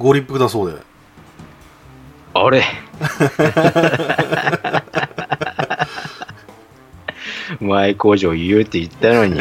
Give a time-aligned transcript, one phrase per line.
[0.00, 0.78] ご立腹だそうで。
[2.32, 2.62] あれ？
[7.60, 9.36] 前工場言うって言ったのに。
[9.36, 9.38] い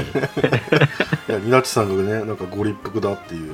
[1.27, 3.53] やニナッチさんがねなんかご立腹だっていう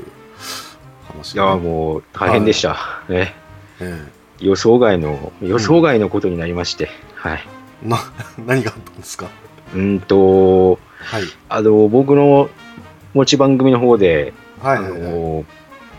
[1.08, 1.36] 話。
[1.36, 2.78] いや、もう大変でした。
[3.10, 3.36] ね。
[3.80, 4.02] え
[4.40, 6.90] 予想外の、予想外のことになりまして。
[7.16, 7.44] はい。
[7.86, 7.98] えな
[8.45, 9.28] 何があったんですか？
[9.76, 11.23] うんと、はい。
[11.50, 12.50] あの、僕の
[13.14, 14.34] 持ち番組の方で、
[14.64, 15.02] あはいはいはい。
[15.02, 15.45] の、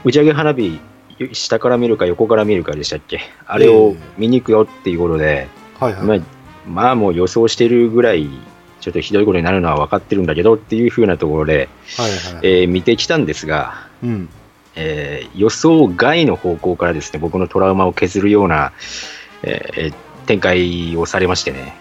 [0.05, 0.81] 打ち上げ花火、
[1.33, 3.21] 下から見るか横から見るかでしたっけ？
[3.47, 5.49] あれを見に行くよっていうことで、
[5.79, 6.03] はいはい。
[6.03, 6.19] まあ、
[6.69, 8.29] まあもう予想してるぐらい、
[8.81, 12.47] ちょっとひどいことになるのは分かってるんだけどっていう風なところで、はいはい。
[12.47, 14.29] えー見てきたんですが、うん。
[14.75, 18.73] えー予想外の方向からですね、僕のトラウマを削るような、
[19.43, 19.95] えー
[20.27, 21.73] 展開をされましてね。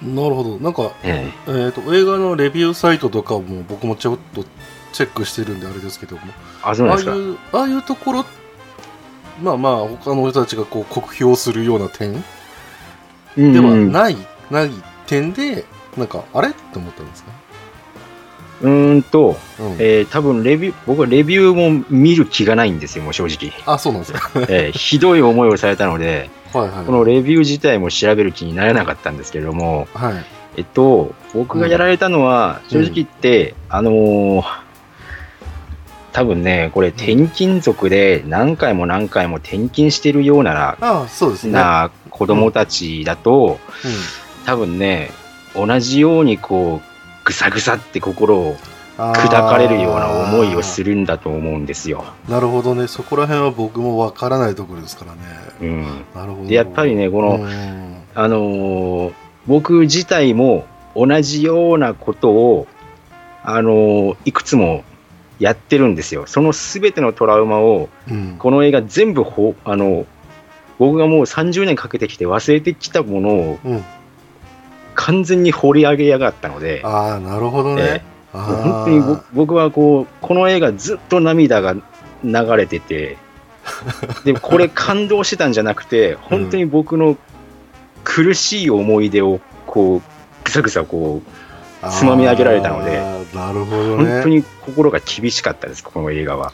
[0.00, 0.58] なるほど。
[0.58, 1.50] なんかええ。
[1.50, 4.44] ー、と映画のレビューサイトとかも僕もちょっと
[4.92, 6.22] チェックしてるんであれですけども。
[6.22, 7.12] ーあ、そうなんですか。
[7.12, 8.24] ああいうああいうところ
[9.42, 12.22] まあまあ他の人たちがこう酷評するような点
[13.36, 14.16] うんではない、
[14.50, 14.70] ない
[15.06, 15.64] 点で
[15.96, 16.48] なんかあれ？
[16.48, 17.30] って思ったんですか、
[18.62, 19.66] うーんと、うん。
[19.78, 23.52] えー多分レビュー、僕はレビューも見る気がないんですよ、もう正直。
[23.72, 24.30] あそうなんですか？
[24.48, 26.84] えーひどい思いをされたので、はいはい。
[26.84, 30.24] このレビュー自体も調べる気にならなかったんですけれども、はい。
[30.56, 34.44] えっと、僕がやられたのは、うん正直言って、あのー
[36.12, 41.52] 多分ね、これ転勤族で何回も何回も転勤してるような、あそうですね。
[41.52, 43.58] な子供たちだと、
[44.46, 45.10] 多分ね、
[45.54, 46.88] 同じようにこう、
[47.24, 48.56] ぐさぐさって心を
[48.98, 52.04] うん、砕かれるような思いをするるんだと思うんですよ。
[52.28, 52.88] なるほどね。
[52.88, 55.18] そこら辺は僕もわからないところですからね。
[55.60, 55.84] うん。
[56.16, 56.48] なるほど。
[56.48, 57.96] で、やっぱりね、この、うん。
[58.14, 59.12] あのー
[59.46, 62.66] 僕自体も同じようなことを、
[63.44, 64.82] あのーいくつも
[65.38, 66.26] やってるんですよ。
[66.26, 68.36] そのすべてのトラウマを、うん。
[68.38, 70.06] この映画全部ほ、あの、
[70.78, 73.84] 僕がもう30年かけてきて忘れてきたものをうん、
[74.94, 78.04] 完全に掘り上げやがったので、ああなるほどね、
[78.34, 78.40] えー。
[78.40, 81.82] 本当に僕僕はこう、この映画ずっと涙が流
[82.56, 83.16] れてて、
[84.24, 87.16] でもこれ感動してたんじゃなくて、本当に僕の
[88.04, 90.02] 苦しい思い出をこう、
[90.44, 93.00] ぐさぐさこう、つまみ上げられたので
[93.34, 94.12] なるほどね。
[94.14, 96.52] 本当に心が厳しかったです、この映画は。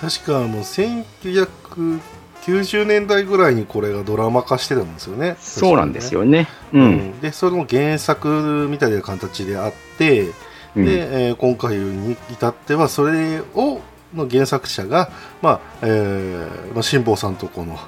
[0.00, 5.36] 確かあの1990年代ぐらいにこれがドラマ化してたんですよね。
[5.38, 6.48] そうなんですよ、よね。
[6.72, 6.78] う。
[6.78, 6.92] うん。
[6.92, 10.30] んでそれの原作みたいな形であって、
[10.76, 10.84] うん。
[10.84, 13.80] で、えー今回に至ってはそれを
[14.14, 15.10] の原作者が、
[15.42, 17.78] まあえーまあ、辛坊さんとこの、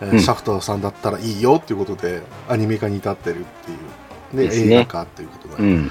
[0.00, 0.20] えーうん。
[0.20, 4.74] シャフトさんだったらいいよっていうことでアニメ化に至ってるっていう、でね。
[4.74, 5.90] 映画化っていうことで、うん。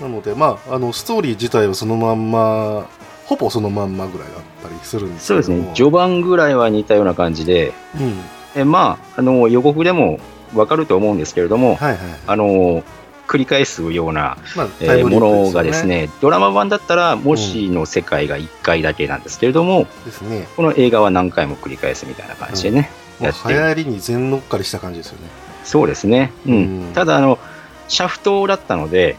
[0.00, 2.88] なので、まあ、あのストーリー自体はそのまんま
[3.26, 5.38] ほぼそのまんまぐらいだったりするんですけど。
[5.38, 5.74] もそうですね。
[5.74, 8.20] 序盤ぐらいは似たような感じで、うん。
[8.56, 10.18] えまあ、あの、予告でも
[10.54, 12.82] わかると思うんですけれども、はいはいあの、
[13.28, 20.48] 繰り返すような、まあえタイムリープものがですね、ドラマ版だったら、もしの世界が1回だけなんですけれども、ですね。
[20.56, 22.90] この映画は何回も繰り返すみたいな感じでね、
[23.20, 25.28] もうやっ流行りに全乗っかりした感じですよね。
[25.62, 26.32] そうですね。
[26.46, 26.54] うん。
[26.54, 26.92] うん。
[26.94, 27.38] ただ、あの、
[27.86, 29.14] シャフトだったので、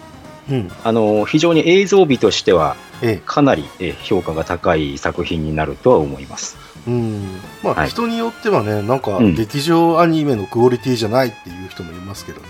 [0.51, 0.71] うん。
[0.83, 3.21] あの、非常に映像美としては、ええ。
[3.25, 6.57] かなりえ評価が高い作品になるとは思います。
[6.87, 7.39] うん。
[7.63, 7.89] まあ、はい。
[7.89, 9.35] 人によってはねなんかうん。
[9.35, 12.47] 劇場アニメのクオリティじゃないっていう人もいますけどね。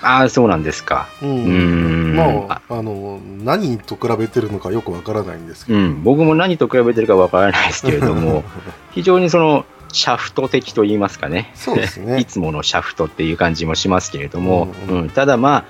[0.00, 1.08] ああ、そうなんですか。
[1.22, 1.28] うん。
[1.30, 2.16] うーん。
[2.16, 8.44] まああの何と比べてるのかよくわからないんですけど、うん、僕も何と比べてるかわからないですけれども、
[8.92, 11.50] 非常にその、シャフト的と言いますかね。
[11.54, 12.18] そうですね。
[12.20, 15.02] いつものシャフトっていう感じもしますけれども、うんうん。
[15.02, 15.10] うん。
[15.10, 15.64] ただまあ、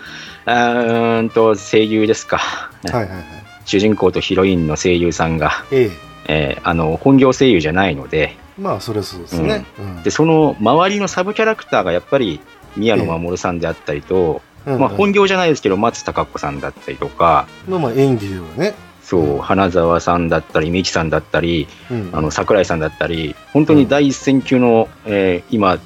[0.49, 2.39] あーんと声優ですか。
[2.39, 3.25] はいはいはい。
[3.67, 5.91] 主人公とヒロインの声優さんが、え
[6.27, 6.57] え。
[6.59, 10.03] ーあの、本業声優じゃないので、えまあそれはそうですね、うん。
[10.03, 12.41] で、その周りのサブキャラクターがやっぱり
[12.77, 25.79] 宮野真守さんであったりと、うんまあ本業じゃないですけど、松たか子さんだったりとか、まあまあ演技ではね、そう、花澤さんだったり、三木さんだったり、うん、あの桜井さんだったり、本当に第一線級の、えー今、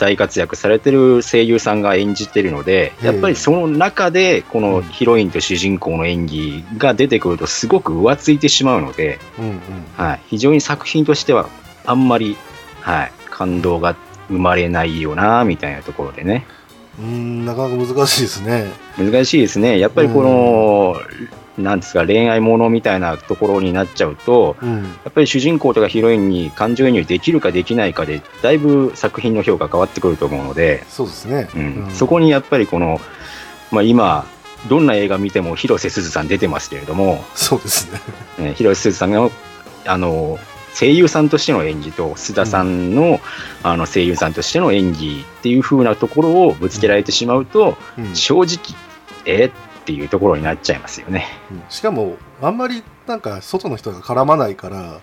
[0.00, 9.60] 大活躍されてる声優さんが演じてるので、ええやっぱりその中で、このヒロインと主人公の演技が出てくると、すごく浮ついてしまうので、うんうん。
[9.96, 11.48] はい、非常に作品としては、
[11.84, 12.36] あんまり、
[12.80, 13.94] はい、感動が
[14.28, 16.46] 生まれないよな、みたいなところでね。
[16.98, 18.66] うんなかなか難しいですね。
[18.98, 19.78] 難しいですね。
[19.78, 20.96] やっぱりこの、
[21.62, 24.82] なんですか、恋愛ものみたいなところになっちゃうと、うん。
[24.82, 31.84] やっぱり主人公とかヒロインに感情移入できるかできないかで、だいぶ作品の評価変わってくると思うので、そうですね、うん。
[31.86, 31.90] うん。
[31.92, 33.00] そこにやっぱりこの、
[33.70, 34.26] まあ、今、
[34.68, 37.90] どんな映画見ても広瀬すずさん出てますけれども、そうです
[38.38, 38.48] ね。
[38.48, 39.30] ね広瀬すずさんが
[39.86, 40.38] あの
[40.74, 43.20] 声優さんとしての演技と須田さんの,、
[43.62, 48.14] あの声優さんとしての演技っていう風なところをぶつけられてしまうと、うん。
[48.14, 48.58] 正直
[49.24, 51.26] えっていうところになっちゃいますよね。
[51.50, 51.62] うん。
[51.68, 55.00] しかもあんまりなんか外の人が絡まないから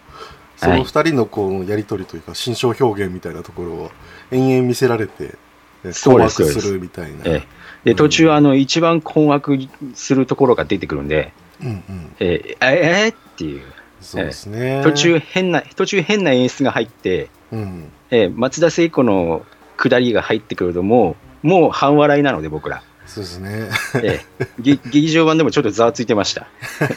[0.58, 3.92] その二人のこうやり取りというか心象表現みたいなところを
[4.32, 5.36] 延々見せられて
[5.84, 7.24] え困惑するみたいな。
[7.26, 7.44] え
[7.84, 9.58] で途中あの一番困惑
[9.94, 11.32] するところが出てくるんで、
[11.62, 13.64] うんうん、えー、えーっていう。
[14.02, 14.82] そうですね。
[14.84, 19.44] 途中変な途中変な演出が入って、うん、えー松田聖子の
[19.78, 23.70] 下りが入ってくるともうもう半笑いなので僕ら、そうですね。
[24.04, 26.48] えーげ劇場版でもちょっとざわついてました。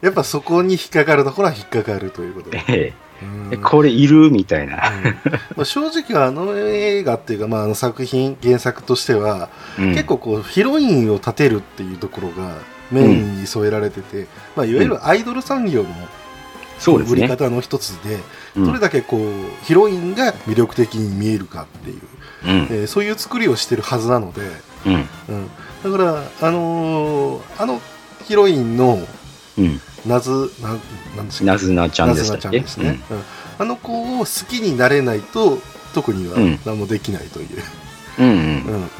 [0.00, 2.64] やっぱそこに引っかかるところは引っかかるということで。
[2.68, 2.92] え
[3.50, 4.30] えこれいる？
[4.30, 4.74] みたいな。
[4.74, 4.80] うん
[5.56, 9.48] まあ正直あの映画っていうか、まあ、あの作品原作としては、
[9.78, 12.54] うん結構こうヒロインを立てるっていうところが
[12.90, 15.88] メインに添えられてて、まあ、いわゆるアイドル産業の
[16.78, 17.20] そうですね。
[17.20, 18.18] 売り方の一つで
[18.56, 22.00] うんどれだけこうヒロインが魅力的に見えるかっていう、
[22.46, 22.52] うん。
[22.70, 24.42] えーそういう作りをしてるはずなので、
[24.86, 24.94] うん。
[24.94, 27.80] うん、だから、あのーあの
[28.24, 28.98] ヒロインの
[29.58, 30.68] うん、なずな
[31.16, 32.22] なんですかなずなちゃんで
[32.66, 33.22] すね、うん。
[33.58, 35.58] あの子を好きになれないと
[35.94, 36.60] 特にはうん。
[36.66, 37.48] 何もできないという、
[38.18, 38.34] うんうん。
[38.34, 38.90] うんうん。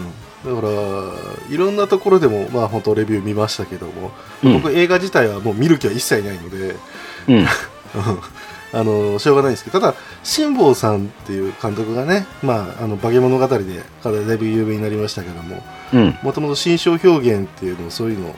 [0.45, 4.13] だからいろんなところでもまあ本当レビュー見ましたけども、
[4.43, 4.53] うん。
[4.55, 6.77] 僕映画自体はもう見る気は一切ないので
[7.29, 7.47] うん
[8.73, 18.35] あのしょうがないんですけどただ辛坊さんっていう監督がね「まあ、あの化け物語」でかなりだいぶ有名になりましたけどもうんもともと心象表現っていうのをそういうのを、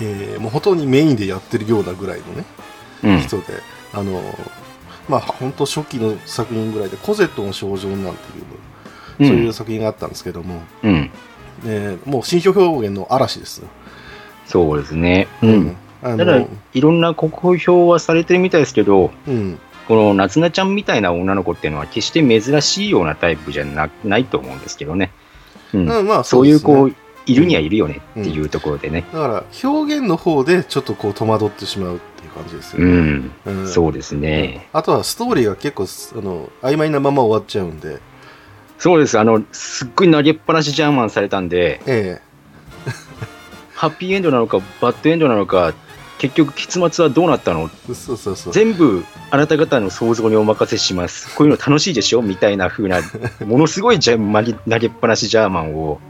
[0.00, 2.44] えーもうほとんどにメインでやってるようなぐらいのね
[3.02, 3.44] うん人で、
[3.92, 4.22] あの
[5.08, 8.10] まあ本当初期の作品ぐらいで「コゼットの症状」なんて
[9.20, 11.10] いう、そういう作品があったんですけども、うん
[11.66, 13.62] えーもう心象表現の嵐です。
[14.46, 15.26] そうですね。
[15.42, 15.76] うん。
[16.02, 19.58] あただの、いろんな国評はされてるみたいですけど、うん、
[19.88, 25.10] この夏菜ちゃんみたいな女の子っていうのは決して珍しいようなタイプじゃなないと思うんですけどね。
[25.72, 25.90] うん。
[25.90, 26.90] うんまあそういうですね子、
[27.26, 29.04] いるにはいるよねっていうところでね。
[29.12, 32.92] だから表現の方でちょっとこう戸惑ってしまうっていう感じですようね。
[32.92, 33.32] ん。
[33.46, 34.68] うんそうですね。
[34.72, 35.84] あとはストーリーが結構
[36.18, 37.98] あの曖昧なまま終わっちゃうんで、
[38.78, 39.18] そうです。
[39.18, 42.20] あの、すっごい投げっぱなしジャーマンされたんで、え
[43.74, 45.72] ハッピーエンドなのか、バッドエンドなのか、
[46.18, 47.70] 結局結末はどうなったの？
[47.90, 48.52] えそうそうそう。
[48.52, 51.34] 全部あなた方の想像にお任せします。
[51.36, 52.22] こういうの楽しいでしょ？
[52.22, 53.00] みたいな風な、
[53.46, 56.00] ものすごいじゃ投げ投げっぱなしジャーマンを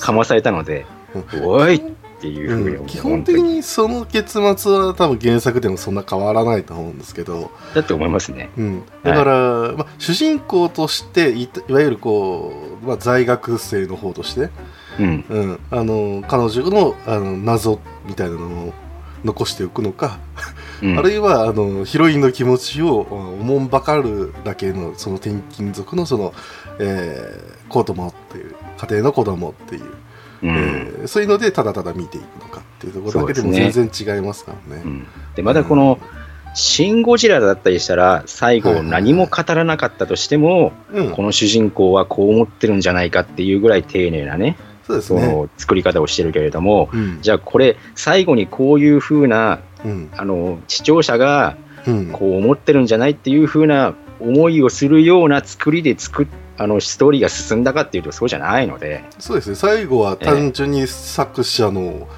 [0.00, 1.80] かまされたので、うんおいっ
[2.22, 2.86] ていう風に、うん。
[2.86, 8.48] 基本的にその結末は多分原作でもそんな変わらないと思うんですけど、だって思いますね。
[8.56, 9.32] うん、だから、
[9.76, 14.50] まあ、主人公としていわゆるこう、まあ、在学生の方として、
[14.98, 15.24] うん。
[15.28, 18.72] うん、あの彼女のあの謎みたいなのを
[19.24, 20.18] 残しておくのか、
[20.82, 26.34] うん、あるいはあのヒロインの気持ちをおもんばかるだけのその転勤族のその、
[26.78, 29.84] えー子供っていう家庭の子供っていう、
[30.42, 30.50] うん。
[30.50, 34.82] えーそういうのでただただ見ていくのかっていうところだけでも全然違いますからね。
[34.84, 35.06] うん。
[35.34, 35.98] で、またこの、
[36.54, 39.02] シン・ゴジラだったりしたら、最後はいはいはい。
[39.04, 44.56] 何も語らなかったとしても、うん、この主人公はこう思ってるんじゃないかっていうぐらい丁寧なね、
[45.00, 45.32] そそうですね。
[45.32, 47.18] の作り方をしてるけれども、うん。
[47.22, 50.10] じゃあこれ、最後にこういう風な、うん。
[50.16, 51.56] あの、視聴者が
[51.86, 52.12] うん。
[52.12, 56.26] こう思ってるんじゃないっていう風な思いをするような作りで作っ
[56.58, 59.56] あのストーリーが進んだかっていうとそうじゃないので、そうですね。
[59.56, 62.08] 最後は単純に作者の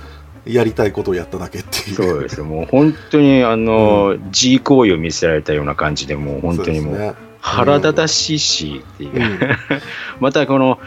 [0.45, 1.97] やりたいことをやっただけっていう。
[1.97, 9.39] そうですよ、もう本当にあの、G 行為を見せられたような感じで、もう本当にもう腹立たしいしっていう、うん。
[10.21, 10.79] またこの、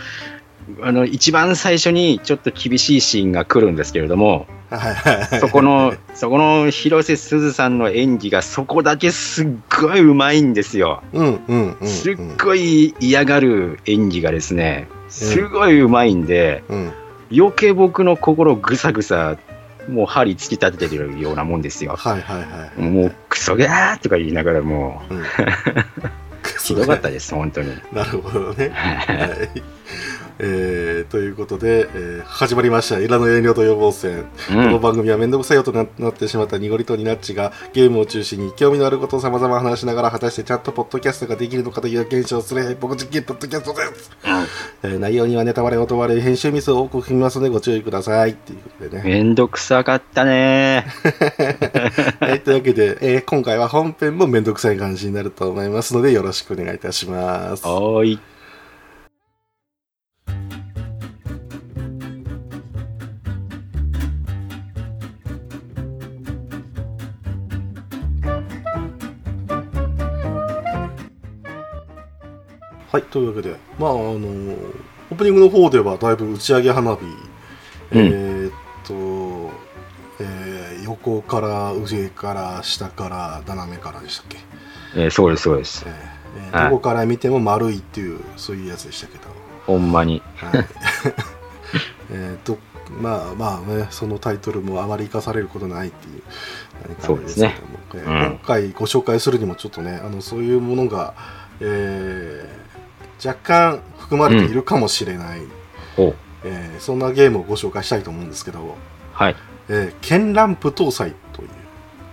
[0.82, 9.48] あの一番最初にちょっと厳しいシーンが来るんですけれども、はいはいはいそこの、そこの広瀬すずさんの演技がそこだけすっ
[9.82, 11.04] ごいうまいんですよ。
[11.14, 16.92] うんうんうんうんすっごい嫌がる演技がですね、すごいうまいんで、うん
[17.30, 19.38] 余計僕の心ぐさぐさ、
[19.90, 21.96] もう針突き立ててるようなもんですよ。
[21.98, 22.82] はいはいはい。
[22.82, 25.24] もうクソガーとか言いながらもうん う、
[26.64, 27.70] ひどかったです、本当に。
[27.92, 28.70] なるほどね。
[28.76, 29.62] はい。
[30.40, 44.12] えーということで、えー始まりました「エラの遠慮と予防戦」この番組は面倒くさいよとななってしまった濁りとニナッチがゲームを中心に興味のあることをさまざま話しながら果たしてちゃんとポッドキャストができるのかという検証をする僕実験ポッドキャストです、
[44.84, 48.32] えー内容にはネタバレ音バレ編集ミスを多く含みますのでご注意ください。
[48.32, 50.86] っていうことでね、めんどくさかったね。
[52.20, 57.64] は い、というわけで、えー今回は本編も面倒くさい感じになると思いますのでよろしくお願いいたします。
[57.66, 58.20] おーい。
[72.98, 77.02] はい、というわけで、まあ、あの、オープニングの方ではだいぶ打ち上げ花火、
[77.92, 78.52] えーっ
[78.84, 79.52] と、
[80.20, 84.38] えー横から上から下から斜めからでしたっけ、
[84.96, 85.86] えーそうです、そうです。
[85.86, 85.90] え。
[85.90, 85.94] ー
[86.48, 86.70] えーはい。
[86.70, 89.26] どこから見ても丸いっていうそういうやつでしたけど、
[89.66, 90.22] ほんまに。
[90.36, 90.66] はい。
[92.12, 92.58] えーと
[93.02, 96.24] まあまあねそのタイトルもあまり生かされることないっていう
[96.88, 97.54] 何かあれですけども、
[97.96, 98.38] えーうん。
[98.38, 101.14] 今回ご紹介するにもちょっとねあのそういうものが、
[101.60, 102.67] えー
[103.28, 105.42] 若干含まれているかもしれない、
[105.98, 108.76] おえーそんなゲームをご紹介したいと思うんですけど、
[109.14, 109.36] はい。
[109.70, 111.50] えー、ケンランプ搭載という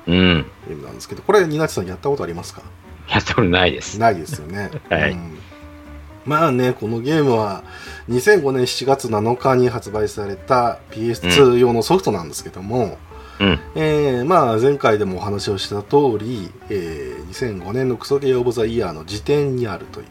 [0.07, 0.47] うん。
[0.67, 2.63] ゲームなんですけどこれニナチさんやったことありますか？
[3.09, 3.99] やったことないです。
[3.99, 4.71] ないですよね。
[4.91, 5.39] はいうん
[6.27, 7.63] まあね、このゲームは
[8.09, 12.97] 2005年7月7日に発売された PS2 用のソフトなんですけども、
[13.39, 13.61] うん。
[13.75, 17.25] えーまあ前回でもお話をした通り、えー
[17.61, 20.07] 2005年のクソゲーオブザイヤーの辞典にあるという、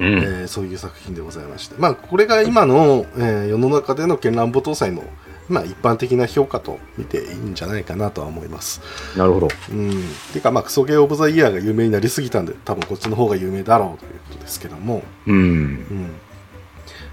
[0.00, 0.06] うん。
[0.06, 5.02] えーそういう作品でございまして、まあこれが今の、えー世の中での絢爛舞搭載の
[5.48, 8.80] まあ一般的な評価と見ていいんじゃないかなとは思います。
[9.16, 9.48] なるほど。
[9.70, 9.90] うん。
[10.32, 15.36] ていうかまあクソゲーオブザイヤーが有名になりすぎたんで多分こっちの方が有名だろうということですけども、うん。
[15.36, 16.14] うん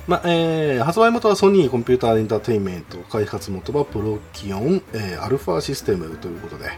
[0.08, 6.70] まあえー発売元はソニーコンピューターエンターテインメント開発元はプロキオン、えーアルファシステムということで、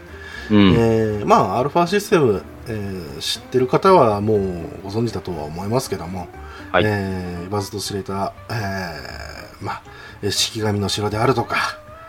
[0.50, 0.72] うん。
[0.72, 4.38] えーまあアルファシステム、えー知ってる方はもう
[4.84, 6.28] ご存知だとは思いますけども、
[6.72, 9.82] はいえー言わずと知れた、えーまあ
[10.22, 11.56] えー式神の城であるとか、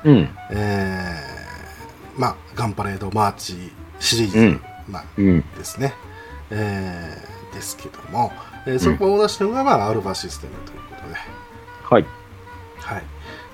[0.04, 0.30] うん。
[0.52, 5.42] えーまあガンパレードマーチシリーズ、うんまあうん。
[5.58, 5.94] ですね、
[6.52, 8.32] えーですけども、
[8.66, 11.16] えーそこを出したのが、まあ、アルファシステムということで、
[11.84, 12.06] はい。
[12.80, 13.04] はい。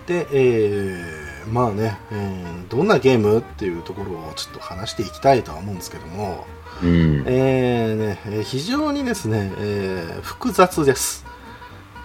[0.08, 6.46] で、えーまあね、えーどんなゲームっていうところをちょっと話していきたいとは思うんですけども、
[6.84, 7.24] うん。
[7.28, 11.26] えーね、えー非常にですね、えー複雑です。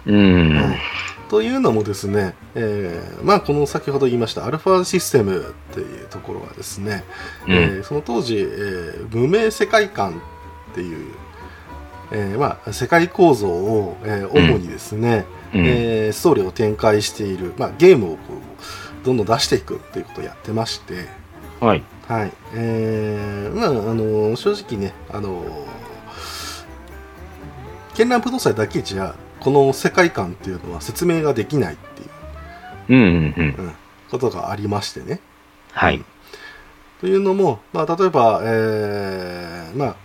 [0.07, 0.75] うん。
[1.29, 7.05] というのもですね、えーまあこの先ほど言いましたアルファシステムっていうところはですね、
[7.47, 10.21] うんえーその当時、えー無名世界観
[10.73, 11.15] っていう、
[12.13, 18.50] えーまあ、世界構造を、えー主にですね、うんえーストーリーを展開している、まあ、ゲームをこう
[19.05, 21.07] どんどん出していくっていうことをやってまして、
[21.61, 21.83] はい。
[22.07, 25.45] はいえーまああの正直ね、あの
[27.95, 32.09] 絢爛不動産だけじゃこの世界観っていうのは説明ができないっていう、
[32.89, 33.03] うん。
[33.03, 33.35] うん。
[33.37, 33.55] うん。
[33.59, 33.73] うん
[34.11, 35.21] ことがありましてね。
[35.73, 36.05] はい。
[37.01, 39.97] というのも、まあ、例えば、えーまあ、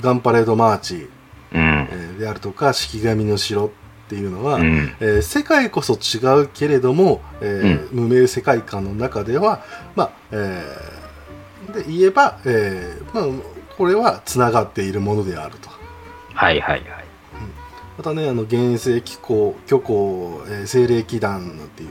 [0.00, 1.08] ガンパレードマーチ、うん。
[1.52, 3.70] えーであるとか式神の城
[4.10, 4.92] っていうのは、うん。
[4.98, 9.62] えー世界こそ違うけれども、えー無名世界観の中では、
[9.94, 13.24] まあえーで言えば、えーまあ、
[13.76, 15.68] これはつながっているものであると。
[16.34, 16.60] はい。
[16.60, 16.80] はい。
[16.80, 17.04] はい。
[17.98, 21.90] またね、あの原生機構、虚構、えー精霊機団っていう、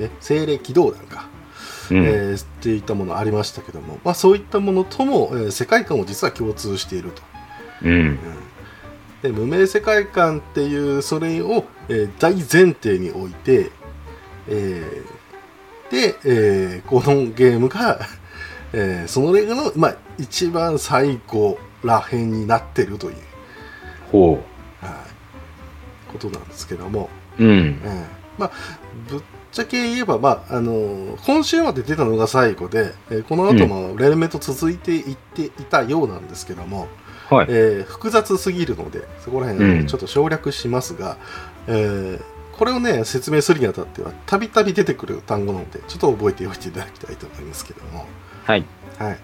[0.00, 1.28] え精霊機動団か、
[1.92, 1.96] うん。
[2.04, 7.22] えーっていったものありましたけども、まあ、そういったものとも、えー世界観を実は共通していると。
[7.84, 8.18] うん。
[9.22, 13.70] で無名世界観っていうそれを、えー大前提に置いて、
[14.48, 18.00] えーで、えーこのゲームが、
[18.72, 23.16] えーそのレグの、まあ、一番最後らへんになってるという、
[24.10, 24.42] ほはい、
[26.12, 27.44] ことなんですけども、う。
[27.44, 27.80] うん。
[27.84, 28.04] えー
[28.38, 28.50] まあ、
[29.08, 29.20] ぶっ
[29.52, 36.88] ちゃけ言えば、まああのー今週まで出たのが最後で、えーこの後も連綿と続いていっていたようなんですけども、
[37.32, 37.46] はい。
[37.50, 41.16] えー複雑すぎるのでそこら辺、うんちょっと省略しますが、
[41.66, 42.22] えー
[42.52, 48.06] これをね説明するにあたってはたびたび出てくる単語なのでちょっと覚えておいていただきたいと思いますけども
[48.44, 48.64] はい。
[48.98, 49.18] はい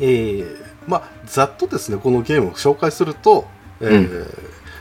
[0.00, 3.46] えーまあざっとですねこのゲームを紹介すると、
[3.80, 4.26] えー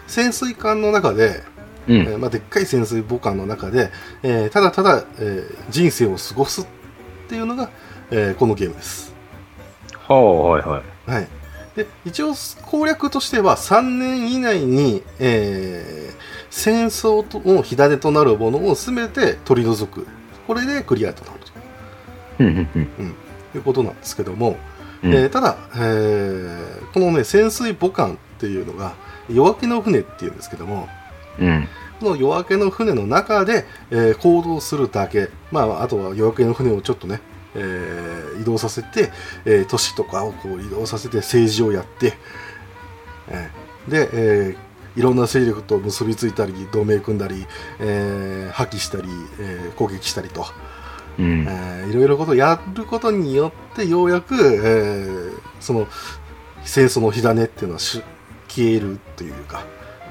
[0.07, 1.41] 潜水艦の中で、
[1.87, 1.95] うん。
[1.97, 3.89] えーまあ、でっかい潜水母艦の中で、
[4.21, 6.65] えーただただ、えー人生を過ごすっ
[7.27, 7.71] ていうのが、
[8.11, 9.15] えーこのゲームです
[10.07, 10.61] ははい。
[10.61, 11.11] はい。
[11.11, 11.27] はい、
[11.75, 16.15] で一応攻略としては3年以内に、えー
[16.51, 20.07] 戦争との火種となるものを全て取り除く
[20.47, 21.39] これでクリアとなる
[22.39, 22.47] うん。
[22.47, 23.15] うん。
[23.51, 24.55] ということなんですけども、
[25.03, 25.13] うん。
[25.13, 28.93] えーただ、えーこのね潜水母艦っていうのが
[29.29, 30.87] 夜明けの船っていうんですけども
[31.39, 31.67] うん。
[31.99, 37.19] この夜明けの船の中で、えー行動するだけ、まあ、あとは夜明けの船をちょっとね、
[37.55, 39.11] えー移動させて、
[39.45, 42.13] えー都市とかをこう移動させて政治をやって、
[43.29, 47.45] えーで、えーいろんな勢力と結びついたり同盟組んだり、
[47.79, 49.03] えー破棄したり、
[49.39, 50.45] えー攻撃したりと、
[51.19, 51.45] うん。
[51.47, 55.87] えーいろいろことをやることによってようやく、えーその
[56.63, 58.01] 戦争の火種っていうのはし
[58.47, 59.65] 消えるというか、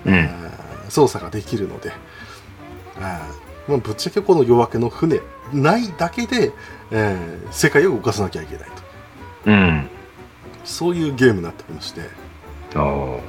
[0.04, 1.92] うんえー操作ができるので、
[3.00, 5.20] あーまあ、ぶっちゃけこの夜明けの船
[5.52, 6.52] ないだけで、
[6.94, 8.72] えー世界を動かさなきゃいけないと。
[9.46, 9.88] うん。
[10.64, 12.00] そういうゲームになっておりまして、
[12.74, 12.84] ああ。
[12.84, 13.20] はい、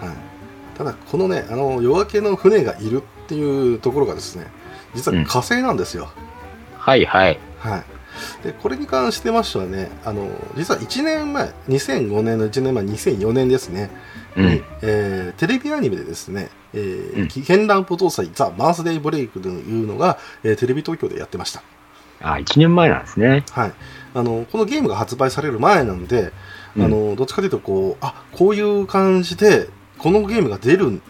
[0.77, 4.47] ただこのねあの夜明けの船がいるっていうところがですね
[4.93, 6.09] 実は火星なんですよ、
[6.77, 7.39] はいはい。
[7.59, 7.83] はい、
[8.43, 13.89] でこれに関してましてはねあの実は1年前2005年の1年前2004年ですね、
[14.37, 14.47] うん。
[14.47, 14.63] に。
[14.81, 17.27] えーテレビアニメでですね「えーうん。
[17.27, 21.61] 絢爛舞踏祭ザ・バースデーブレイク」というのが、えーテレビ東京でやってました、
[22.21, 23.43] あ、一年前なんですね。
[23.51, 23.73] はい、
[24.13, 26.31] あのこのゲームが発売される前なんで、
[26.75, 31.01] うんあのどっちかというとこうあこういう感じでこのゲームが出るん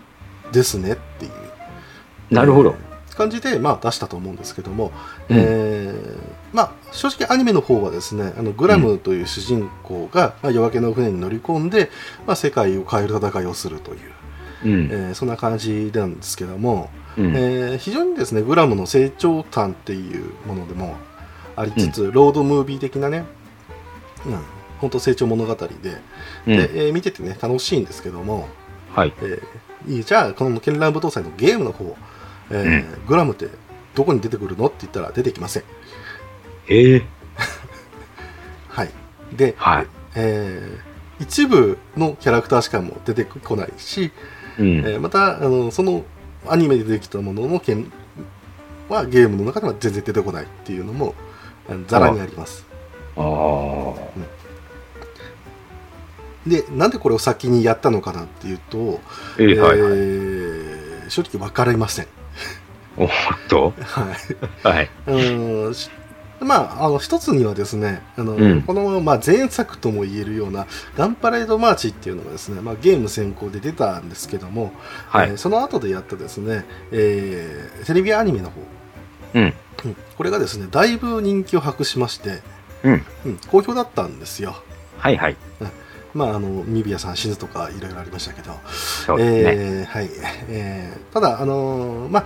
[0.51, 1.31] ですねっていう
[2.29, 2.75] なるほど。
[2.77, 4.91] えー感じで、まあ、出したと思うんですけども、
[5.29, 6.19] うんえー
[6.53, 11.89] まあ、正直アニメの方はですねあのグラムという主人公が、まあ、夜明けの船に乗り込んで、
[12.27, 13.99] まあ、世界を変える戦いをするという、
[14.65, 14.89] うん。
[14.91, 17.35] えーそんな感じなんですけども、うん。
[17.35, 20.95] えー非常にですねグラムの成長譚っていうものでも
[21.55, 23.25] ありつつ、ロードムービー的なね、
[24.25, 24.39] うん、
[24.79, 25.67] 本当成長物語で
[26.47, 28.47] うんで、えー見ててね楽しいんですけども、
[28.93, 29.13] はい。
[29.21, 31.95] えーじゃあこの絢爛舞踏祭のゲームの方、
[32.49, 33.47] えーグラムって
[33.93, 35.63] どこに出てくるのって言ったら出てきません
[36.67, 37.05] ええ。
[38.67, 38.89] はい
[39.33, 39.87] で、はい。
[40.15, 44.11] えー一部のキャラクターしかも出てこないし、
[44.59, 44.79] うん。
[44.79, 46.03] えーまたあのその
[46.51, 47.91] アニメでできたものの剣
[48.89, 51.15] はゲームの中では全然出てこないっていうのも
[51.87, 52.65] ざらにあります
[53.17, 53.95] ああ。
[56.47, 58.99] でなんでこれを先にやったのかなっていうと、
[59.39, 62.07] ええ、はい正直分かりません
[62.97, 63.09] おっ
[63.49, 63.73] と。
[63.83, 64.15] は
[64.63, 64.89] いはい。
[65.07, 65.89] あのし
[66.41, 70.67] まあ、あの一つにはですねあの、うんこの、まあ、前作とも言えるような
[70.97, 74.73] 「ガンパレードマーチ」っていうのがですね、まあ、ゲーム先行で出たんですけども、
[75.07, 75.37] はいえー。
[75.37, 78.61] その後でやったですね、えーテレビアニメの方、
[79.35, 79.43] うん。
[79.43, 82.41] うんこれがですねだいぶ人気を博しまして、
[82.83, 83.05] うん。
[83.25, 84.55] うん好評だったんですよ。
[84.97, 85.37] はいはい。
[86.13, 88.57] まあ、あのミビアさん死ぬとかいろいろありましたけど、ね。
[89.07, 90.09] えーはい
[90.47, 92.25] えーただ、あのーまあ、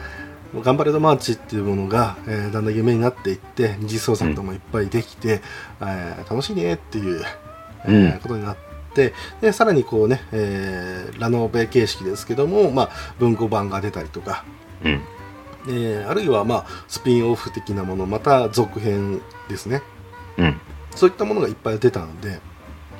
[0.56, 5.42] ガンバレードマーチっていうものが、えーだんだん夢になっていって二次創作ともいっぱいできて、
[5.82, 7.24] えー楽しいねっていう、
[7.86, 8.58] えーうんことになっ
[8.94, 14.44] てでさらにこうね、えーラノベ形式ですけども、まあ、文庫版が出たりとか、
[14.84, 15.02] うん。
[15.68, 19.84] えーあるいは、まあ、スピンオフ的なものまた続編ですね
[20.38, 20.60] うん。
[20.96, 22.40] そういったものがいっぱい出たので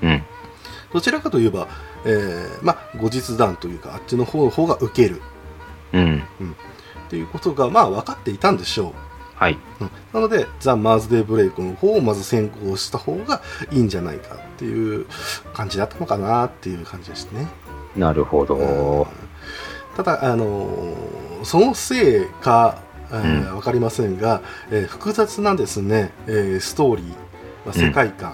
[0.04, 0.24] うん。
[0.94, 1.68] どちらかといえば、
[2.06, 5.22] えーまあ、後日談というかあっちの方の方が受ける
[5.94, 6.18] うん。
[6.18, 6.22] っ
[7.10, 8.94] ていうことがまあ分かっていたんでしょ
[9.36, 9.54] はい。
[9.54, 9.90] う、うん。
[10.14, 13.42] なのでザ・マーズデーブレイクの方をまず先行した方が
[13.72, 15.06] いいんじゃないかっていう
[15.54, 17.48] 感じだったのかなっていう感じでしたね、
[17.96, 18.48] なるほうん。
[18.48, 19.08] ど。
[19.96, 22.80] ただあのーそのせいか、
[23.12, 23.54] えーうん。
[23.56, 24.42] 分かりませんが、
[24.72, 27.06] えー複雑なですね、えーストーリー、
[27.66, 28.34] まあ、世界観、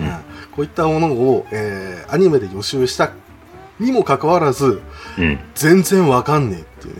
[0.00, 0.06] うん。
[0.06, 0.12] うん。
[0.12, 3.12] こういったものを、えーアニメで予習した
[3.78, 4.82] にもかかわらず
[5.16, 5.38] うん。
[5.54, 6.96] 全然わかんねえっていう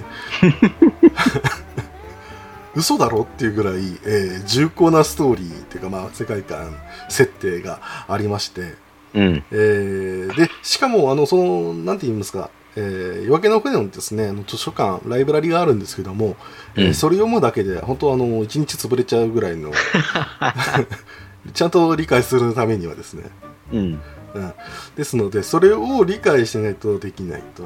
[0.87, 0.90] ね
[2.75, 6.77] 嘘だろっていうぐらい、えー重厚なストーリーっていうか、まあ、世界観
[7.09, 8.75] 設定がありまして、
[9.15, 9.45] うん。
[9.51, 16.37] えーでしかもあのそのなんて言いますか、えー夜明けの船のですねあの図書館ライブラリがあるんですけども、
[16.77, 19.73] えーうんそれ読むだけで本当あの一日潰れちゃうぐらいの
[21.53, 23.25] ちゃんと理解するためにはですね
[23.73, 24.01] うん。
[24.33, 24.53] うん、
[24.95, 27.65] ですのでそれを理解してないとできないと、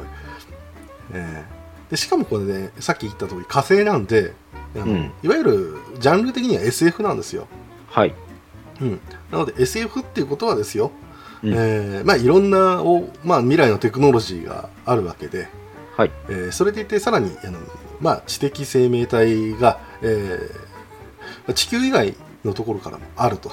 [1.12, 1.53] えー
[1.94, 4.32] でしかもこれねさっき言った通り火星なんで
[4.74, 7.46] あの、うんいわゆるジャンル的には SF なんですよ、
[7.86, 8.14] はい。
[8.80, 10.90] うん、なので SF っていうことはですよ、
[11.44, 15.46] うんえーまあ、いろんなお、まあ、未来のテクノロジーがあるわけで、
[15.96, 16.10] はい。
[16.28, 17.60] えーそれでいてさらにあの、
[18.00, 23.50] まあ、知的生命体が、えー地球以外のところからもあると。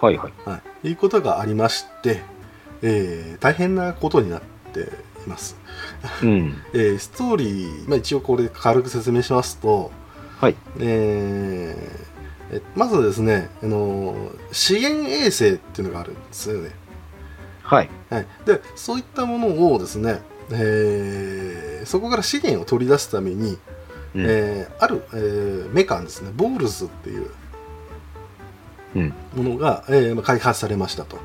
[0.00, 0.32] はいはい。
[0.44, 2.22] はい、いうことがありまして、
[2.82, 4.42] えー大変なことになっ
[4.72, 4.84] てい
[5.26, 5.56] ます。
[6.22, 6.62] うん。
[6.72, 9.90] えーストーリー、まあ、一応これ軽く説明しますと、
[10.40, 10.56] はい。
[10.78, 12.08] えー
[12.50, 16.70] えまずですね、あの資源衛星っていうのがあるんですよね。
[17.62, 17.90] はい。
[18.08, 23.58] はい、でそういったものをですね、えーそこから資源を取り出すために、
[24.14, 24.24] うん。
[24.26, 27.30] えーある、えーメカンですね、ボールズっていう
[28.96, 29.14] うん。
[29.34, 31.18] ものが、えーまあ開発されましたと。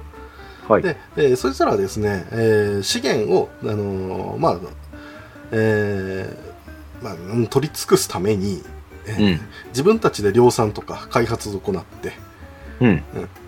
[0.67, 0.82] はい。
[0.82, 4.58] で、えーそしたらですね、えー資源を、あのーまあ、
[5.52, 8.63] えーまあうん、取り尽くすために、
[9.06, 9.39] えーうん。
[9.69, 12.13] 自分たちで量産とか開発を行って、
[12.80, 13.04] うん。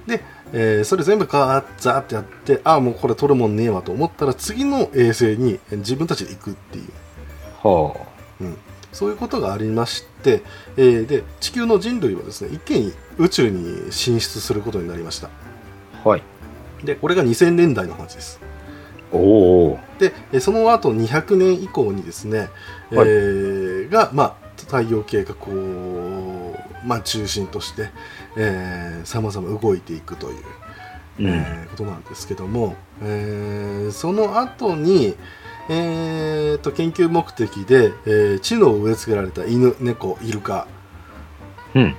[0.07, 0.21] で、
[0.53, 7.95] えーそれ全部ガーッザーってやって、ああ、もうこれ取るもんねえわと思ったら、次の衛星にえー自分たちで行くっていう、は
[8.41, 8.57] うん、
[8.91, 10.43] そういうことがありまして、
[10.77, 15.29] えーで地球の人類はですね一気に宇宙に進出することになりました
[16.03, 16.09] あ。
[16.09, 16.23] はい。
[16.85, 18.39] でこれが2000年代の話です
[19.11, 19.79] おお。
[19.99, 22.49] でえーその後200年以降にですね、
[22.91, 26.55] えはいーが、まあ、太陽系がこう、
[26.87, 27.89] まあ、中心として
[29.03, 30.35] さまざま動いていくという、
[31.19, 31.27] うん。
[31.27, 35.15] えーことなんですけども、えーその後に、
[35.69, 40.67] えーと研究目的で、えー知能を植え付けられた犬猫イルカ、
[41.73, 41.81] うん。
[41.83, 41.95] うん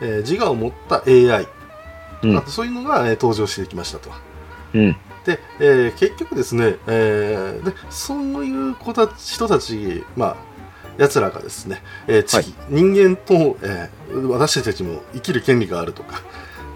[0.00, 1.46] えー自我を持った AI、
[2.22, 4.10] うんあとそういうのが、えー登場してきましたと。
[4.74, 4.96] うん。
[5.24, 10.36] で、えー結局ですね、えーでそういう子たち人たち、まあ、
[10.98, 16.20] 奴らがですね、えー地はい人間と、えー私たちも生きる権利があるとか、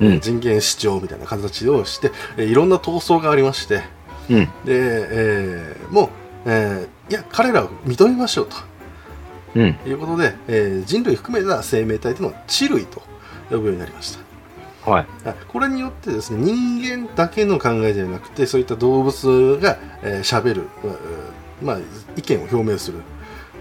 [0.01, 0.21] うん。
[0.21, 3.83] 人権主張みたいな形をして、えーいろんな闘争がありまして、
[4.29, 4.45] うん。
[4.45, 6.09] で、えーもう、
[6.47, 8.49] えーいや、彼らを認めましょう
[9.57, 9.75] うん。
[9.75, 13.01] ということで、えー人類含めた生命体というのを地類と
[13.51, 14.30] 呼ぶようになりました。
[14.85, 15.07] はい。
[15.27, 19.79] あこれによってですね人間だけの考えではなくてそういった動物が
[20.23, 20.63] しゃべ、えー喋る、
[21.63, 21.79] うまあ、
[22.17, 22.99] 意見を表明する、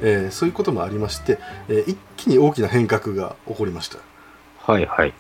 [0.01, 3.97] えーそういうこともありまして、えー一気に大きな変革が起こりました
[4.59, 4.85] はい。
[4.85, 5.13] はい。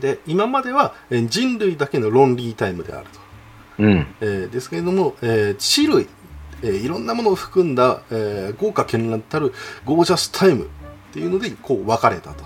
[0.00, 3.20] で今までは、えー人類だけの論理タイムであると、
[3.78, 4.06] うん。
[4.20, 6.06] えーですけれども、えー地類、
[6.62, 9.54] えーいろんなものを含んだ、えー豪華絢爛たる
[9.86, 10.68] ゴージャスタイムっ
[11.12, 12.44] ていうのでこう分かれたと。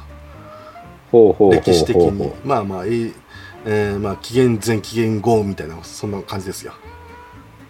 [1.52, 2.32] 歴史的に。
[2.44, 3.12] まあまあ、えー
[3.66, 6.72] えーまあ紀元前紀元後みたいなそんな感じですよ。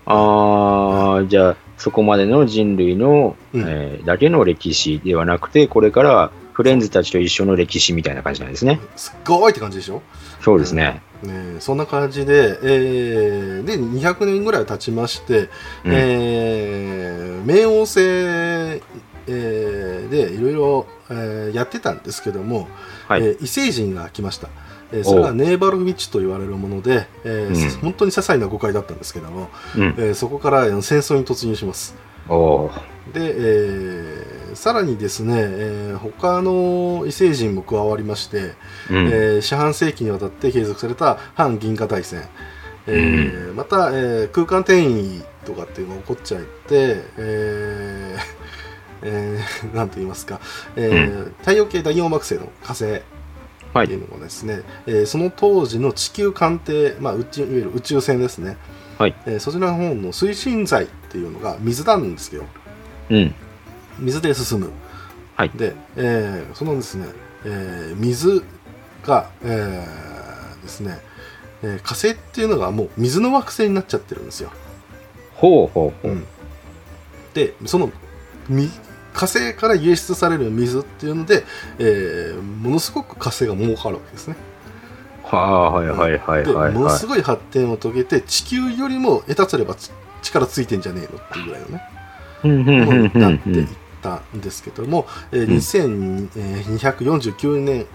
[0.06, 3.60] ああ、じゃあ、そこまでの人類の、うん。
[3.62, 8.80] えーだけの歴史ではなくて、これからはフレンズたちと一緒の歴史みたいな感じなんですね。
[8.96, 10.02] すっごいって感じでしょ、
[10.40, 11.02] そうですね。
[11.22, 15.48] ねえ、そんな感じで、えーで200年ぐらい経ちまして、うん。
[15.92, 22.68] えー冥王星、えーでいろいろ、えーやってたんですけども、
[23.08, 23.22] はい。
[23.22, 24.48] えー異星人が来ました、
[24.92, 27.80] えーそれがネーバルウィッチと言われるもので、えーうん。
[27.80, 29.82] 本当に些細な誤解だったんですけども、うん。
[29.98, 31.94] えーそこからえー戦争に突入します。
[33.12, 38.52] で、えーさらにですね、えー他の異星人も加わりまして、
[38.90, 38.96] うん。
[39.08, 42.22] えー四半世紀にわたって継続された反銀河大戦、
[42.86, 48.43] えーまた、えー空間転移とかっていうのが起こっちゃって、えー
[49.04, 50.40] えー なんと言いますか、
[50.76, 52.84] えー太陽系第4惑星の火星。
[53.72, 53.86] はい。
[53.86, 58.56] っていうのもですね、えーその当時の地球艦艇、まあ、宇宙いわゆる宇宙船ですね、
[58.98, 59.14] はい。
[59.26, 62.44] えーそちらの方の推進剤っていうのが水なんですけど
[63.10, 63.34] うん。
[63.98, 64.70] 水で進む、
[65.36, 65.50] はい。
[65.54, 67.06] で、えーそのですね、
[67.44, 68.42] えー水
[69.06, 70.98] が、えーですね、
[71.62, 74.50] えー火星っていうのがもう水の惑星になっちゃってるんですよ、
[75.34, 76.12] ほうほうほう。
[76.12, 76.24] うん。
[77.34, 77.90] でその
[78.48, 78.70] み
[79.14, 81.44] 火星から輸出される水っていうので、
[81.78, 84.36] えーものすごく火星が儲かるわけですね
[85.22, 89.90] はあ、はいはいはいではいはものすごい発展を遂げて地球よりも下手すればち
[90.22, 91.82] 力ついてんじゃねえのっていうぐらいのね
[92.44, 92.48] い。
[92.48, 93.68] うんうんものうんになっていっ。
[94.02, 95.56] たんですけども、えーうん
[96.76, 97.86] 2249年、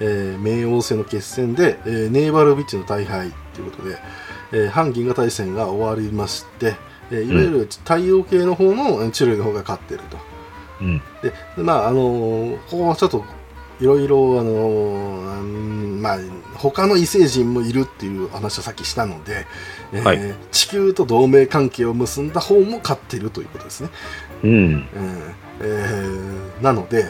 [0.00, 3.98] えー冥王星の決戦で、えーネーバルビッチの大敗ということで、
[4.52, 6.74] えー反銀河大戦が終わりまして、
[7.10, 10.16] えーいわゆる太陽系の方のえー地類の方が勝っていると。
[10.80, 11.02] うん。
[11.22, 13.24] ででまああのーここはちょっと
[13.80, 15.42] いろいろあの
[16.00, 16.18] まあ
[16.54, 19.46] 他の異星人もいるっていう話をさっきしたので、
[19.92, 23.90] えーはい地球と同盟関係を結んだ方も勝っているということですね。
[24.42, 24.50] うん。
[24.50, 24.86] うん
[25.60, 27.06] えーなので、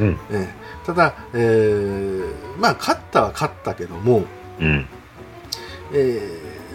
[0.00, 0.18] うん。
[0.30, 0.48] えー
[0.86, 2.24] ただ、えー
[2.58, 4.22] まあ勝ったは勝ったけども、
[4.60, 4.86] うん。
[5.92, 5.96] え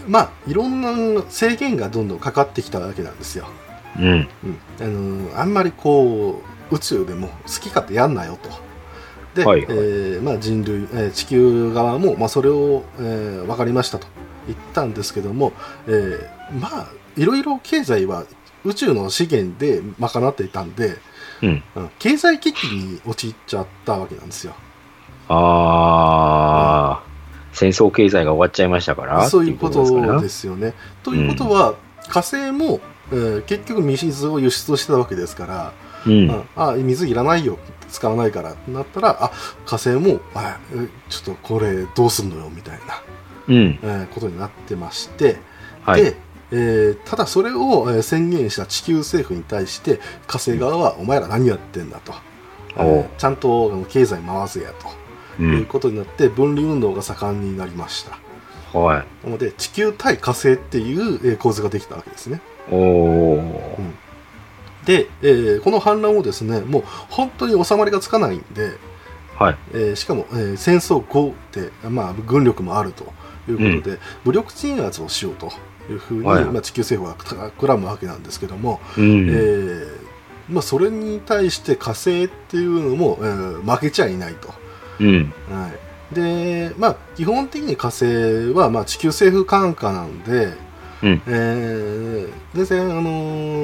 [0.07, 0.81] ーまあいろん
[1.15, 3.47] な制限がどんどんかかってきたわけなんですよ。
[3.97, 4.05] うん。
[4.05, 4.27] うん
[4.79, 8.49] あのーあんまりこう宇宙でも好き勝手やんなよと。
[9.39, 14.07] で、はいはいえーまあ、人類、えー地球側も、まあ、それを、えー分かりましたと
[14.47, 15.53] 言ったんですけども、
[15.87, 18.25] えーまあいろいろ経済は
[18.65, 20.97] 宇宙の資源で賄っていたんで、
[21.41, 21.63] うん。
[21.75, 24.53] うん経済危機に陥っちゃったわけなんですよ。
[25.29, 27.03] ああ、
[27.53, 29.27] 戦争経済が終わっちゃいましたから。
[29.29, 30.73] そういうことかですよね。
[31.03, 31.75] ということは、
[32.07, 32.79] 火星も、
[33.13, 35.73] えー結局水を輸出してたわけですから、
[36.05, 36.29] うん。
[36.29, 37.57] うんあ水いらないよ
[37.89, 39.31] 使わないからってなったらあ
[39.65, 43.03] 火星もあえちょっとこれどうすんのよみたいな、
[43.47, 43.79] うん。
[43.83, 45.37] えーことになってまして、
[45.83, 46.01] はい。
[46.03, 46.15] で、
[46.51, 52.13] えーただそれを、えー宣言した地球政府に対して火星側は、お前ら何やってんだと、
[52.83, 54.87] うちゃんと経済回せやと、
[55.39, 55.43] う。
[55.43, 58.17] いうんことになって分離運動が盛んになりました
[58.77, 59.05] はい。
[59.25, 63.41] なので地球対火星っていう、えー構図ができたわけですねおお。
[64.85, 68.71] で、えーこの反乱をですねもう本当に収まりがつかないんで、
[69.37, 69.57] はい。
[69.73, 73.05] えーしかも、えー戦争後で、まあ、軍力もあると
[73.49, 75.51] いうことで、武力鎮圧をしようと
[75.89, 79.29] いうふうに、はいまあ、地球政府は企むわけなんですけども、うん。
[79.29, 79.87] えー
[80.49, 84.53] まあ、それに対して火星っていうのも、えー負けちゃいないと。
[84.99, 85.33] うん。
[85.49, 85.69] は
[86.11, 90.53] い、で、まあ、基本的に火星は、まあ、地球政府管下なんで、
[91.03, 91.21] うん。
[91.27, 93.09] えー全然、あの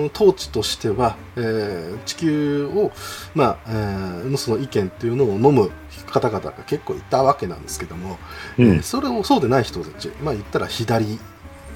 [0.10, 2.92] ー統治としては、えー地球を、
[3.34, 5.72] まあえーのその意見っていうのを飲む
[6.08, 8.18] 方々が結構いたわけなんですけども、
[8.58, 8.66] うん。
[8.68, 8.82] えー。
[8.84, 11.20] それをそうでない人たち、まあ、言ったら左、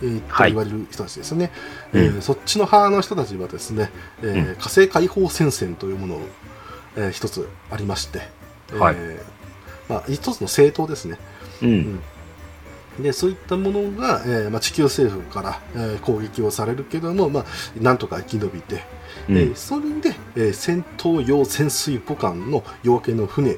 [0.01, 1.51] えーとはい言われる人たちですよね、
[1.93, 2.03] うん。
[2.03, 3.89] えーそっちの派の人たちはですね、
[4.21, 4.55] えーうん。
[4.55, 6.21] 火星解放戦線というものを、
[6.97, 8.21] えー一つありまして、
[8.71, 8.95] えーはい。
[9.87, 11.17] まあ、一つの政党ですね、
[11.61, 11.99] うん。
[12.99, 17.45] でそういったものが、えーまあ、地球政府から、えー攻撃をされるけども、まあ、
[17.81, 18.83] なんとか生き延びて、
[19.29, 23.57] うんえーそれで、えー戦闘用潜水母艦の夜明けの船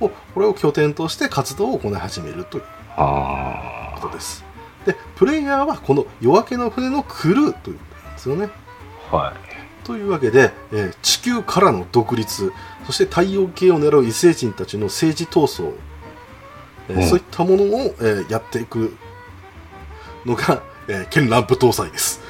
[0.00, 2.64] をこれを拠点として活動を行い始めるという
[2.96, 4.44] あことです
[4.86, 7.84] でプレイヤーはこの夜明けの船のクルーというんで
[8.18, 8.48] すよね
[9.12, 9.16] あ。
[9.16, 9.34] はい。
[9.84, 12.50] というわけで、えー地球からの独立
[12.86, 15.74] そして太陽系を狙う異星人たちの政治闘争、
[16.90, 17.08] えーうん。
[17.08, 18.96] そういったものを、えーやっていく
[20.26, 22.20] のが、えー、剣乱舞搭載です。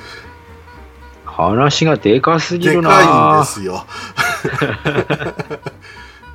[1.25, 2.91] 話がでかすぎでるな。
[2.91, 3.87] かいんですよ。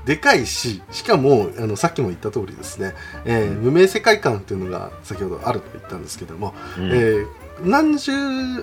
[0.06, 2.94] でかいししかもあのさっきも言った通りですね、
[3.26, 6.92] えー無名世界観っていうのが先ほどあると言ったんですけども、うん。
[6.92, 7.28] えー
[7.64, 8.12] 何十、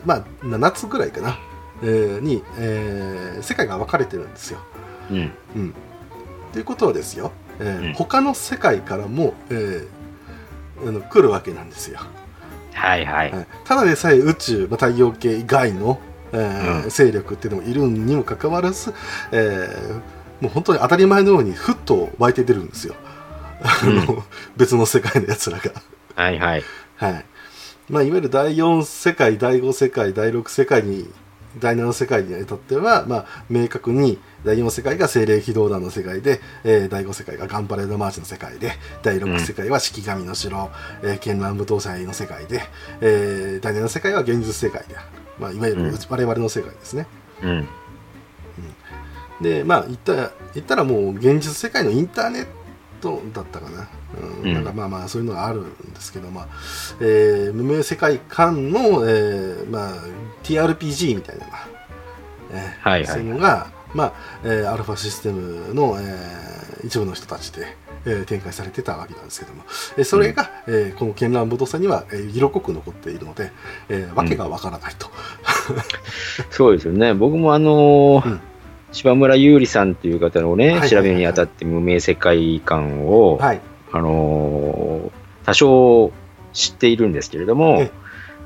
[0.05, 1.39] まあ、7つぐらいかな、
[1.83, 4.61] えーに、えー世界が分かれてるんですよ。
[5.11, 5.33] うん。
[5.57, 5.75] うん、
[6.53, 12.01] ということはですよ、えーうん他の世界からも、えーあの来るわけなんですよ。
[12.73, 13.33] はいはい。
[13.33, 16.01] はいただでさえ宇宙、まあ、太陽系以外の、
[16.33, 18.93] えーうん勢力っていうのもいるにもかかわらず、
[19.31, 20.01] えー
[20.43, 22.97] もう本当に当たり前のようにふっと湧いて出るんですよ。
[23.63, 24.25] あの
[24.57, 25.71] 別の世界のやつらが。
[26.17, 26.65] はいはい。
[26.97, 27.25] はい
[27.89, 31.09] まあ、いわゆる第4世界第5世界第6世界に
[31.59, 40.71] 第7世界に至っては、まあ、明確に第4世界が精霊機動団の世界で、えー第5世界がガンパレードマーチの世界で第6世界は式神の城、
[41.03, 42.63] えー絢爛舞踏祭の世界で、
[43.01, 45.07] えー第7世界は現実世界である、
[45.39, 47.07] まあ、いわゆるうん我々の世界ですね。
[47.43, 47.69] うん。
[49.41, 52.62] でまあ言った言ったらもう現実世界のインターネット
[53.33, 53.89] だったかな、
[54.43, 54.49] うん。
[54.49, 54.55] うん。
[54.55, 56.49] なんかまあまあそういうのがあるんですけど、まあ
[57.01, 59.93] えー無名世界観の、えーまあ、
[60.45, 61.47] TRPG みたいな、
[62.53, 64.13] えーはいはいそういうのが、まあ
[64.45, 69.63] えーアルファシステムの、えー一部の人たちで、えー展開されてたわけなんですけども、
[69.97, 73.53] えーそれが、えーこの絢爛ボトさには、えー色濃く残っているので、
[73.89, 75.09] えーわけがわからないと。
[76.51, 77.15] そうですよね。
[77.15, 78.41] 僕もあのーうん
[78.93, 83.61] 柴村優里さんという方のね、調べるにあたって無名世界観を、はい、
[83.93, 86.13] あのー多少
[86.53, 87.91] 知っているんですけれどもええ、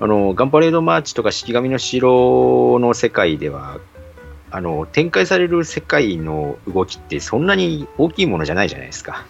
[0.00, 3.78] あのガンパレードマーチとか式神の城の世界では、
[4.50, 9.26] あの展開される世界の動きってそんなに大きいものじゃないじゃないですか。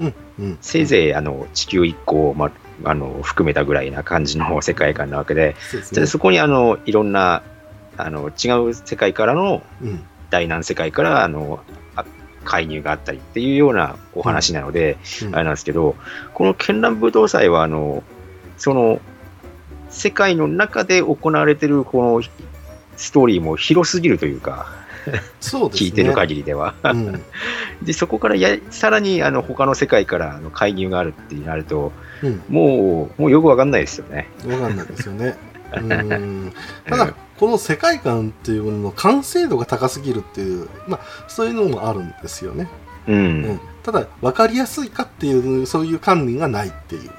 [0.00, 2.50] うんうん、せいぜいあの地球1個を、ま
[2.82, 6.00] あの含めたぐらいな感じの世界観なわけで、そうですね。
[6.00, 7.42] でそこにあのいろんな
[7.98, 11.60] あの違う世界からのうん第何世界からあの
[11.96, 12.04] あ
[12.44, 15.96] 介入があったりっていうようなお話なので、うんあれなんですけど、
[16.34, 18.02] この絢爛武道祭はあの
[18.56, 19.00] その
[19.90, 22.22] 世界の中で行われてるこの
[22.96, 24.66] ストーリーも広すぎるというか、
[25.40, 26.74] そうですね聞いてる限りでは。
[26.82, 27.22] うん
[27.82, 34.28] でそこからやさらにあの他の世界からあの介入があるってなると、うんもうもうよくわかんないですよね。
[34.46, 35.36] わかんないですよね。
[35.76, 36.52] うん
[36.84, 42.68] ただ、この世界観っていうものの完成度が高すぎるっていう、まあ、そういうのもあるんですよね。
[43.08, 43.60] ううんん。
[43.82, 47.10] ただ、分かりやすいかっていう、そういう観念がないっていう、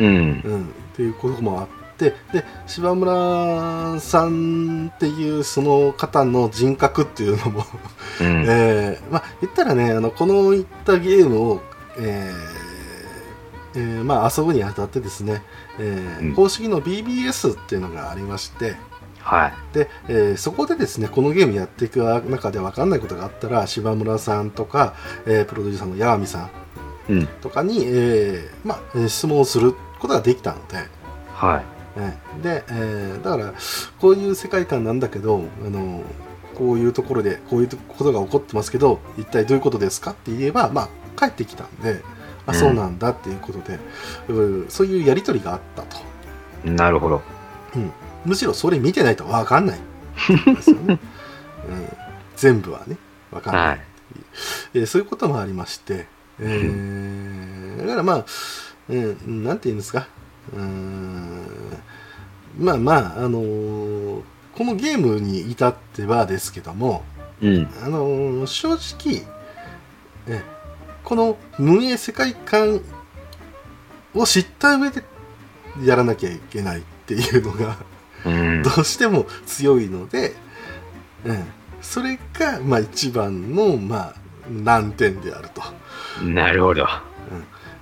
[0.00, 0.06] うん。
[0.06, 7.66] うん、っていうこともあって、で、柴村さんっていうその方の人格っていうのも、
[8.22, 8.44] うん。
[8.48, 11.60] えーまあ、言ったらね、あのこのいったゲームを、
[11.98, 15.42] えーえーまあ、遊ぶにあたってですね、
[15.78, 18.76] えーうん公式の BBS っていうのがありまして、
[19.26, 19.54] はい。
[19.74, 21.98] で、えーそこでですね、このゲームやっていく
[22.30, 24.94] 中で分かんないことがあったら、柴村さんとか、
[25.26, 26.50] えープロデューサーの八神さん
[27.08, 27.26] うん。
[27.40, 30.76] とかに、えーまあ、えー質問をすることができたので、
[31.34, 31.64] はい。
[31.96, 33.52] えーで、えーだから、
[34.00, 36.02] こういう世界観なんだけど、あの
[36.54, 42.00] こういうところで、こういうことが起こってますけど、一体どういうことですかって言えば、まあ、帰ってきたんで、
[42.46, 43.80] あ、うんそうなんだっていうことで、
[44.28, 45.96] うんそういうやりとりがあったと。
[46.64, 47.22] なるほど。
[48.26, 49.78] むしろそれ見てないと分かんない
[50.54, 50.98] ですよね。
[51.68, 51.88] うん
[52.36, 52.98] 全部はね
[53.30, 53.80] わかんない、はい。
[54.74, 56.06] えーそういうこともありまして、
[56.38, 58.24] えーだからまあ、
[58.90, 60.06] うん、なんて言うんですか
[60.54, 61.46] うーん
[62.58, 64.22] まあまああのー
[64.54, 67.04] このゲームに至ってはですけども、
[67.42, 67.68] うん。
[67.84, 69.22] あのー正直、
[70.28, 70.42] え
[71.04, 72.80] この無影世界観
[74.14, 75.02] を知った上で
[75.84, 77.74] やらなきゃいけないっていうのがうん
[78.62, 80.34] どうしても強いので、
[81.24, 81.44] うん、
[81.80, 84.14] それが、まあ、一番の、まあ、
[84.50, 85.62] 難点であると。
[86.24, 86.86] なるほど。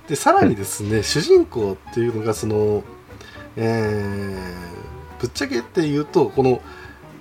[0.07, 2.83] でさらにですね、主人公っていうのがその、
[3.55, 4.75] えー
[5.17, 6.61] ぶっちゃけて言うとこの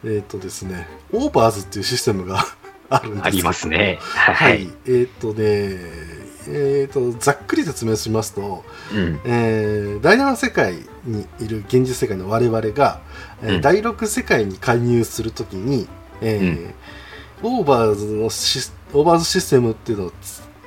[0.04, 2.44] えっ、とですねオーバーズっていうシステムが
[2.90, 3.98] あるんですよありますね。
[4.00, 4.72] は、はいい。
[4.86, 5.78] えっ、とね
[6.46, 9.20] えっ、とざっくり説明しますと、うん。
[9.24, 13.13] えー第7世界にいる現実世界の我々が、えー
[13.44, 15.86] うん第6世界に介入するときに、
[16.20, 16.72] えー
[17.42, 20.12] オーバーズのシスオーバーズシステムっていうのを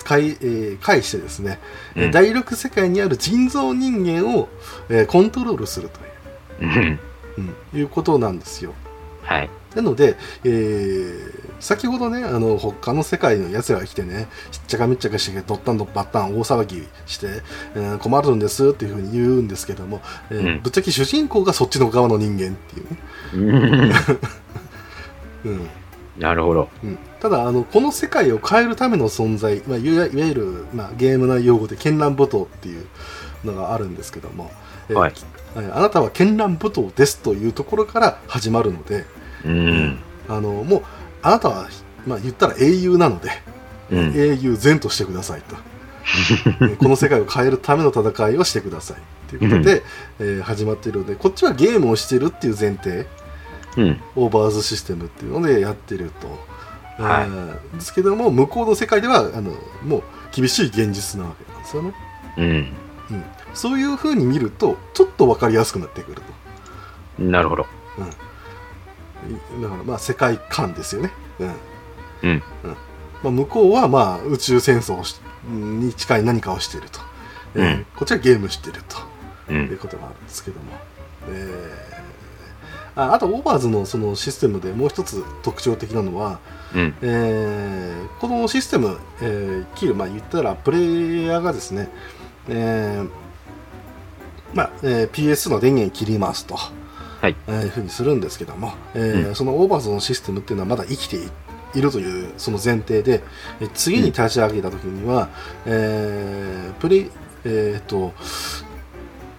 [0.03, 1.59] 介,、えー介してですね、
[1.95, 4.47] えーうん第6世界にある人造人間を、
[4.89, 6.99] えーコントロールするという、うん。
[7.37, 8.73] うんいうことなんですよ。
[9.23, 9.49] はい。
[9.77, 17.27] なので、えー先ほどね、あの、他の世界の奴らが来てね、しっちゃかめっちゃかして、ドッタンドッバッタン大騒ぎして、
[17.75, 20.61] えー困るんですっていうふうに言うんですけども、えーうん。
[20.61, 22.79] ぶっちゃけ主人公がそっちの側の人間って
[23.35, 23.93] いうね。
[25.45, 25.51] うん。
[25.51, 25.69] うん。
[26.19, 26.69] なるほど。
[26.83, 32.85] うん、ただあの、この世界を変えるための存在、まあ、いわゆる、まあ、ゲーム内用語で絢爛舞踏っていう
[33.43, 34.51] のがあるんですけども、
[34.89, 35.13] えーはい。
[35.55, 39.05] えあなたは絢爛舞踏ですというところから始まるので、
[39.47, 39.99] うん。
[40.29, 40.83] あのもう
[41.21, 41.67] あなたは、
[42.05, 43.29] まあ、言ったら英雄なので、
[43.89, 44.13] うん。
[44.15, 45.55] 英雄善としてくださいと
[46.65, 48.97] えこの世界を変えるための戦いをしてください
[49.29, 49.83] ということで、
[50.19, 53.05] えー始まっているのでこっちはゲームをしてるっていう前提
[53.77, 54.01] うん。
[54.15, 56.11] オーバーズシステムっていうのでやってる
[56.97, 59.51] と、はいえーですけども向こうの世界ではあの
[59.83, 61.93] もう厳しい現実なわけなんですよね、
[62.37, 62.45] うん。
[62.45, 62.47] う
[63.13, 66.21] ん、そういうふうに見るとちょっと分かりやすくなってくる
[67.17, 67.63] となるほど。
[67.63, 67.65] い
[69.61, 71.53] だからまあ世界観ですよね、うん。
[72.23, 72.43] うん。
[73.23, 75.01] まあ、向こうはまあ宇宙戦争
[75.49, 76.99] に近い何かをしていると、
[77.55, 77.85] えーうん。
[77.95, 78.97] こっちはゲームしていると。
[79.49, 79.53] う。
[79.53, 80.65] いうんことがあるんですけども、
[81.29, 81.97] えー
[82.99, 86.39] ああとオーバーズのそのシステムでもう一つ特徴的なのは、
[86.73, 86.95] うん。
[87.01, 91.89] えーこのシステム、えー切る、まあ、言ったらプレイヤーがですね、
[92.49, 93.09] えー
[94.53, 96.57] まあえー PS の電源切りますと、
[97.21, 101.29] はいえーいうふうにするんですけども、えーうんそのオーバーズのシステムっていうのはまだ生きてい
[101.75, 103.21] いるというその前提で、
[103.59, 105.29] えー次に立ち上げた時には、
[105.65, 107.11] えープレイ
[107.45, 108.13] えーっと、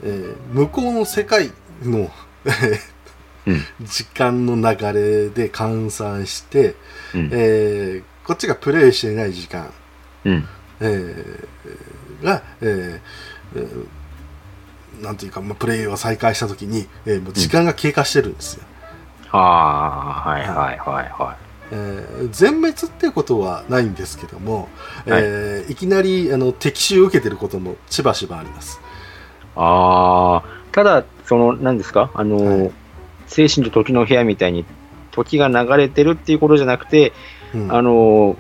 [0.03, 1.51] えー向こうの世界
[1.83, 2.11] の
[3.47, 3.63] うん。
[3.87, 6.75] 時間の流れで換算して、
[7.15, 7.31] うん。
[7.33, 9.73] えーこっちがプレイしていない時間、
[10.27, 10.45] うん。
[10.81, 13.87] えーが、えーえー
[15.03, 18.65] なんていうか、まあ、プレイを再開したときに、えーもう時間が経過してるんですよ。
[19.31, 21.37] ああ、はいはいはいは
[21.71, 24.69] えー全滅っていうことはないんですけども、
[25.07, 28.79] えーい、きなりあの敵襲を受けてることもしばしばあります。
[28.79, 28.81] い。
[29.57, 32.11] ああ、ただ、その、何ですか？
[32.15, 32.73] あの、はい
[33.27, 34.65] 精神と時の部屋みたいに、
[35.11, 37.13] 時が流れてるっていうことじゃなくて、
[37.55, 38.39] うんあの、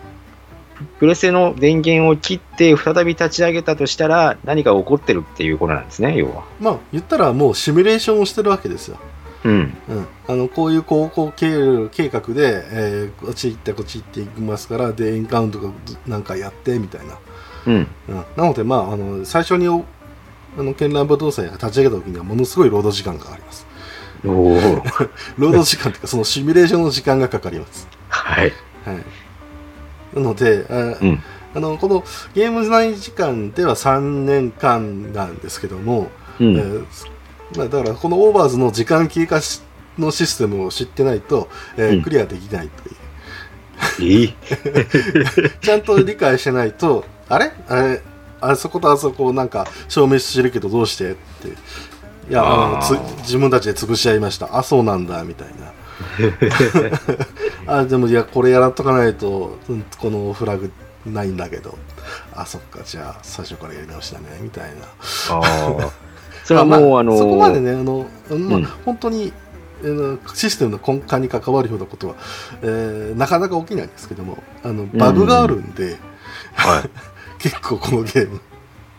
[0.99, 6.45] プレステの電源を切って再び立ち上げたとしたら何か起こってるっていうことなんですね、要は。
[6.61, 8.99] まあ言ったらもうシミュレーションをしてるわけですよ。
[9.45, 9.77] うん。
[9.89, 15.71] うん、あのこういう高校経計画で、えーこっち行ってこっち行っていきますからでエンカウントが
[16.07, 17.19] なんかやってみたいな、
[17.67, 17.75] うん。
[18.09, 19.85] うん、なので、まあ、あの最初にお
[20.59, 23.67] あの絢爛武道祭が立ち上げた時にはものすごい労働時間がかかります
[24.25, 24.83] おお。
[25.39, 28.53] 労働時間というかそのシミュレーションの時間がかかります、はい。
[28.85, 29.03] はい、な
[30.15, 31.23] のであ、うん。
[31.55, 32.05] あのこの
[32.35, 36.57] ゲーム内時間では3年間なんですけども、うん。
[36.57, 36.85] えー
[37.57, 39.63] まあ、だからこのオーバーズの時間経過し
[39.99, 42.03] のシステムを知ってないと、えーうん。
[42.03, 44.35] クリアできないという、
[44.65, 47.53] え ちゃんと理解してないとあれ？
[47.69, 48.03] あれ？
[48.41, 51.13] あそことあそこをなんか消滅してるけどどうして？
[51.13, 51.49] って。
[52.29, 54.57] いやあの自分たちで潰し合いました。
[54.57, 55.68] あそうなんだみたいな
[57.67, 60.71] あでもいやこれやらっとかないとうんこのフラグ
[61.07, 61.77] ないんだけど。
[62.35, 64.87] あそっかじゃあ最初からやり直しだねみたいな。
[65.37, 65.91] ああ。
[66.45, 68.65] それはもう、まあの、そこまでねあの、まあうん。
[68.85, 69.33] 本当に
[70.35, 72.15] システムの根幹に関わるようなことは、
[72.63, 75.99] えーなかなか起きないんですけどもあのバグがあるんで、
[76.55, 76.91] はい。
[77.39, 78.41] 結構このゲーム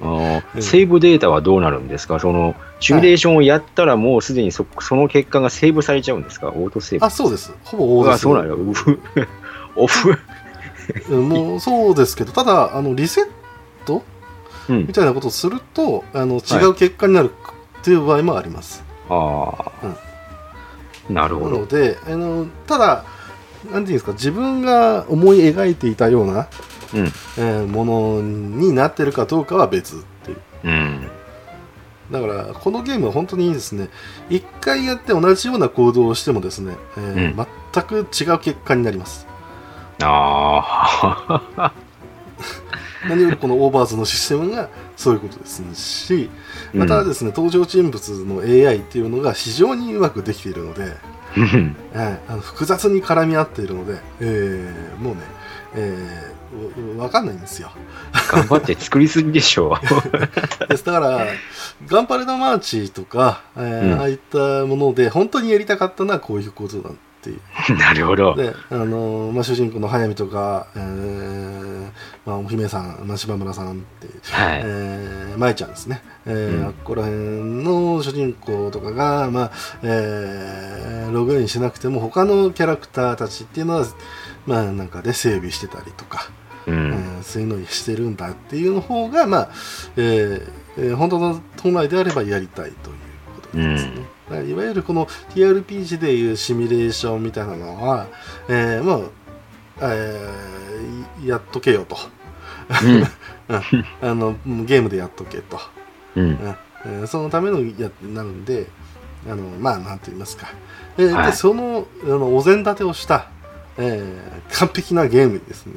[0.02, 2.20] あーうんセーブデータはどうなるんですか？
[2.20, 6.50] その、シミュレーションをやったらもうすでにそその結果がセーブされちゃうんですか？
[6.50, 7.06] オートセーブ。
[7.06, 8.56] あそうですほぼ大あ、ですそうなの？
[8.56, 9.00] うふ
[9.76, 10.18] オフ。
[11.10, 13.30] うんもうそうですけど、ただ、あのリセッ
[13.86, 14.04] ト？
[14.70, 14.94] うんみ。
[14.94, 17.32] たいなことをすると、あの違う結果になる
[17.82, 18.84] っていう場合もあります。
[19.10, 21.12] ああ。
[21.12, 21.60] なるなほど。
[21.60, 23.04] ので、あのただ、
[23.72, 26.48] なんていうんですか、自分が思い描いていたような、
[26.94, 27.06] うん。
[27.06, 30.38] えーものになってるかどうかは別っていう。
[30.64, 31.08] うん。
[32.12, 33.90] だから、このゲームは本当にいいですね。
[34.30, 39.28] 一回やって同じような行動をしてもですね、えーうん全く違う結果になります。
[40.02, 41.74] ああ。
[43.08, 46.30] 何よりこのオーバーズのシステムがそういうことですし、
[46.74, 50.98] またですね、登場人物の AI っていうのが非常にうまくできているので、
[51.38, 51.76] うん。
[51.94, 55.22] はい、あの複雑に絡み合っているので、えーもうね、
[55.76, 56.39] えー、
[56.98, 57.72] わわかんないんですよ。
[58.32, 59.78] 頑張って作りすぎでしょ。
[60.70, 61.26] ですだから、
[61.88, 67.78] ガンパレードマーチとか、えーうんああいったもので、本当にやりたかったのはこういうことだっていう。
[67.78, 68.36] なるほど。
[68.36, 71.90] で、あのーまあ、主人公の速水とか、えー
[72.26, 74.62] まあ、お姫さん、まあ、島村さんっていう、はい。
[74.64, 77.20] えー、舞ちゃんですね、えーうんあっこら辺
[77.64, 79.52] の主人公とかが、まあ
[79.84, 83.86] えーログインしなくても他のキャラクターたちっていうのは、
[84.46, 86.30] まあ、なんかで整備してたりとか、
[86.70, 86.92] うえん。
[87.20, 89.50] ーそういうのにしてるんだっていうの方が、まあ
[89.98, 92.96] えーえー本当の本来であればやりたいという
[93.36, 93.92] ことですね。
[94.30, 95.06] だからいわゆるこの
[95.36, 98.08] TRPG でいうシミュレーションみたいなのは、
[98.48, 98.94] えーま
[99.82, 101.98] あえーやっとけよと。
[104.02, 105.60] あのゲームでやっとけと、
[106.16, 106.24] うん。
[106.24, 106.30] うん。
[106.30, 106.38] うん
[106.86, 108.68] えーそのためのやなので
[109.30, 110.48] あのまあなんて言いますか、
[110.98, 113.28] えーはいでそのあのお膳立てをした、
[113.78, 115.74] えー完璧なゲームにですね、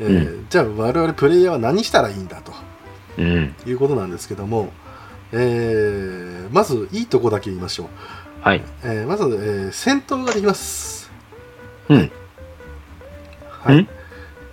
[0.00, 2.52] えーじゃあ我々プレイヤーは何したらいいんだと
[3.18, 3.54] うん。
[3.66, 4.70] いうことなんですけども、
[5.32, 7.88] えーまずいいとこだけ言いましょう、
[8.40, 8.64] はい。
[8.84, 11.10] えーまず、えー戦闘ができます
[11.88, 12.10] うん。
[13.60, 13.88] はい、うん？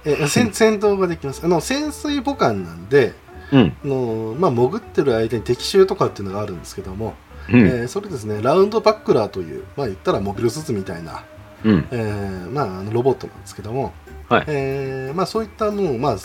[0.06, 3.14] えー戦戦闘ができますあの潜水母艦なんで
[3.52, 3.78] うん。
[3.84, 7.14] あの、まあ、潜ってる間に敵襲とかっていうのがあるんですけども、
[7.50, 7.60] うん。
[7.60, 11.24] えーそれですねラウンドバックラーという、まあ、言ったらモビルスーツみたいな、
[11.64, 11.88] うん。
[11.92, 13.94] えーまあ、ロボットなんですけども、
[14.30, 16.18] はいえーまあ、そういったのを、まあ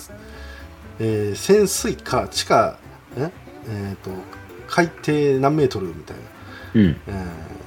[0.99, 2.79] えー潜水か地下
[3.17, 3.31] え、
[3.69, 4.11] えー、と
[4.69, 6.23] 海底何メートルみたいな、
[6.75, 6.97] うん。
[7.07, 7.61] えー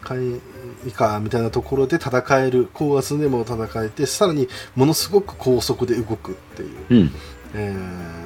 [0.00, 0.40] 海
[0.86, 7.10] 以下みたいなところで戦える高圧でも戦えてさらにものすごく高速で動くっていう、うん。
[7.54, 7.74] え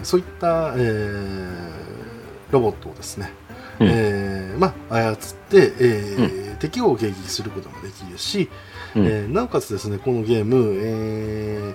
[0.02, 3.32] ーそういった、えーロボットをですね、
[3.80, 8.48] うんえーまあ、操って、えー敵を迎撃することもできるし、
[8.96, 11.74] うんえーなおかつですねこのゲーム、え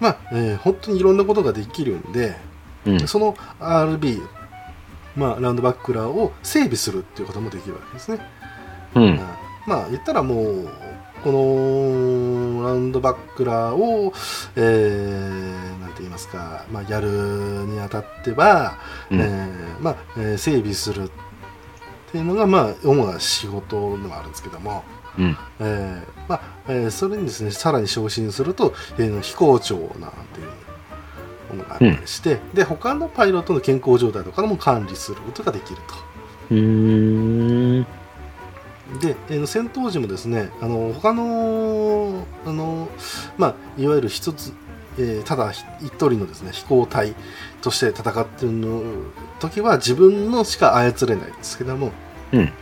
[0.00, 2.36] まあえー本当にいろんなことができるんで、
[2.86, 3.08] うん。
[3.08, 4.20] その RB、
[5.16, 8.20] まあ、ラウンドバックラーを整備するっていうこともできるわけですね。
[8.94, 9.20] うん。
[9.66, 10.68] まあ言ったらもう
[11.22, 14.12] このラウンドバックラーを、
[14.54, 18.78] えー、なんて言いますか、まあ、やるにあたっては、
[19.10, 21.10] うんえーまあえー整備するっ
[22.12, 24.84] ていうのがまあ主な仕事ではあるんですけども、
[25.18, 25.36] うん。
[25.60, 29.98] えーまあえーそれにですねさらに昇進すると、えー飛行長なんてい
[30.44, 35.94] うものがあったりして、で他のパイロットの健康状態とかも管理することができると。
[36.50, 37.86] うーん。
[39.00, 42.88] で、えー戦闘時もですねあの他のあの、
[43.36, 44.52] まあ、いわゆる一つ、
[44.98, 47.14] えーただひ一人のですね飛行隊
[47.60, 48.82] として戦っているの
[49.40, 51.92] 時は自分のしか操れないんですけども、
[52.32, 52.52] うん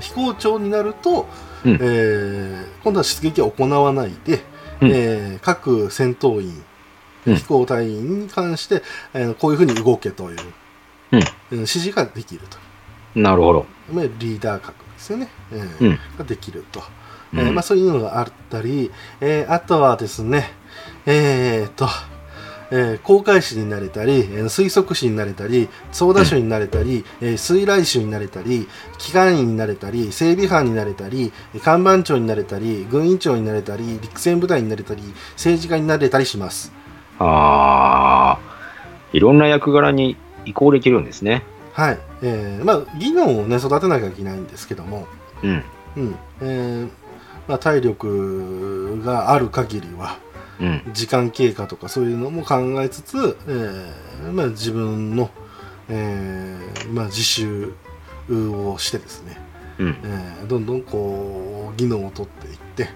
[0.00, 1.26] 飛行長になると、
[1.64, 1.72] うん。
[1.74, 4.42] えー今度は出撃は行わないで、
[4.80, 4.90] うん。
[4.92, 6.62] えー各戦闘員、
[7.26, 7.36] うん。
[7.36, 8.82] 飛行隊員に関して、
[9.14, 10.38] えーこういうふうに動けという、
[11.12, 11.18] うん。
[11.18, 12.58] えー指示ができると。
[13.18, 13.66] なるほど。
[13.92, 15.98] まあリーダー格ですよね、えーうん。
[16.18, 16.82] ができると、
[17.32, 17.40] うん。
[17.40, 18.90] えーまあ、そういうのがあったり、
[19.20, 20.50] えーあとはですね
[21.06, 21.86] えー、と、
[22.76, 28.66] えー航海士になれたり、えー推測士になれたり操舵手になれたり、えー水雷手になれたり
[28.98, 35.02] 機関員になれたり整備班になれたり看板長になれたり軍委長になれたり陸戦部隊になれたり
[35.34, 36.72] 政治家になれたりします
[37.18, 38.54] ああ。
[39.12, 41.44] いろんな役柄に移行できるんですね。
[41.72, 45.06] はい、えーまあ技能をね育てなきゃいけないんですけども
[45.42, 45.62] うん。
[45.96, 46.88] うんえー
[47.46, 50.33] まあ、体力がある限りはうん。
[50.92, 55.30] 時間経過とかそういうのも考えつつ、えーまあ、自分の、
[55.88, 57.72] えーまあ、自習
[58.30, 59.40] をしてですね、
[59.78, 59.88] うん。
[60.04, 62.88] えーどんどんこう技能を取っていって、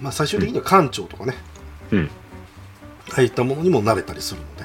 [0.00, 1.34] まあ、最終的には艦長とかね、
[1.92, 2.10] うん。
[3.12, 4.64] ああいったものにもなれたりするので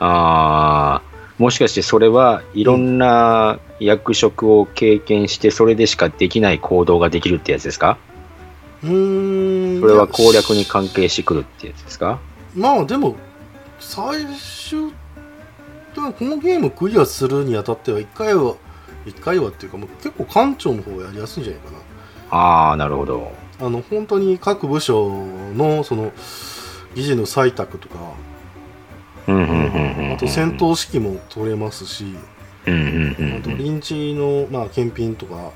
[0.00, 1.12] ああ。
[1.38, 7.98] もしかしてそれはいろんな役職を経験してそれでしかできない行動ができるってやつですか？
[8.11, 12.18] うーんそれは攻略に関係してくるってやつですか？
[12.54, 13.16] まあでも
[13.80, 14.92] 最終
[15.94, 18.54] でもこのゲームクリアするにあたっては1回は
[19.06, 21.78] 1回はっていうかもう結構館長の方がやりやすいんじゃないかな
[22.30, 23.32] ああ、なるほど。
[23.60, 26.12] あの本当に各部署のその
[26.94, 27.96] 議事の採択とか。
[29.24, 32.16] あと戦闘指揮も取れますし
[32.64, 33.56] あとうん。
[33.56, 35.50] 臨地の、まあ、検品とかあ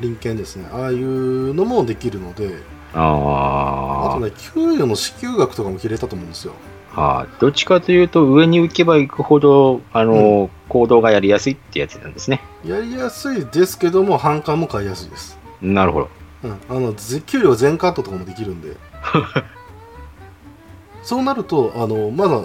[0.00, 0.68] 臨検ですね。
[0.72, 2.80] ああいうのもできるので。
[2.92, 6.54] ああとね給与の支給額とかも切れたと思うんですよ。
[6.94, 12.40] あ、はあ、どっちかというと、上に行けば行くほど、あの、行動がやりやすいってやつなんですね。
[12.64, 15.38] やりやすいですけども反感も買いやすいです。
[15.60, 16.08] なるほど。
[16.42, 18.76] うん、あのぜ給料全カットとかもできるんで。
[21.02, 22.42] そうなるとあのまだ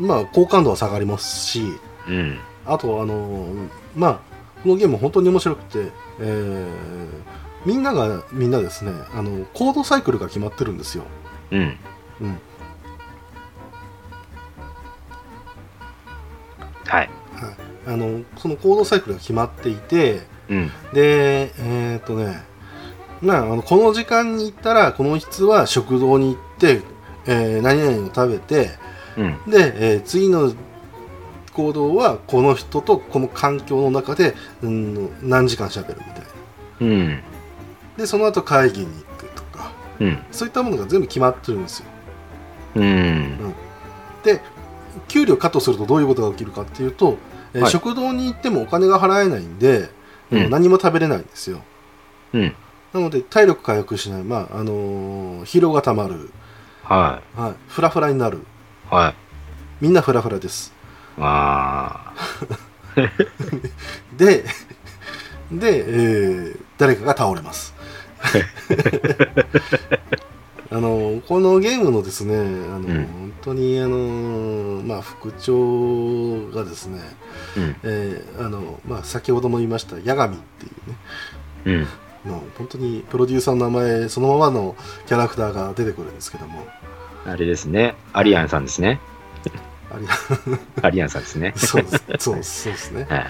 [0.00, 1.62] まあ好感度は下がりますし。
[2.08, 2.38] うん。
[2.64, 3.46] あとあの
[3.94, 4.18] まあ
[4.62, 5.90] このゲーム本当に面白くて、
[6.20, 11.02] えーみんながみんなですねあのコードサイクルが決まってるんですよ、
[11.50, 11.76] うん。
[12.20, 12.38] うん
[16.86, 17.10] はい。
[17.34, 17.56] はい、
[17.88, 20.70] あのそのコードサイクルが決まっていてうん。
[20.92, 22.40] でえーっとね
[23.20, 26.82] まあ、あのこの時間に行ったらこの人は食堂に行って、
[27.26, 28.70] えー何々を食べて
[29.16, 29.50] うん。
[29.50, 30.52] で、えー次の
[31.56, 36.26] 行動はこの人とこの環境の中で、うん、何時間しゃべるみたいな
[36.80, 37.22] うん。
[37.96, 40.18] でその後会議に行くとかうん。
[40.30, 41.86] そういったものが全部決まってるんですよ
[42.74, 43.54] うん。
[44.22, 44.42] で
[45.08, 47.16] 給料カットするとどういうことが起きるかっていうと、
[47.54, 49.88] えーはい食堂に行ってもお金が払えないんで、
[50.30, 51.62] うん何も食べれないんですよ
[52.34, 52.54] うん。
[52.92, 56.30] なので体力回復しない、まああのー疲労がたまる、
[56.82, 58.94] ははい、フラフラになるい。
[58.94, 59.14] はい。
[59.80, 60.75] みんなフラフラです
[61.18, 62.66] ああ。
[64.16, 64.44] で
[65.52, 67.74] で、えー誰かが倒れます
[70.70, 77.00] あのこのゲームのですねあの、ん本当にあの、まあ、副長がですね、
[77.56, 77.76] うん。
[77.84, 81.86] えーあのまあ、先ほども言いました八神っていうね
[82.26, 82.30] うん。
[82.30, 86.66] の本当にプロデューサーの名前そのままのキャラクターが出てくるんですけども
[87.24, 87.94] あれですね。
[88.12, 89.00] アリアンさんですね。
[90.82, 91.52] アリアンさんですね。
[91.56, 92.04] そうです。
[92.18, 93.06] そうそうですね。
[93.08, 93.20] はい。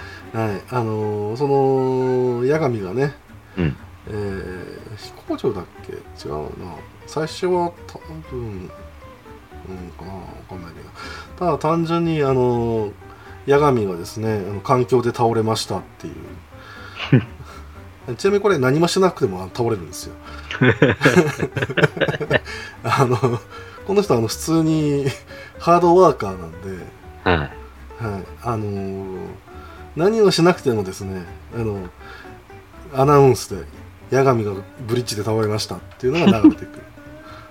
[0.48, 0.61] はい。
[0.70, 3.14] あのその八神がね
[3.57, 3.76] うん。
[4.09, 5.92] えー飛行場だっけ？
[5.92, 5.96] 違
[6.30, 6.74] うな。
[7.07, 7.98] 最初は多
[8.30, 8.68] 分うん
[9.98, 10.88] かなわかんないけど。
[11.38, 12.90] ただ単純にあの
[13.46, 16.14] 八神がですねあの環境で倒れましたっていう。
[18.16, 20.14] ちなみにこれ何もしなくても倒れるんですよ。
[22.84, 23.16] あの
[23.86, 25.07] この人あの普通に
[25.59, 26.86] ハードワーカーなんで
[27.24, 27.38] はい。
[27.38, 27.50] はい、
[28.42, 29.16] あのー
[29.96, 31.88] 何をしなくてもですねあの
[32.94, 33.64] アナウンスで
[34.14, 34.52] 八神が
[34.86, 36.80] ブリッジで倒れましたっていうのが流れてく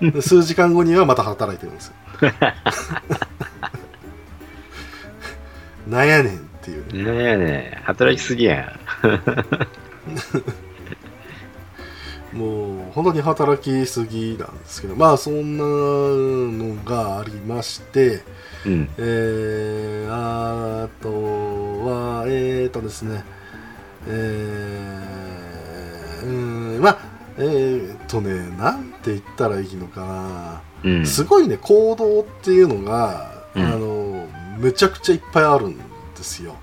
[0.00, 0.12] る。
[0.12, 1.94] で数時間後にはまた働いてるんですよ。
[5.88, 6.86] なんやねんっていう。
[6.92, 7.44] ねねえね
[7.76, 8.78] え、働きすぎやん。
[12.36, 18.22] もう本当に働きすぎなんですけどまあそんなのがありまして
[18.66, 18.88] うん。
[18.98, 23.24] えー、あとは、えーとですね、
[24.08, 26.98] えー、うーん、まあ、
[27.38, 31.06] えーとね、なんて言ったらいいのかうんな、。
[31.06, 34.28] すごいね、行動っていうのが、うんあの、
[34.58, 35.82] めちゃくちゃいっぱいあるんで
[36.22, 36.56] すよ。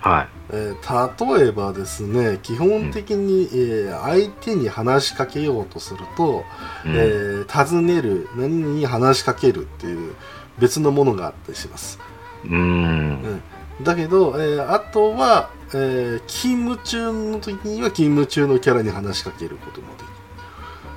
[0.00, 6.44] はえー例えばですね、基本的に、えー相手に話しかけようとすると、
[6.84, 6.88] い。
[6.88, 10.14] うんえー尋ねる、何々に話しかけるっていう
[10.58, 11.98] 別のものがあったりします。
[12.44, 13.40] うん。
[13.82, 20.08] だけど、えーあとは、えー勤務中の時には勤務中のキャラに話しかけることもできう。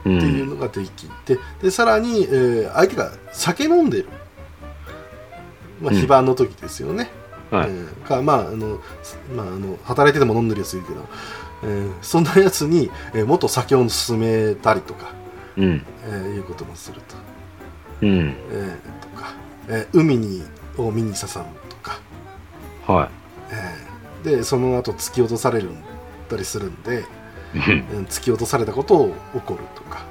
[0.10, 4.08] るっていうんのができて、でさらに、えー相手が酒飲んでる、
[5.82, 7.10] まあ、うん非番の時ですよね、
[7.52, 7.70] はい。
[7.70, 8.80] えーかまああの、
[9.36, 11.06] まあ、あの働いてても飲んでるやついるけど、
[11.64, 15.14] えーそんなやつに、えーもっと酒を勧めたりとか、
[15.58, 15.86] うん。
[16.06, 17.16] えーいうこともすると、
[18.02, 18.36] うん。
[18.52, 19.34] えーとか、
[19.68, 20.44] えー海に
[20.78, 21.18] を見に誘う
[21.70, 22.00] とか。
[22.88, 23.10] は
[23.52, 23.92] えー
[24.38, 25.78] でその後突き落とされるん
[26.30, 27.04] たりするんで、
[28.08, 30.06] 突き落とされたことを怒るとか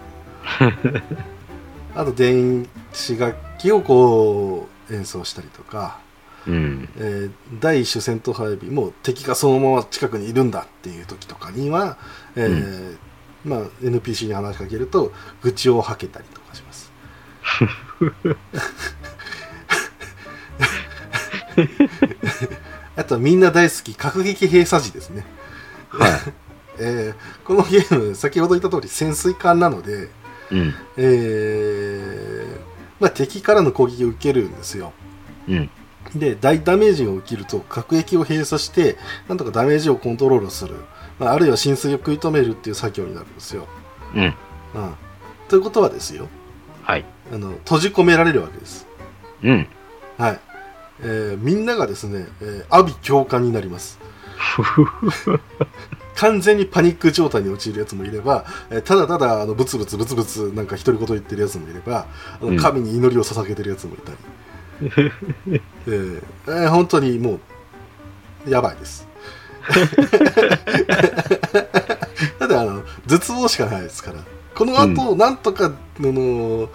[1.94, 5.98] あと電子楽器をこう演奏したりとか、
[6.50, 6.88] うん。
[6.96, 7.30] えー
[7.60, 11.98] 第一種戦闘配備もう敵がそのまま近くにいるんだっていう時とかには、
[12.36, 12.96] えー
[13.44, 16.90] まあ、NPC に話しかけると愚痴を吐けたりとかします。
[22.96, 25.24] あとはみんな大好き、核撃閉鎖時ですね。
[25.88, 26.12] はい。
[26.78, 30.08] えーこのゲーム先ほど言った通り潜水艦なので、
[30.50, 30.74] うん。
[30.96, 32.60] えー
[33.00, 34.92] まあ、敵からの攻撃を受けるんですよ
[35.48, 35.70] うん。
[36.14, 38.96] で大ダメージが起きると各駅を閉鎖して
[39.28, 40.74] なんとかダメージをコントロールする、
[41.18, 43.66] まあ、あるいは浸水を食い止めるっていう作業になるんですよ、
[44.14, 44.22] うん。
[44.22, 44.34] うん、
[45.48, 46.28] ということはですよ。
[46.82, 47.04] はい。
[47.32, 48.86] あの閉じ込められるわけです。
[49.42, 49.66] うん。
[50.18, 50.40] はい、
[51.02, 53.98] えーみんながですね、えー阿鼻教官になります。
[56.16, 62.56] 完全にパニック状態に陥るやつもいれば、えーただただあのブツブツブツブツなんか独り言言ってるやつもいればあうん。
[62.56, 64.18] の神に祈りを捧げてるやつもいたり、
[64.82, 67.38] えーえー本当にも
[68.46, 69.06] うやばいです。
[72.38, 74.18] ただあの絶望しかないですから。
[74.54, 76.68] この後、なんとかあの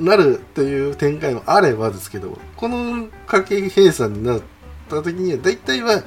[0.00, 4.40] なるっていう展開もあればですけどこの家計閉鎖になっ
[4.88, 6.02] た時には大体は、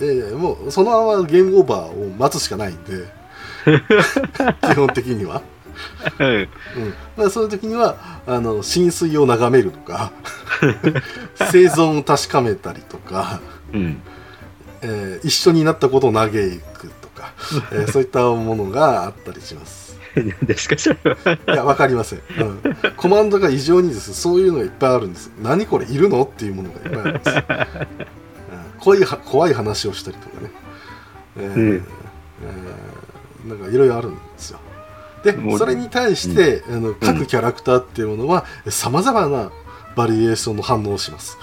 [0.00, 3.06] えーもうそのままゲームオーバーを待つしかないんで
[4.62, 5.42] 基本的には、
[6.18, 6.26] うん。
[6.26, 6.48] うん
[7.16, 10.12] まあ、そういう時にはあの浸水を眺めるとか
[11.36, 13.40] 生存を確かめたりとか、
[13.72, 14.02] うん。
[14.82, 17.32] えー一緒になったことを嘆くとか、
[17.72, 19.84] えー そういったものがあったりします。
[20.16, 21.32] 何ですか、それは。
[21.32, 22.62] いや、わかりません、うん。
[22.96, 25.32] コマンドが異常にですそういうのがいっぱいあるんです。
[25.42, 26.22] 何これいるの？
[26.22, 27.30] っていうものがいっぱいあります。
[27.36, 28.04] うん
[28.78, 30.50] 怖いは怖い話をしたりとかね。
[31.38, 34.58] えーうんえーなんかいろいろあるんですよ。
[35.24, 39.50] でそれに対して、あの各キャラクターっていうものは、さまざまな
[39.96, 41.38] バリエーションの反応をします。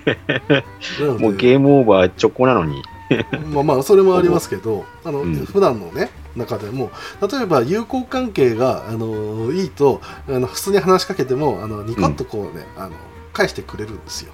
[1.18, 2.82] もうゲームオーバー直行なのに。
[3.52, 12.90] まあまあそれもありますけど あの、うん普段のね中でも例えば友好関係があのいいとあの普通に話しかけてもあのニコッとこうね、あの
[13.32, 14.32] 返してくれるんですよ。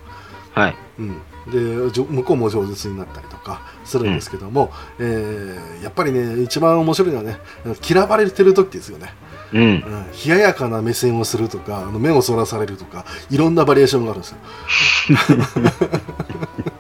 [0.53, 0.77] はい。
[0.99, 7.39] うん、で向こうも上手になったりとかするんですけども、えーやっぱりね一番面白いのはね
[7.89, 9.13] 嫌われてる時ですよね、
[9.53, 9.63] うん。
[9.63, 9.83] うん、
[10.25, 14.39] 冷ややかな目線をするとかあの目をそらされるとかいろんなバリエーションがあるんですよ。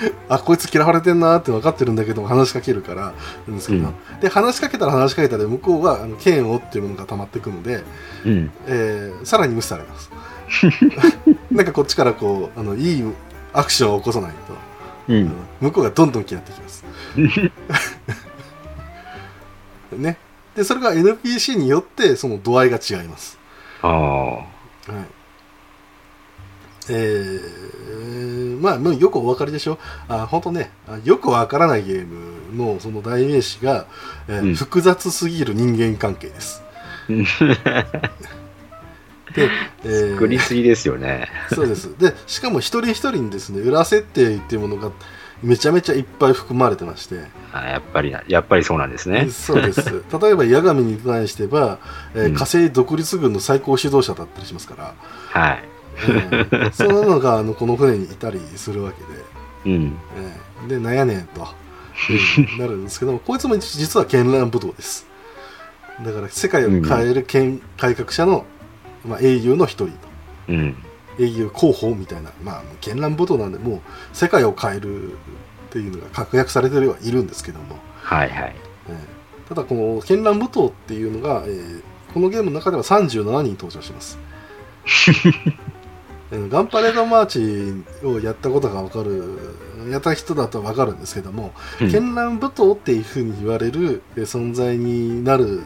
[0.28, 3.14] あこいつ嫌われてんなって分かってるんだけど話しかけるから
[3.46, 7.82] なんですけど、うんで話しかけたら話しかけたで向こうはあの嫌悪っていうものが溜まってくので、
[8.24, 8.50] うん。
[8.66, 10.10] えーさらに無視されます
[11.50, 13.04] なんかこっちからこうあのいい
[13.52, 14.54] アクションを起こさないと、
[15.08, 15.24] ううん。
[15.26, 15.32] ん。
[15.60, 16.84] 向こうがどんどん嫌ってきます。
[19.96, 20.18] ね。
[20.56, 23.38] でそれが NPC によってその度合いが違います。
[23.82, 23.90] ああ。
[24.36, 24.46] はい。
[26.88, 29.78] えーまあもうよくお分かりでしょ？
[30.08, 30.70] あ本当ね。
[30.88, 33.86] あよくわからないゲームのその代名詞が、
[34.28, 34.54] えーうん。
[34.54, 36.62] 複雑すぎる人間関係です
[39.34, 39.48] で、
[39.84, 41.28] えー作りすぎですよね。
[41.52, 41.96] そうです。
[41.98, 44.90] でしかも一人一人にですね裏設定っていうものが
[45.42, 47.20] めちゃめちゃいっぱい含まれてまして、
[47.52, 49.28] あやっぱりな、やっぱりそうなんですね。
[49.30, 49.80] そうです。
[50.20, 51.78] 例えば八神に対しては、
[52.14, 52.34] えーうん。
[52.34, 54.94] 火星独立軍の最高指導者だったりしますから、
[55.42, 55.64] はい。
[55.96, 58.92] えー そんなのがあのこの船にいたりするわ
[59.64, 59.96] けで、うん。
[60.18, 61.48] えーでなんやねんと。
[62.58, 65.06] なるんですけどもこいつも実は絢爛武道です。
[66.04, 68.44] だから世界を変える剣改革者の、
[69.04, 69.92] まあ、英雄の一人と。
[70.48, 70.76] うん。
[71.18, 73.80] 英雄候補みたいな、まあ、絢爛武道なんでもう
[74.12, 75.16] 世界を変えるっ
[75.70, 78.56] ていうのが確約されてはいるんですけども、はいはい。
[78.88, 78.96] えー
[79.48, 81.82] ただこの絢爛武道っていうのが、えー
[82.14, 84.18] このゲームの中では37人登場します。
[86.32, 89.38] え ーガンパレードマーチをやったことが分かる
[89.90, 91.90] やった人だと分かるんですけどもうん。
[91.90, 95.62] 絢爛武闘っていうふうに言われるえー存在になる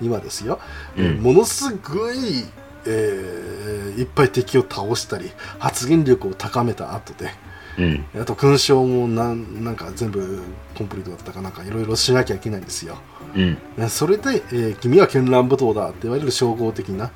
[0.00, 0.58] にはですよ、
[0.96, 1.22] えーうん。
[1.22, 2.44] ものすごい、
[2.86, 7.30] えーいっぱい敵を倒したり発言力を高めた後で
[7.78, 8.04] うん。
[8.20, 10.42] あと勲章もなんなんか全部
[10.76, 12.96] コンプリートだったかなんかいろいろしなきゃいけないんですよ
[13.34, 13.58] うん。
[13.78, 17.10] えそれで、えー君は絢爛武闘だって言われる称号的な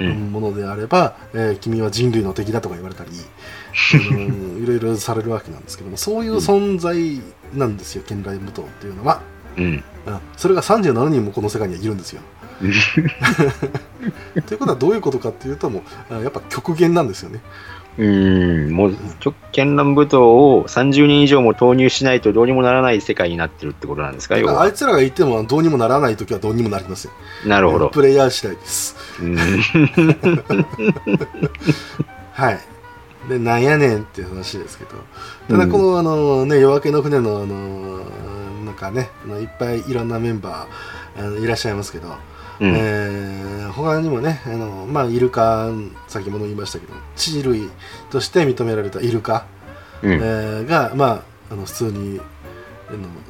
[0.00, 0.30] うん。
[0.32, 3.10] ものであれば、えー君は人類の敵だとか言われたり、
[4.10, 4.14] う
[4.60, 7.20] んいろいろされるわけなんですけどもそういう存在
[7.54, 9.20] なんですよ絢爛武闘っていうのは、
[9.56, 9.64] うん。
[9.64, 9.82] うん
[10.36, 12.22] それが37人もこの世界にはいるんですよ
[14.46, 17.40] ということはどういうことかっていうともうあやっぱ極限なんですよね
[17.98, 18.70] うん。
[18.70, 24.72] もう、ちょ、絢爛舞踏を30人以上も投入しないとどうにもならない世界になってるってことなんですか、要あいは。
[24.72, 27.12] つらがいてもどうにもならない時はどうにもなりません
[27.44, 27.88] なるほど。
[27.88, 29.36] プレイヤー次第ですうん。
[32.32, 32.58] はい。
[33.28, 34.90] で、なんやねんっていう話ですけど、
[35.48, 37.98] ただこの、あのね、夜明けの船の、あの
[38.64, 42.14] なんかね、いっぱいいろんなメンバーいらっしゃいますけど、
[42.60, 42.72] うん。
[42.74, 45.68] えー他にもね、あのまあ、イルカ、
[46.08, 47.70] 先ほど言いましたけど、地類
[48.10, 49.46] として認められたイルカ、
[50.02, 50.12] うん。
[50.12, 52.20] えーが、まあ、あの普通に、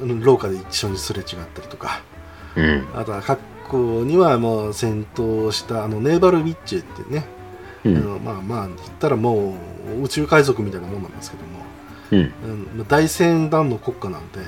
[0.01, 2.01] あの廊下で一緒にすれ違ったりとか
[2.55, 2.87] うん。
[2.95, 3.37] あとは過
[3.69, 7.25] 去にはもう戦闘したあのネーバル・ウィッチェっていうね、
[7.85, 7.97] うん。
[7.97, 9.55] あのまあまあ言ったらも
[9.99, 11.43] う宇宙海賊みたいなもんなんですけど
[12.23, 12.31] も、
[12.79, 12.85] うん。
[12.87, 14.39] 大船団の国家なんで、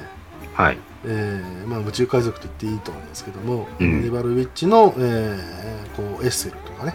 [0.53, 0.77] はい。
[1.05, 6.93] えーまあ、宇宙海賊と言っていいと思うんですけども、うんネバルウィッチの、えーこうエッセルとかね、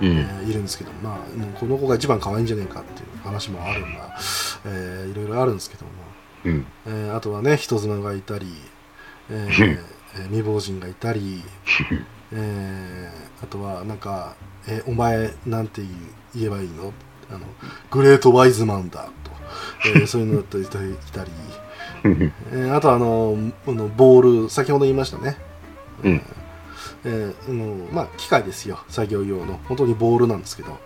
[0.00, 0.16] えうん。
[0.46, 4.18] ーいるんですけど、まあ、この子が一番可愛いんじゃねえかっていう話もあるんだ、
[4.66, 5.90] えーいろいろあるんですけども、
[6.44, 6.66] うん。
[6.86, 8.46] えーあとはね人妻がいたり、
[9.30, 9.78] えー
[10.28, 11.42] 未亡人がいたり、
[12.32, 14.34] えーあとはなんか、
[14.68, 15.82] えーお前なんて
[16.34, 16.92] 言えばいいの？
[17.30, 17.40] あの
[17.92, 19.30] グレートワイズマンだと、
[19.88, 20.78] えーそういうのだったりいた
[21.24, 21.59] り、うん。
[22.04, 23.36] えーあとあの
[23.66, 25.36] あのボール先ほど言いましたね、
[26.04, 26.22] うん。
[27.04, 28.78] えーあのまあ、機械ですよ。
[28.88, 29.58] 作業用の。
[29.64, 30.78] 本当にボールなんですけど、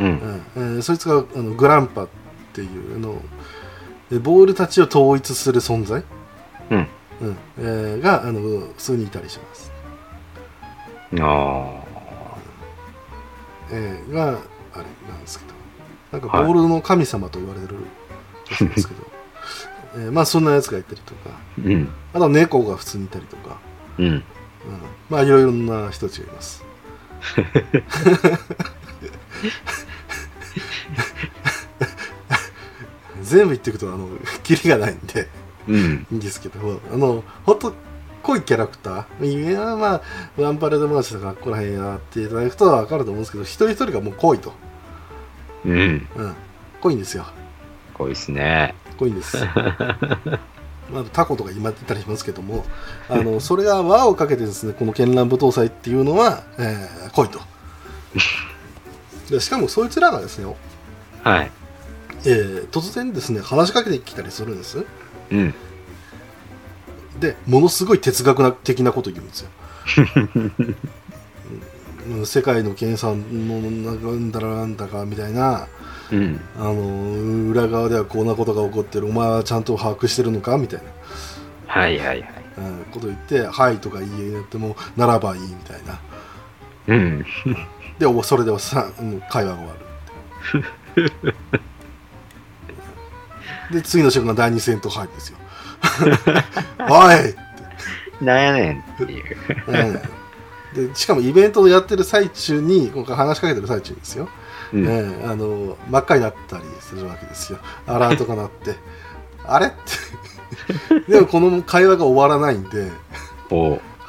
[0.00, 0.06] うん。
[0.06, 0.42] うん。
[0.56, 2.08] えーそいつがあのグランパっ
[2.52, 3.22] ていうあの
[4.10, 6.04] えーボールたちを統一する存在、
[6.70, 6.88] うん。
[7.20, 7.36] うん。
[7.58, 9.72] えーがあの普通にいたりします、
[11.20, 11.82] あ
[13.70, 14.38] えーが
[14.74, 15.52] あれなんですけど。
[16.12, 17.84] なんかボールの神様と言われてるん
[18.68, 19.00] ですけど、
[19.94, 21.38] えーまあそんなやつがいたりとかあ。
[21.62, 21.88] うん。
[22.12, 23.58] あとは猫が普通にいたりとか、
[23.98, 24.06] うん。
[24.06, 24.22] うん、
[25.10, 26.64] まあいろいろな人たちがいます
[33.22, 34.08] 全部言っていくとあの
[34.42, 35.28] キリがないんで
[35.68, 36.06] うん。
[36.10, 37.74] いいんですけどあのほんと
[38.22, 40.02] 濃いキャラクターいやまあ
[40.36, 44.52] ワンパレードマーチとかここら辺やっていただくと分かると思うんですけど一人一人がもう濃いと、
[45.64, 46.08] うん。
[46.16, 46.34] うん、
[46.80, 47.26] 濃いんですよ
[47.94, 48.74] こいですね。
[48.96, 49.38] 濃いんです。
[50.92, 52.66] まあ、タコとか今言ったりしますけども
[53.08, 57.40] あのそれが輪をかけてですねこの絢爛舞踏祭っていうのは、えー濃いと。
[59.30, 60.54] でしかもそいつらがですね、
[61.22, 61.50] はい。
[62.26, 64.84] えー突然ですね話しかけてきたりするんです。
[65.30, 65.54] うん。
[67.20, 69.48] でものすごい哲学的なこと言うんですよ。
[72.08, 72.26] うん。
[72.26, 75.68] 世界の計算のなんだらなんだかみたいな
[76.10, 76.40] うん。
[76.58, 79.06] あの裏側ではこんなことが起こってる。
[79.06, 80.58] お前はちゃんと把握してるのか？
[80.58, 80.86] みたいな。
[81.66, 82.24] はいはいはい。
[82.58, 82.84] うん。
[82.90, 86.00] こと言って「はい」とか言えなくても「ならばいい」みたいな。
[86.88, 87.24] うん。
[87.98, 89.74] でおそれでさもう会話が終わ
[90.94, 91.12] る。
[93.72, 95.38] で次の瞬間第二戦闘入るんですよ。
[96.88, 97.38] おいって、
[98.20, 99.36] なんやねんっていう。
[100.76, 100.88] うん。
[100.88, 104.28] でしかもイベントをやってる最中に今回話しかけてる最中ですよ、
[104.72, 104.86] うん。
[104.86, 107.58] ええあの真っ赤になったりするわけですよ。
[107.86, 108.76] アラートが鳴って。
[109.44, 111.12] あれって。
[111.12, 112.90] でもこの会話が終わらないんで。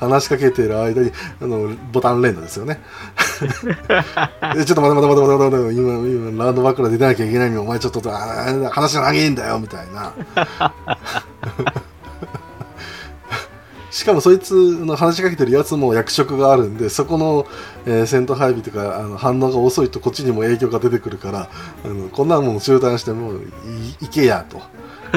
[0.04, 1.12] 話しかけてる間に
[1.42, 2.82] あのボタン連打ですよね。
[4.56, 5.74] でちょっと待て待て待て待て待て待て。
[5.74, 10.14] 今今ラウンドバックから出なきゃいけないのにお前ちょっと話が長いんだよみたいな
[13.94, 17.46] しかもそいつの話しかけてるやつも役職があるんでそこの、
[17.86, 21.48] えー戦闘配備とかあの反応が遅いとこっちにも影響が出てくるから
[21.86, 23.42] あのこんなもん中断してもうい
[24.02, 24.60] 行けやと。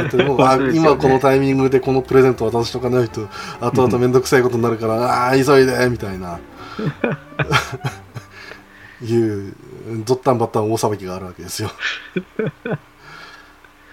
[0.02, 3.26] ですよ ね今このタイミングでこのプレゼント渡しとかないと
[3.60, 6.38] 後々面倒くさいことになるから、あ あー急いでみたいな
[9.02, 9.54] いう
[10.04, 11.70] ドッタンバッタン大騒ぎがあるわけですよ。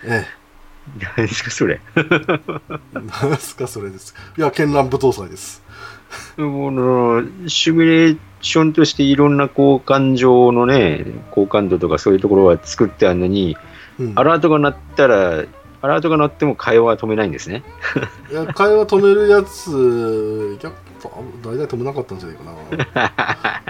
[0.04, 0.26] え
[1.18, 1.82] 何ですか、それ。
[1.96, 4.14] え、なんですかそれです。
[4.38, 5.64] いや絢爛舞踏祭です。
[6.38, 13.58] ものシミュレーションとしていろんな交換上のね、好感度とかそういうところは作ってあるのに、
[14.00, 15.46] うん、アラートが鳴ったら、
[15.82, 17.64] アラートが鳴っても会話は止めないんですね。
[18.30, 20.72] いや会話止めるやついや
[21.44, 23.64] 大体止めなかったんじゃないかな。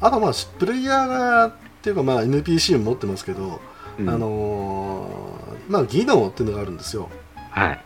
[0.00, 3.60] あとまあプレイヤーがっていうかまあ NPC も持ってますけど、
[3.98, 5.01] うんあのー
[5.68, 7.08] まあ技能っていうのがあるんですよ。
[7.50, 7.80] はい。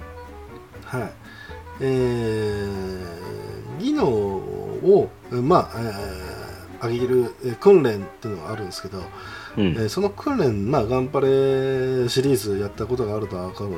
[0.84, 1.12] はい。
[1.80, 6.26] えー技能を、まあ、えー
[6.88, 9.00] 上げるえー訓練っていうのがあるんですけど、う
[9.62, 11.26] んえーその訓練、まあ、ガンパレ
[12.08, 13.70] シリーズやったことがあるとは分かる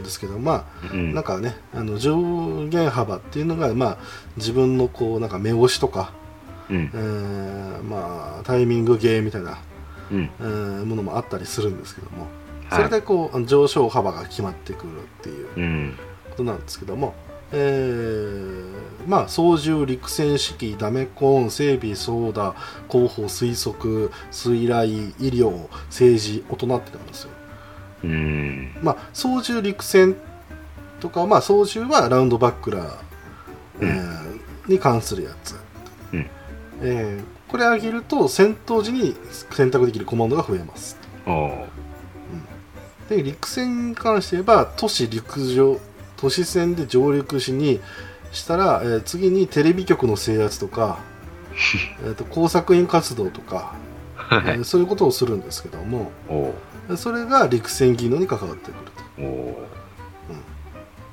[0.00, 2.16] んですけど、まあ、うんなんかね、あの上
[2.68, 3.98] 限幅っていうのが、まあ、
[4.36, 6.12] 自分のこうなんか目押しとか、
[6.68, 9.58] うんえーまあ、タイミングゲーみたいな、
[10.12, 12.30] うんえーものもあったりするんですけども、はい
[12.70, 15.94] それでこう上昇幅が決まってくるっていううん
[16.30, 17.14] ことなんですけども、
[17.52, 18.64] えー
[19.06, 22.54] まあ操縦陸戦式ダメコーン整備ソーダ
[22.90, 27.30] 広報推測水雷医療政治大人ってなんですよ。
[28.04, 28.76] うん。
[28.82, 30.16] まあ操縦陸戦
[31.00, 32.96] とかまあ操縦はラウンドバックラー、
[33.80, 34.40] えー
[34.70, 35.56] に関するやつ、
[36.12, 36.26] うん。
[36.82, 39.16] えーこれ上げると戦闘時に
[39.50, 40.96] 選択できるコマンドが増えます。
[41.26, 41.50] おう
[43.10, 45.80] で陸戦に関して言えば都市陸上
[46.16, 47.80] 都市戦で上陸しに
[48.32, 50.98] したら、えー次にテレビ局の制圧とか
[52.04, 53.74] えーと工作員活動とか、
[54.16, 54.42] はい。
[54.46, 56.12] えーそういうことをするんですけども
[56.96, 58.74] それが陸戦技能に関わってくる
[59.18, 59.22] と。
[59.22, 59.66] お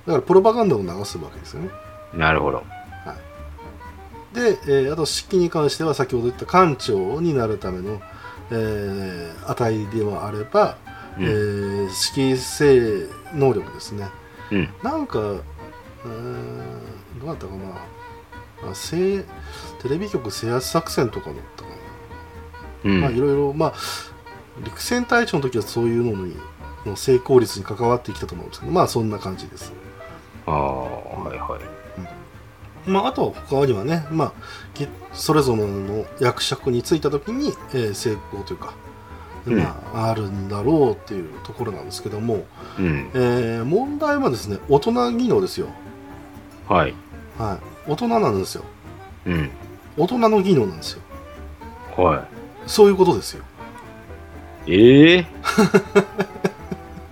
[0.05, 1.69] だからプロパガンダを流すわけですよね。
[2.13, 2.63] うなるほど。
[4.33, 7.99] で、えーあと式に関しては先ほど言った艦長になるための、
[8.51, 10.77] えー値でもあれば、
[11.17, 14.07] うんえー式性能力ですね
[14.51, 14.69] うん。
[14.83, 19.23] なんかうーんどうだったかなあ制
[19.81, 21.75] テレビ局制圧作戦とかだったかな、
[22.91, 23.01] うん。
[23.01, 23.73] まあいろいろまあ
[24.63, 26.35] 陸戦隊長の時はそういうのに
[26.85, 29.71] の成功率に関わってきたと思うんですけどまあそんな感じです
[30.45, 32.89] ああ、はいはい。
[32.89, 34.33] まあ、あとは他にはね、まあ、
[34.73, 38.86] きそれぞれの役職に就いた時に、えー成功というか、うん
[39.55, 42.45] まあ、あるんだろうっていうところなんですけども、
[42.77, 43.11] うん。
[43.13, 45.67] えー問題はですね大人技能ですよ、
[46.67, 46.93] はい。
[47.37, 48.63] はい、大人なんですよ。
[49.25, 49.49] うん。
[49.97, 51.01] 大人の技能なんですよ。
[51.95, 52.25] は
[52.67, 53.43] そういうことですよ。
[54.67, 54.73] い。
[54.73, 55.25] え え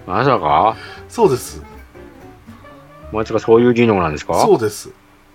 [0.05, 0.75] まさか？
[1.09, 1.61] そうです。
[3.11, 4.33] まさかそういう技能なんですか？
[4.41, 4.89] そうです。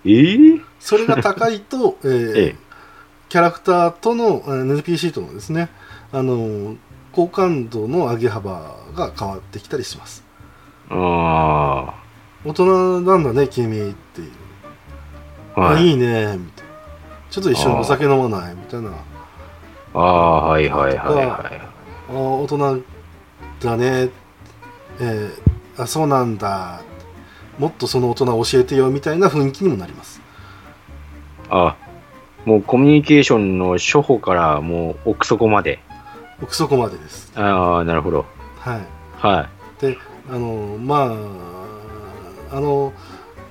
[0.05, 2.55] ええそれが高いと、えー ええ。
[3.29, 5.69] キャラクターとのえー NPC とのですね
[6.11, 6.75] あのー
[7.13, 10.23] 好感度の上げ幅が変わってきたりします
[10.89, 11.93] あ
[12.45, 14.31] 大人なんだね君っていう
[15.55, 15.61] あ。
[15.61, 15.87] はい。
[15.87, 16.71] いいねみたいな
[17.29, 18.91] ちょっと一緒にお酒飲まないみたいな
[19.93, 21.69] ああ、はいはいはいは
[22.09, 22.83] あー大人
[23.61, 24.09] だね
[24.99, 26.81] えーあそうなんだ
[27.57, 30.21] もっとその大人教えてよみたいな雰囲気にもなりますい。
[31.49, 31.75] あ
[32.45, 35.79] もうコミュニケーションの初歩からもう奥底まで。
[36.41, 38.25] 奥底までですああ、なるほど。
[38.59, 38.81] はい
[39.17, 39.97] はで
[40.29, 41.11] あのま
[42.51, 42.93] ああの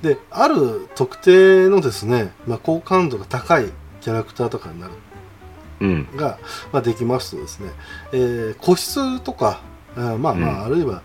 [0.01, 3.65] である特定のですね、まあ、好感度が高い
[4.01, 5.83] キャラクターとかになるい。
[5.85, 6.07] うん。
[6.15, 6.37] が、
[6.71, 7.71] まあ、できますとですね、
[8.13, 9.61] えー個室とか
[9.95, 11.01] あーまあまあ、うんあるいは、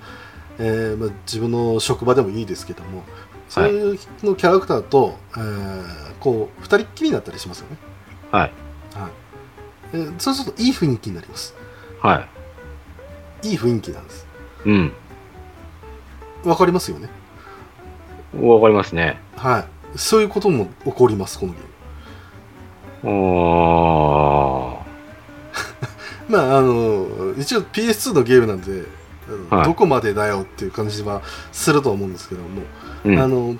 [0.58, 3.02] えーまあ、自分の職場でもいいですけども
[3.48, 7.76] そういうのキャラクターと、えーこう二人っきりになったりしますよね、
[8.32, 8.40] はい。
[8.42, 9.10] はい
[9.92, 11.54] えーそうするといい雰囲気になります
[12.00, 12.26] は
[13.42, 14.26] いい雰囲気なんです
[14.66, 14.70] い。
[14.70, 14.92] うん。
[16.44, 17.08] わかりますよね？
[18.40, 19.18] わかりますね。
[19.36, 19.64] はい
[19.98, 21.66] そういうことも起こりますこのゲーム
[23.08, 24.84] あ
[26.28, 27.06] まああの
[27.38, 28.84] 一応 PS2 のゲームなんで、
[29.50, 31.20] はいどこまでだよっていう感じは
[31.50, 32.48] すると思うんですけども、
[33.04, 33.08] あ。
[33.08, 33.18] うん。
[33.18, 33.56] あの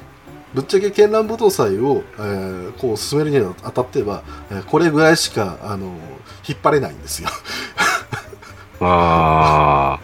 [0.54, 5.86] ぶっちゃけ絢爛舞踏祭を、えーこう進めるにあたっては、えーこれぐらいしかあの
[6.48, 7.28] 引っ張れないんですよ
[8.80, 9.98] あ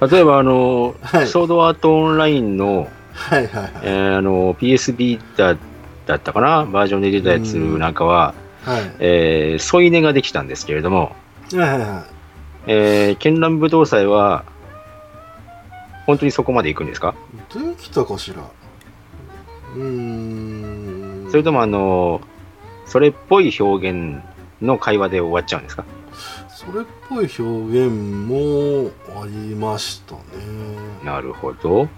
[0.00, 0.06] あ。
[0.06, 1.26] 例えば、あの、はい。
[1.26, 5.56] ソードアートオンラインの、はいはいはい、えーあの、PS ビータ
[6.06, 6.66] だったかな？
[6.66, 8.34] バージョンで出たやつなんかは、
[8.64, 8.82] はい。
[8.98, 11.12] えー添い寝ができたんですけれども、
[11.52, 12.04] はいはいは
[12.66, 14.44] えー、絢爛武道祭は、
[16.06, 17.14] 本当にそこまで行くんですか？
[17.54, 18.42] いできたかしら。
[19.76, 21.28] うーん。
[21.30, 22.20] それとも、あの、
[22.84, 24.20] それっぽい表現
[24.60, 25.84] の会話で終わっちゃうんですか？
[26.66, 27.90] それっぽい表現
[28.26, 28.90] も
[29.20, 30.20] ありましたね。
[31.04, 31.88] なるほど。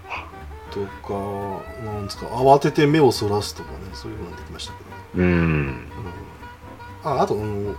[0.71, 1.13] とか
[1.85, 4.83] なんですか慌てて目をそらすとかねそういうのができましたけ
[5.19, 5.29] どうん。
[5.31, 5.77] うん。
[7.03, 7.75] ああとあの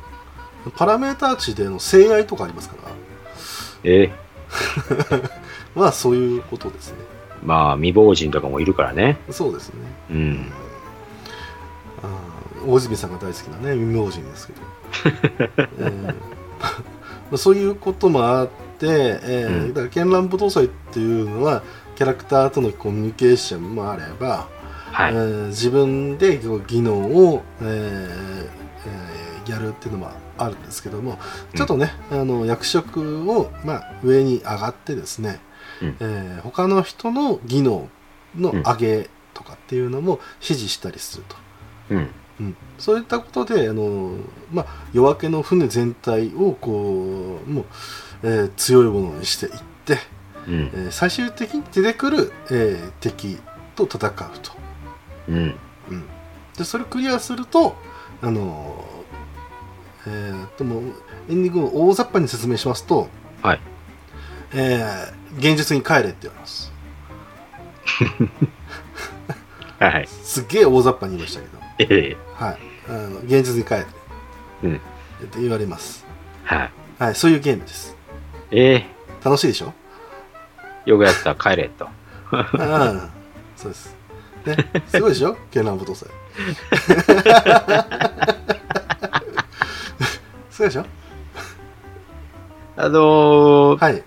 [0.75, 2.91] パラメータ値での性愛とかありますから。
[3.85, 4.11] え？
[5.77, 6.99] まあそういうことですね。
[7.45, 9.19] まあ、未亡人とかもいるからね。
[9.31, 9.75] そうですね。
[10.11, 10.53] うん。
[12.03, 14.61] あー大泉さんが大好きなね未亡人ですけど、
[15.79, 16.15] えーまあ
[17.37, 18.51] そういうこともあって、
[19.23, 19.75] えーうん。
[19.75, 21.63] だから絢爛舞踏祭っていうのは
[21.97, 24.49] キャラクターとのコミュニケーションもあれば、
[24.93, 25.13] はい。
[25.13, 27.67] えー自分で技能を、えー
[28.87, 31.19] えーやるっていうのもあるんですけども
[31.57, 35.41] ちょっとね、あの役職を、まあ、上に上がってですね、
[35.81, 35.97] うん。
[36.01, 37.89] えー他の人の技能
[38.37, 41.37] の上げとかっていうのも指示したりすると、
[41.91, 42.09] うん。
[42.41, 44.13] うん、そういったことであの、
[44.53, 47.65] まあ、夜明けの船全体をこうもう、
[48.23, 49.53] えー強いものにしていっ
[49.85, 49.99] て、
[50.47, 50.55] うん。
[50.55, 53.39] えー最終的に出てくる、えー敵
[53.75, 54.13] と戦う
[54.43, 54.53] と。
[55.29, 55.37] うん。
[55.91, 56.05] うん、
[56.57, 57.75] でそれをクリアすると
[58.23, 58.85] あの
[60.07, 60.83] えー、ともう
[61.29, 63.09] エンディングを大雑把に説明しますと、
[63.43, 63.61] はい
[64.55, 66.73] えー現実に帰れって言われます
[69.79, 70.09] はい。
[70.09, 72.59] すっげえ大雑把に言いましたけど、ええはい、
[72.89, 73.87] あの現実に帰れ
[74.65, 74.77] うん。
[74.77, 74.79] っ
[75.31, 76.07] て言われます、
[76.45, 76.71] はい。
[76.99, 77.97] はい、そういうゲームです。
[78.51, 78.87] ええ
[79.25, 79.73] 楽しいでしょ？
[80.87, 81.89] よくやった、帰れと。
[82.33, 83.11] うん
[83.57, 83.97] そうです。
[84.47, 84.57] ね、
[84.87, 85.37] すごいでしょ？
[85.51, 86.09] 絢爛舞踏祭
[90.51, 90.87] すごいでしょ？
[92.77, 94.03] あのーはい。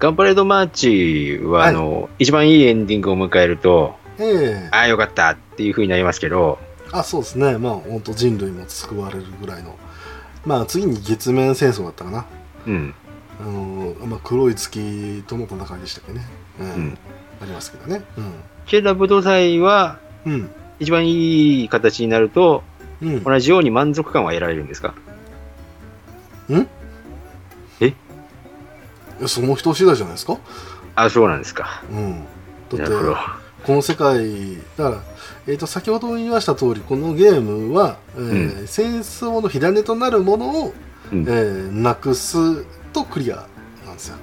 [0.00, 4.68] ガンパレードマーチは、あの、一番いいエンディングを迎えると、ええ。
[4.70, 6.58] ああ、よかったっていう風になりますけど、
[6.92, 7.58] あそうですね。
[7.58, 9.76] まあ本当人類も救われるぐらいの。
[10.46, 12.26] まあ次に月面戦争だったかな。
[12.66, 12.94] うん。
[13.40, 16.24] あの、まあ、黒い月との戦いでしたっけね、
[16.60, 16.66] うん。
[16.66, 16.98] うん。
[17.42, 18.04] ありますけどね。
[18.66, 20.50] ケラ武道祭は、うんうん。
[20.78, 22.62] 一番いい形になると、
[23.02, 23.24] うん。
[23.24, 24.94] 同じように満足感は得られるんですか？
[26.48, 26.52] い
[29.22, 30.38] やその人次第じゃないですか？
[30.94, 31.82] あ、そうなんですか。
[31.90, 32.24] うん。
[32.76, 32.94] だって。
[33.66, 35.02] この世界だから、
[35.46, 40.74] えー、と先ほど言いました通りこのゲームは、えー戦争の火種となるものを、
[41.12, 43.46] うんえーなくすとクリア
[43.86, 44.16] なんですよ、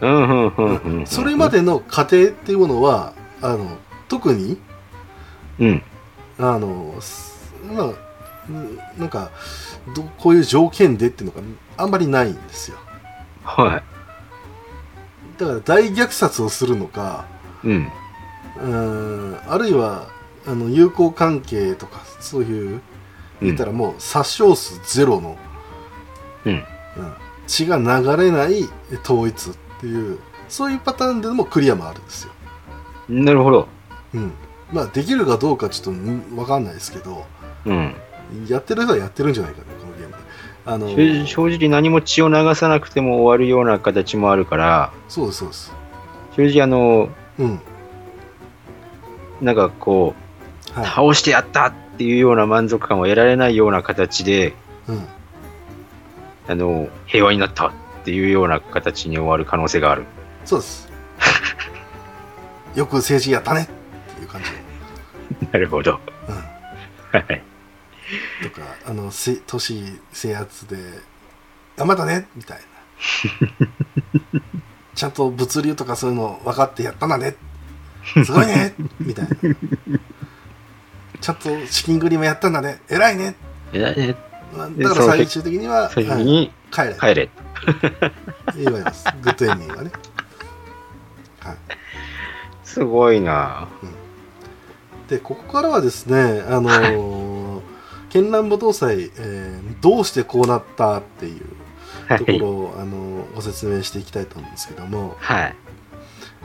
[0.00, 1.06] うん、うん、うん、うん。
[1.06, 1.48] それま。
[1.48, 4.58] での過程っていうものはあの特に
[5.58, 5.82] うん。
[6.38, 7.94] あのすまあ
[8.48, 9.30] うんなんか
[9.94, 11.42] どこういう条件でっていうのが
[11.76, 12.76] あんまりないんですよ
[13.42, 13.82] は
[15.38, 17.24] だから大虐殺をするのか
[17.64, 17.68] い。
[17.68, 17.92] うん。
[18.62, 19.38] うん。
[19.46, 20.08] あるいは
[20.46, 22.80] あの友好関係とかそういう
[23.42, 25.36] 言ったらもう殺傷数ゼロの、
[26.44, 26.52] うん。
[26.52, 26.62] うん。
[27.46, 28.68] 血が流れない
[29.04, 32.32] 統一っていうそういうパターンでもクリアもあるんですよ、
[33.08, 33.68] なるほど。
[34.14, 34.32] うん、
[34.72, 37.24] まあできるかどうかちょっとん分かんないですけど
[37.66, 37.94] うん。
[38.48, 40.18] やってる人はやってるんじゃないかなこのゲームで。
[40.64, 45.72] あの正正直何も血を流さなくても終わるような形もあるから、そうですそうです。
[46.36, 47.60] 正直あの、うん
[49.40, 50.14] なんかこ
[50.76, 54.54] う、はい、倒してやったっていうような満足感を得られないような形で、
[54.88, 55.06] うん、
[56.48, 57.72] あの、平和になったっ
[58.04, 60.04] ていうような形に終わる可能性がある。
[60.44, 60.88] そうです
[62.76, 63.68] よく政治やったね
[64.12, 64.56] っていう感じで
[65.52, 65.98] なるほど。
[66.28, 66.56] うん
[67.18, 67.42] はい。
[68.42, 69.82] とかあのせ都市
[70.12, 70.76] 制圧で
[71.76, 72.64] 頑張ったねみたいな
[74.94, 77.36] ちゃんと物流とかそういうの分かってやったんだね
[78.24, 78.74] すごいね。
[79.00, 79.36] みたいな。
[81.20, 82.80] ちゃんと資金繰りもやったんだね。
[82.88, 83.34] 偉いね。
[83.72, 84.14] ええ
[84.56, 86.24] まあだから最終的には、最初はい。
[86.24, 87.28] に帰れ帰れ。
[88.56, 89.04] 言われます。
[89.22, 89.90] グッドエンディングはね、
[91.40, 91.56] はい、
[92.64, 93.68] すごいな。
[95.08, 97.60] でここからはですねあのー
[98.10, 101.42] 絢爛舞踏祭、えーどうしてこうなったっていう
[102.08, 102.40] はところい。
[102.42, 105.16] を、あのご説明していきたいと思うんですけども。
[105.18, 105.54] はい。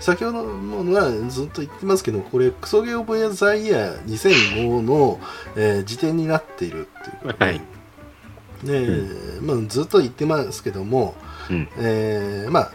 [0.01, 5.19] 先ほどもはずっと言ってますけどこれクソゲーオブエザイヤー2005の、
[5.55, 7.35] えー、辞典になっているっていう。
[7.37, 7.61] はい。
[8.63, 11.15] でまあ、ずっと言ってますけども、
[11.49, 11.69] うん。
[11.77, 12.71] えーまあ、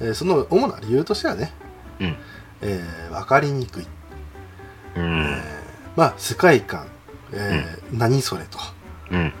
[0.00, 1.52] えーその主な理由としてはね、
[2.00, 2.16] うん。
[2.62, 3.86] えー分かりにくい、
[4.96, 5.36] うん。
[5.96, 6.86] まあ、世界観、
[7.32, 8.58] えー何それと、
[9.10, 9.32] うん。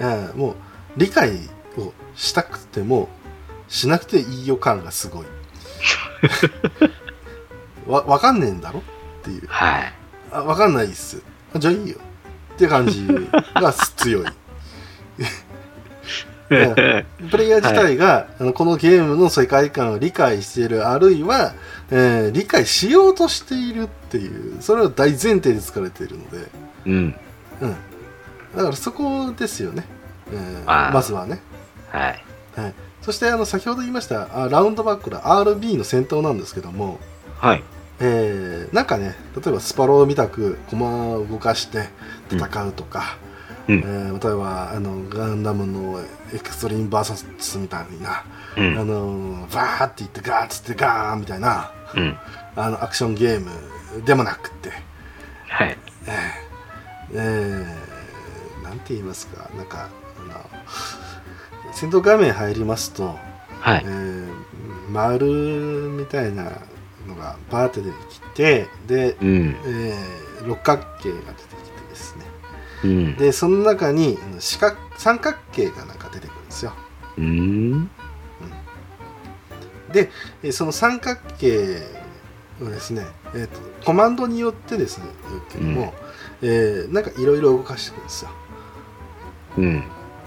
[0.00, 0.38] うん。
[0.38, 0.54] もう
[0.98, 1.32] 理解
[1.78, 3.08] をしたくても
[3.68, 5.26] しなくていい予感がすごい
[7.86, 8.82] わ分かんねえんだろっ
[9.22, 9.46] ていう。
[9.48, 9.92] はい。
[10.32, 11.22] あ分かんないっす。
[11.54, 11.96] あじゃあいいよ。
[12.54, 13.06] って感じ
[13.54, 14.26] が強い。
[16.48, 21.54] プレイヤー自体が、あのこのゲームの世界観を理解しているあるいは、
[21.90, 26.48] えー理解しようとしているっていうそれは大前提で作られているので、
[26.86, 27.14] うん。
[27.62, 27.76] うん、
[28.56, 29.86] だからそこですよね、
[30.32, 31.40] えーまずはね。
[31.90, 32.24] はい。
[32.56, 36.98] はい、そしてあの先ほど言いましたあラウンドバックの RB の戦闘なんですけども、
[37.38, 37.62] はい。
[38.00, 41.88] えーなんかね例えばスパローみたく駒を動かして
[42.30, 43.18] 戦うとか、
[43.68, 46.00] うんえー例えばあのガンダムの
[46.32, 48.24] エクストリームバーサスみたいな、
[48.56, 48.78] うん。
[48.78, 52.16] あのバーっていってガーッつってガーンみたいなうん。
[52.56, 53.50] あのアクションゲーム
[54.04, 54.70] でもなくって、
[55.48, 55.76] はい。
[56.06, 59.88] えーえーなんて言いますかなんか
[60.18, 60.34] あの
[61.74, 63.16] 戦闘画面入りますと、
[63.60, 63.88] はいえ。
[63.88, 64.34] ー
[64.90, 66.44] 丸みたいな
[67.08, 69.56] のがバーって出てきてで、うん。
[69.66, 72.24] えー六角形が出てきてですね
[72.84, 73.16] うん。
[73.16, 76.72] でその中に四角三角形がなんか出てくるんですよ
[77.16, 77.90] うん。
[79.92, 80.10] で
[80.42, 81.78] えーその三角形
[82.62, 85.06] をですね、えーとコマンドによってですね
[85.50, 85.94] けども、
[86.42, 88.30] えーなんかいろいろ動かしていくんですよ
[89.56, 89.64] うん。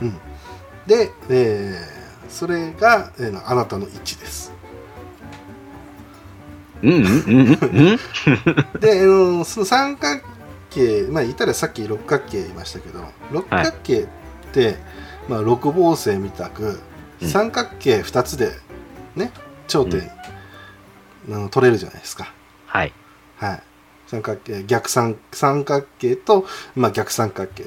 [0.01, 0.13] うん、
[0.87, 1.97] で、えー
[2.29, 4.51] それが、えーあなたの位置です
[6.83, 6.91] うん。
[6.91, 7.01] うん。
[7.01, 7.47] うん。
[7.49, 7.99] うん。
[8.79, 10.21] で、あのその三角
[10.69, 14.07] 形まあ言ったらさっき六角形言いましたけど六角形っ
[14.51, 14.77] て、
[15.29, 16.79] まあ、六芒星みたく
[17.21, 18.51] うん三角形2つで
[19.15, 19.31] ね
[19.67, 20.11] 頂点
[21.29, 22.31] あの取れるじゃないですか。
[22.67, 22.93] はい。
[23.37, 23.63] はい。
[24.07, 27.65] 三角形、逆三三角形と、まあ、逆三角形。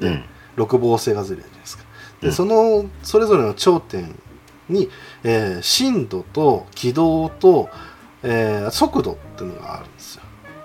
[0.00, 0.24] うん。
[0.56, 1.83] 六芒星がずれるじゃないですか。
[2.24, 4.14] で、うんその、それぞれの頂点
[4.68, 4.88] に、
[5.22, 7.68] えー震度と軌道と、
[8.22, 10.22] えー速度っていうのがあるんですよ。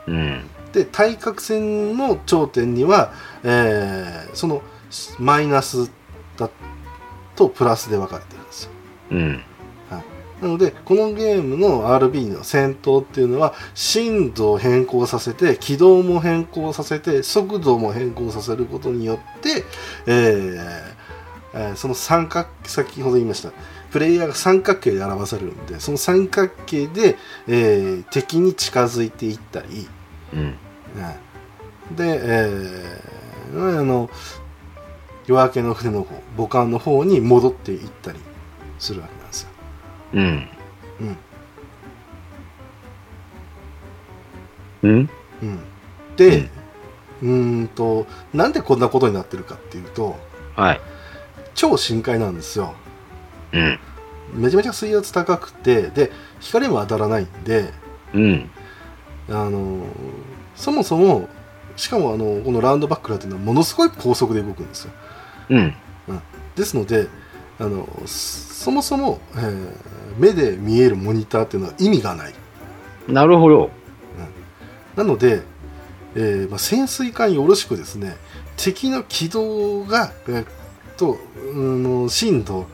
[0.07, 0.49] うん。
[0.71, 4.61] で、対角線の頂点には、えーその、
[5.19, 5.91] マイナス
[6.37, 6.49] だ
[7.35, 8.71] とプラスで分かれてるんですよ。
[9.11, 9.43] うん。
[10.41, 19.65] なので、このゲームの RB の戦闘っていうのは、震度を変更させて、軌道も変更させて、速度も変更させることによって、
[20.07, 20.98] えー
[21.53, 23.51] えーその三角、先ほど言いました、
[23.91, 29.87] プレイヤーが三角形で表されるんで、その三角形で、えー敵に近づいていったり、
[30.33, 30.39] うん。
[30.39, 30.55] うん
[31.95, 34.09] で、えーあの、
[35.25, 38.19] 夜明けの船の方、母艦の方に戻っていったり
[38.77, 39.49] するわけなんですよ。
[40.13, 40.47] うん。
[41.01, 41.17] うん。
[44.81, 45.09] うん？
[45.41, 45.59] うん、
[46.15, 46.49] で、
[47.21, 50.15] うーんとなんでこんなことになってるかっていうと
[50.55, 50.81] はい。
[51.59, 52.73] 超深海なんですよ
[53.51, 53.79] うん。
[54.33, 57.73] めちゃめちゃ水圧高くてで光も当たらないんで
[58.13, 58.49] うん。
[59.27, 59.83] あの
[60.55, 61.27] そもそも
[61.75, 64.91] しかもあのこのラウンドバックラーっていうのはものすごい高速で動くんですよ
[65.49, 65.73] うん。
[66.55, 67.07] ですので
[67.59, 69.73] あのそもそも、えー
[70.17, 72.33] 目で見えるモニターっていうのは意味がない
[73.07, 73.69] なるほど。
[74.97, 75.43] なので、
[76.15, 78.17] えーまあ、潜水艦よろしくですね
[78.57, 80.58] 敵の軌道が、えー
[80.99, 81.17] と、
[81.53, 82.67] うんの震度、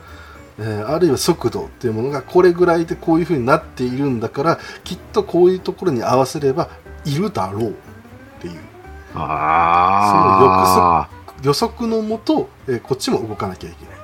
[0.58, 6.68] えーあるいは速度っていうものがこれぐらいでこういうふうになっているんだからきっとこういうところに合わせれば
[7.04, 7.74] いるだろうっ
[8.40, 8.60] ていう
[9.14, 11.16] ああ。
[11.42, 13.96] 予測のもと、えーこっちも動かなきゃいけない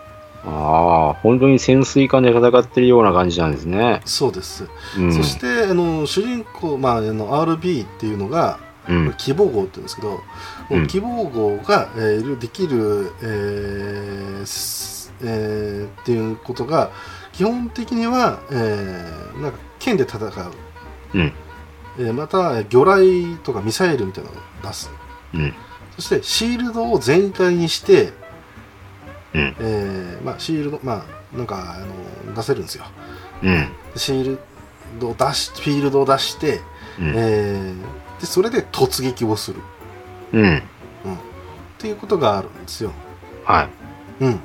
[0.44, 4.00] ああ、本当に潜水艦で戦ってるような感じなんですね。
[4.04, 4.66] そうです、
[4.98, 5.12] うん。
[5.12, 8.58] そしてあの主人公、まあ、あの RB っていうのが
[8.88, 9.14] うん。
[9.16, 10.20] 希望号って言うんですけど、
[10.72, 16.90] うん希望号が、えーできる、えーすえーっていうことが
[17.32, 20.30] 基本的には、えーなんか剣で戦う、
[21.14, 21.32] うん。
[21.98, 24.90] えーまた魚雷とかミサイルみたいなのを出す
[25.34, 25.54] うん。
[25.96, 28.12] そしてシールドを全開にして、
[29.34, 29.56] うん。
[29.60, 31.04] えーまあ、シールドま
[31.34, 32.84] あなんかあの出せるんですよ
[33.42, 33.68] うん。
[33.96, 34.38] シール
[34.98, 36.60] ドを出しフィールドを出して、
[36.98, 37.12] うん。
[37.14, 39.60] えーでそれで突撃をする
[40.32, 40.58] うん。
[40.58, 40.60] っ
[41.78, 42.92] ていうことがあるんですよ
[43.44, 43.68] は
[44.20, 44.40] うん。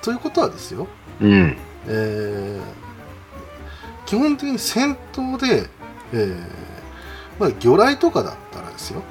[0.00, 0.86] ということはですよ、
[1.20, 1.24] い。
[1.24, 1.56] うん。
[1.88, 2.82] えー
[4.12, 5.70] 基本的に戦闘で、
[6.12, 6.36] えー
[7.38, 9.02] まあ、魚雷とかだったらですよ、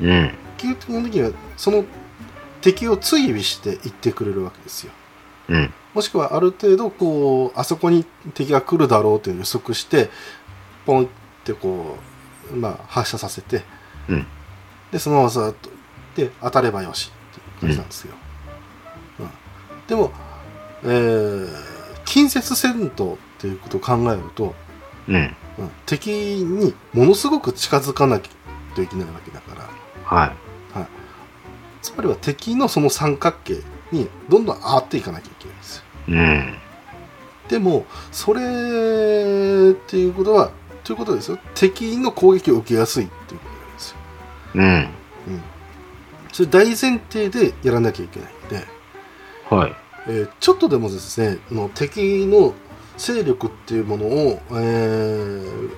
[0.00, 0.34] うん。
[0.58, 1.84] 基本的にはその
[2.60, 4.92] 敵を追尾していってくれるわけですよ。
[5.50, 5.72] うん。
[5.94, 8.04] もしくはある程度こうあそこに
[8.34, 10.10] 敵が来るだろうという予測して
[10.84, 11.08] ポンっ
[11.44, 11.96] てこ
[12.52, 13.62] う、まあ、発射させて
[14.08, 14.26] うん。
[14.92, 15.70] でそのままずっと
[16.16, 18.14] で当たればよしっていう感じなんですよ、
[19.20, 19.30] うん。
[19.86, 20.12] でも、
[20.84, 21.70] えー
[22.10, 24.54] 近接戦闘っていうことを考えると、
[25.06, 25.14] うん。
[25.16, 25.34] うん。
[25.86, 28.30] 敵にものすごく近づかなきゃ
[28.74, 29.68] といけないわけだから。
[30.04, 30.32] はい。
[31.82, 33.62] つまりは敵のその三角形
[33.92, 35.82] にどんどん上がっていかなきゃいけないんですよ。
[36.08, 36.54] うん。
[37.48, 40.50] でもそれっていうことは
[40.82, 41.38] ということですよ。
[41.54, 43.04] 敵の攻撃を受けやすい。
[43.04, 43.08] っ
[44.54, 44.88] うん。
[46.32, 48.64] それ大前提でやらなきゃいけないんで、
[49.48, 49.76] はい。
[50.08, 52.54] えーちょっとでもですねあの敵の
[52.96, 55.70] 勢力っていうものを、えー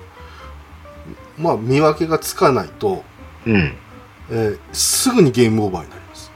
[1.37, 3.03] まあ、見分けがつかないと、
[3.45, 3.73] うん。
[4.29, 6.31] えーすぐにゲームオーバーになります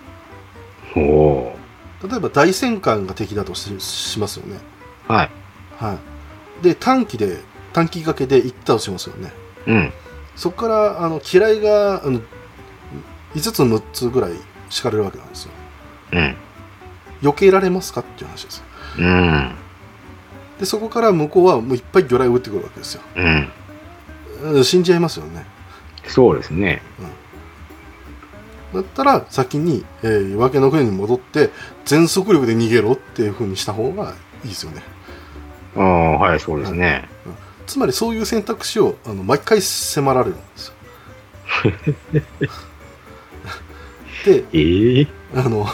[0.96, 1.58] おお
[2.10, 5.14] 例えば大戦艦が敵だとししますよねー。
[5.14, 5.30] はい。
[5.78, 7.40] はいで短期で
[7.74, 9.32] 短期掛けで行ったとしますよね
[9.68, 9.94] うん。
[10.38, 12.22] そこからあの機雷があの
[13.34, 14.32] 5つ6つぐらい
[14.70, 15.52] 敷かれるわけなんですよ
[16.14, 16.36] うん。
[17.22, 18.64] 避けられますかっていう話ですよ
[19.00, 19.56] うん。
[20.60, 23.50] でそこから向こうはもういっぱい魚雷を撃ってくるわけですようん。
[24.44, 25.46] うん死んじゃいますよね
[26.06, 26.82] そうですね。
[28.74, 31.50] だったら先に、えー夜明けの船に戻って
[31.86, 34.84] 全速力で逃げろっていう風にした方がいいですよね
[35.76, 37.10] ああ、はい、そうですね。
[37.68, 40.74] つまりそういう選択肢をあの毎回迫られるんですよ
[44.26, 45.08] でええ？
[45.36, 45.68] あの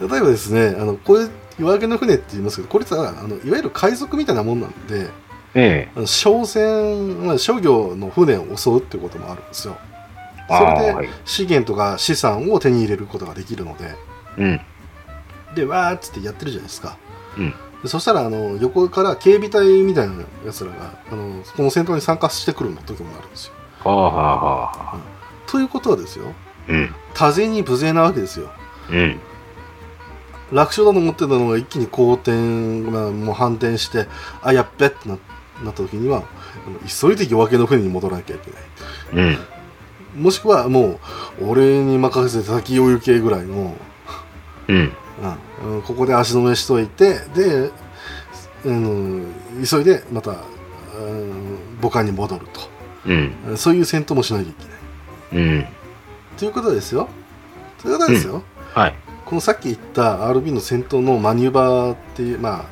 [0.00, 1.26] 例えばですねあのこれ
[1.58, 5.08] 夜明けの船って言いますけどこれさあのいわゆる海賊みたいなもんなんで
[5.54, 5.92] ええ。
[5.96, 9.76] あの商船、まあ、商業の船を襲うっていうこともあるんですよ
[10.48, 11.08] それではい。
[11.24, 13.94] 資源とか資産を手に入れることができるので
[14.38, 14.60] うん。
[15.54, 16.96] でわーっつってやってるじゃないですか
[17.38, 17.54] うん。
[17.82, 20.14] でそしたらあの横から警備隊みたいな
[20.46, 23.54] やつらがあのこの戦闘に参加してくる時もあるんですよ。
[23.84, 25.00] はあはあはあ。
[25.46, 26.26] ということはですよ
[26.68, 26.94] うん。
[27.14, 28.50] 多勢に無勢なわけですよ。
[28.90, 29.20] うん。
[30.52, 32.32] 楽勝だと思ってたのが一気に好転、
[32.82, 34.06] まあ、もう反転して
[34.42, 35.18] あやっべってな
[35.64, 36.24] なった時には
[37.00, 38.50] 急いで夜明けの船に戻らなきゃいけ
[39.16, 39.32] ない
[40.14, 40.22] うん。
[40.22, 41.00] もしくはも
[41.40, 43.74] う俺に任せて先を行けぐらいの、
[44.68, 44.92] うん。
[45.62, 47.70] うんうんここで足止めしといてで、
[48.64, 49.34] うん、
[49.68, 52.46] 急いでまた、うん、母艦に戻る
[53.04, 53.34] うん。
[53.50, 55.66] とそういう戦闘もしなきゃいけないうん。
[56.38, 57.08] ということですよ
[57.82, 58.42] ということですよ、
[58.74, 58.94] はい。
[59.24, 62.64] このさっき言った RB の戦闘のマニューバーっていう、まあ、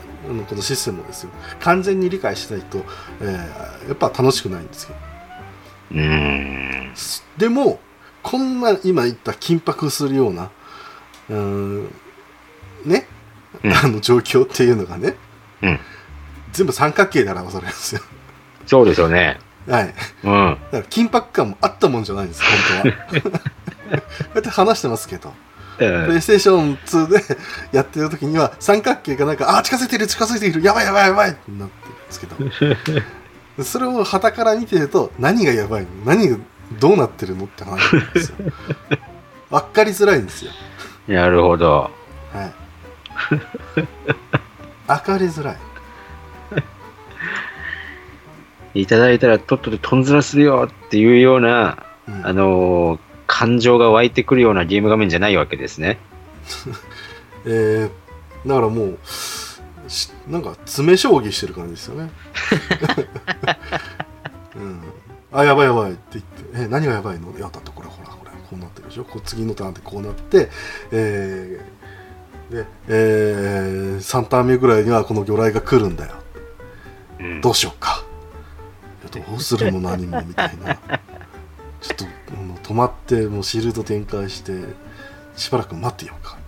[0.48, 1.30] このシステムをですよ
[1.60, 2.78] 完全に理解しないと、
[3.20, 4.94] えーやっぱ楽しくないんですよ
[5.90, 6.94] うーん。
[7.38, 7.80] でも
[8.22, 10.50] こんな今言った緊迫するような
[11.28, 11.36] うー
[11.84, 11.94] ん
[12.84, 13.06] ね、
[13.64, 13.72] うん。
[13.72, 15.16] あの状況っていうのがね。
[15.62, 15.80] うん。
[16.52, 18.00] 全部三角形で表されるんですよ。
[18.66, 19.38] そうですよね。
[19.68, 19.94] はい。
[20.24, 20.58] うん。
[20.70, 22.42] だから緊迫感もあったもんじゃないんです
[22.82, 23.40] 本当は。
[23.40, 23.48] こ
[23.90, 25.32] うやって話してますけど。
[25.78, 27.36] プレイステーション2で
[27.72, 32.26] やってる時には三角形がなんかあ近づいてる近づいているやばいやばいやばいってなってるんですけ
[33.56, 33.64] ど。
[33.64, 35.88] それを旗から見てると何がやばいの？
[36.04, 36.36] 何が
[36.78, 38.36] どうなってるのって話なんですよ。
[39.50, 40.52] 分かりづらいんですよ。
[41.08, 41.90] なるほど。
[42.32, 42.59] はい
[44.86, 45.56] 分かりづらい。
[48.74, 52.26] いただいたらとっとととんずらするよっていうような、うん。
[52.26, 53.00] あのー
[53.32, 55.98] 感情が湧いてくるようなゲーム画面じゃないわけですね。
[57.46, 58.98] えーだからもう
[59.86, 62.10] しなんか詰将棋してる感じですよね、
[64.56, 64.80] うん、
[65.32, 67.30] あやばいやばいって言ってえ何がやばいの？
[67.38, 69.04] いやだってこれほらこれこうなってるでしょ？
[69.04, 70.50] こう次のターンでこうなって
[70.90, 71.79] えー
[72.50, 76.14] でえー、3ターン目ぐらいにはこの魚雷が来るんだよ。
[77.20, 77.40] うん。
[77.40, 78.04] どうしようか。
[79.12, 80.74] どうするも何もみたいな。
[81.80, 82.04] ちょっと
[82.72, 84.52] 止まってもうシールド展開して
[85.36, 86.38] しばらく待ってようか。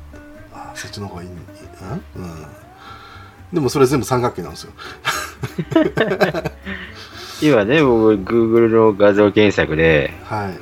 [0.52, 1.28] あそっちの方がいい。
[1.28, 2.46] んうん、うん、
[3.52, 4.72] でもそれ全部三角形なんですよ。
[7.42, 10.58] 今ね、僕、Google の画像検索で、はい。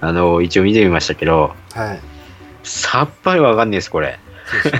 [0.00, 2.00] あのー一応見てみましたけど、はい。
[2.62, 4.18] さっぱりわかんないです、これ。
[4.50, 4.74] そうでし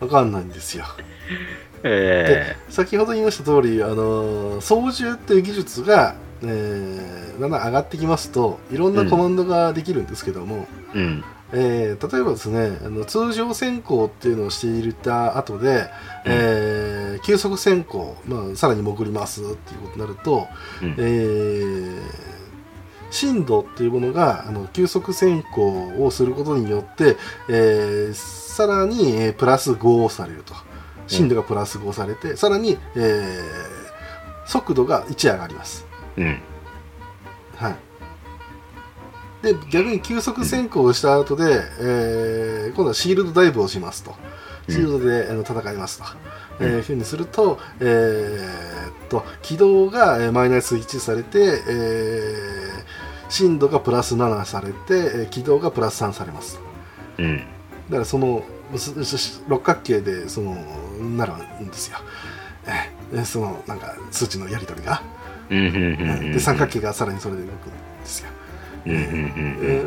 [0.00, 0.84] ょ わかんないんですよ。
[1.82, 11.24] え先ほど言いました通りあの操縦っていう技術が、えーだんだん上がってきますといろんなコマンドができるんですけども、えうん。
[11.52, 15.86] えー例えばですねあの通常先行っていうのをしていた後で、
[16.26, 20.48] えー急速先行、まあ、さらに潜りますっていうことになると、
[20.82, 20.94] うん。
[20.98, 22.00] えー
[23.10, 27.16] 深度っていうものがあの急速先行をすることによって、
[27.48, 30.54] えーさらに、えープラス5されると。
[31.06, 33.80] 深度がプラス5されて、さらに、えー
[34.46, 35.86] 速度が1上がります。
[36.16, 36.40] うん。
[37.56, 37.76] はい、
[39.42, 41.44] で逆に急速先行をした後で、
[41.80, 44.14] えー今度はシールドダイブをしますと。
[44.68, 44.74] うん。
[44.74, 46.04] シールドで、あの戦いますと、
[46.60, 46.68] うん。
[46.68, 51.38] えーふうにすると,、えーっと軌道がえーマイナス1されて、
[51.68, 52.99] えー
[53.30, 56.60] 深度がプラス7されて、えー軌道がプラス3されます
[57.18, 57.38] うん。
[57.38, 57.42] だ
[57.92, 58.42] からその
[59.48, 60.54] 六角形でその
[61.16, 61.32] なる
[61.64, 61.98] んですよ、
[62.66, 65.02] えーそのなんか数値のやり取りが。
[65.48, 68.28] で三角形がさらにそれで動くんですよ。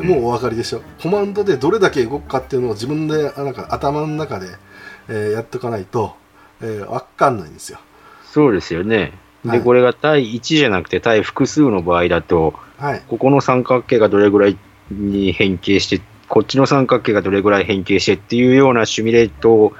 [0.04, 4.48] もうお分かりでしょコマンドでどれだけ動くかっていうのを自分であなんか頭の中で、
[5.08, 6.14] えーやっておかないと、
[6.60, 7.78] えー、分かんないんですよ
[8.30, 9.12] そうですよね。
[9.44, 13.02] で、はいこれが対1じゃなくて対複数の場合だと、はい。
[13.08, 14.56] ここの三角形がどれぐらい
[14.90, 19.72] に変形して、こっちの三角形がどれぐらい変形してっていうようなシミュレートを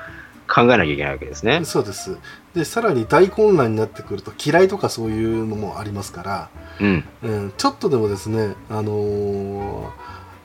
[0.49, 1.65] 考えなきゃいけないわけですね。
[1.65, 2.19] そうです。
[2.55, 6.51] でさらに大混乱になってくると嫌いとかそういうのもありますから、
[6.81, 7.05] うん。
[7.23, 9.91] うん、ちょっとでもですねあのー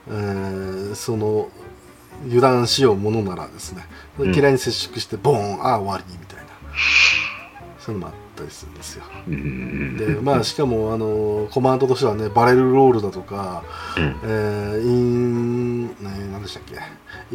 [0.10, 1.50] えーその
[2.26, 3.86] 油断しようものならですね
[4.18, 4.36] うん。
[4.36, 6.46] 嫌いに接触してボーンああ終わりみたいな。
[7.80, 9.04] そういうのもあったりするんですよ。
[9.28, 9.98] うん。
[9.98, 13.64] でまあしかもあのコマンドとしてはねバレルロールだとか、
[13.98, 14.16] うん。
[14.24, 15.96] えーイン、ね、
[16.32, 16.76] 何でしたっけ？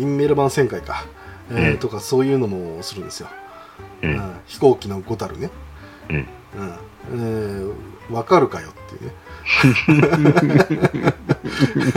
[0.01, 1.05] インメルマン旋回か、
[1.51, 1.79] えーうん。
[1.79, 3.29] とかそういうのもするんですよ、
[4.03, 4.07] う。
[4.07, 4.15] うん。
[4.17, 5.51] ん飛行機のゴタルね、
[6.11, 6.17] うん。
[6.17, 6.27] うん。
[7.13, 7.73] えー、
[8.11, 9.15] 分かるかよっていうね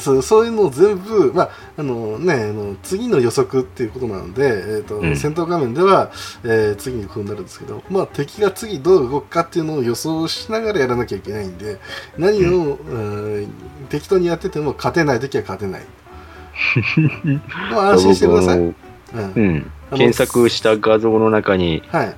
[0.00, 6.10] そうそういうのを全部、まああのね、あの次の予測っていうことなので、えーとうん戦闘画面では、
[6.44, 11.78] えー次にこうなるんですけど、まあ、敵が次どう動くかっていうのを予想しながらやらなきゃいけないんで
[12.18, 13.48] 何を、うん
[13.88, 15.82] 適当にやってても勝てない時は勝てない、
[17.72, 18.58] まあ安心してください。
[18.58, 18.64] う
[19.40, 19.70] ん。
[19.90, 22.14] 検索した画像の中にはい。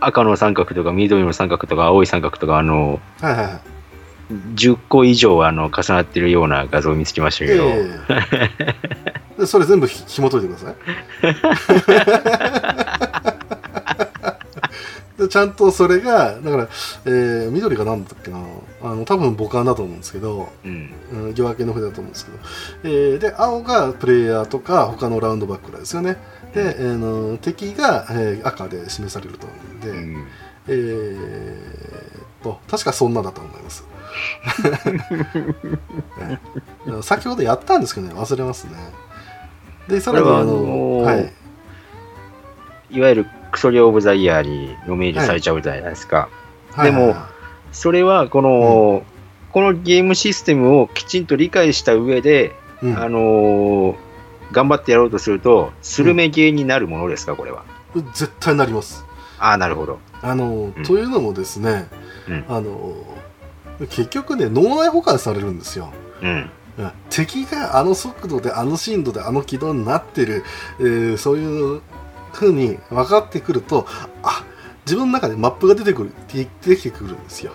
[0.00, 3.60] 赤の三角とか緑の三角とか青い三角とかあのはいはいはい。
[4.30, 7.90] 10個以上あの重なってるような画像を見つけましたけど、え
[9.36, 9.40] え。
[9.40, 10.74] でそれ全部ひ紐解いてください。
[15.18, 16.68] でちゃんとそれが、だから、
[17.04, 18.38] えー緑が何だったっけな、
[18.82, 20.92] あの多分母艦だと思うんですけど、うん。
[21.12, 22.38] うん、夜明けの船だと思うんですけど、
[22.84, 26.18] えーで青がプレイヤーとか他のラウンドバックらですよね。
[26.54, 30.26] で、えーの敵が、えー赤で示されると思うんで、うん。
[30.68, 33.84] えーっと確かそんなだと思います、
[36.86, 38.72] ね先ほどやったんですけどね忘れますね。
[39.88, 41.32] でさらにこれはあの、あのーはい。
[42.90, 46.28] いわゆるクソリオブザイヤーにノミネートされちゃうじゃないですか、
[46.82, 47.08] でもはい。
[47.10, 47.38] はいはい
[47.70, 49.04] それはこの、
[49.52, 52.98] このゲームシステムをきちんと理解した上で、うん。
[52.98, 53.94] あのー
[54.50, 57.64] 頑張ってやろうとするとスルメゲーになるものですかこれは。
[58.14, 59.04] 絶対なります。
[59.38, 59.98] ああなるほど。
[60.22, 60.84] あの、うん。
[60.84, 61.86] というのもですね、
[62.26, 62.44] うん。
[62.48, 62.94] あの
[63.86, 65.92] 結局ね脳内保管されるんですよ。
[66.22, 66.50] うん。
[66.78, 66.92] うん。
[67.10, 70.44] 敵があの速度であの深度であの軌道になってる、
[70.80, 71.80] えーそういう
[72.32, 73.86] 風に分かってくると
[74.22, 74.44] あ
[74.84, 77.52] 自分の中でマップが出てくるでできてくるんですよ、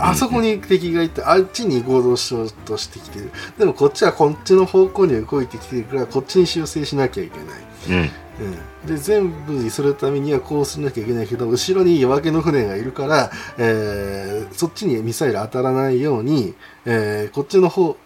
[0.00, 3.30] あそこに敵がいてあっちに行動しようとしてきてる。
[3.58, 8.02] でもこっちはこっちの方向に動いてきてるからこっちに修正しなきゃいけない。
[8.02, 8.10] うん。
[8.40, 16.54] うん、で全部にするためにはこうしなきゃいけないけど後ろに夜明けの船がいるから、えーそっちにミサイル当たらないように、
[16.86, 17.98] えーこっちの方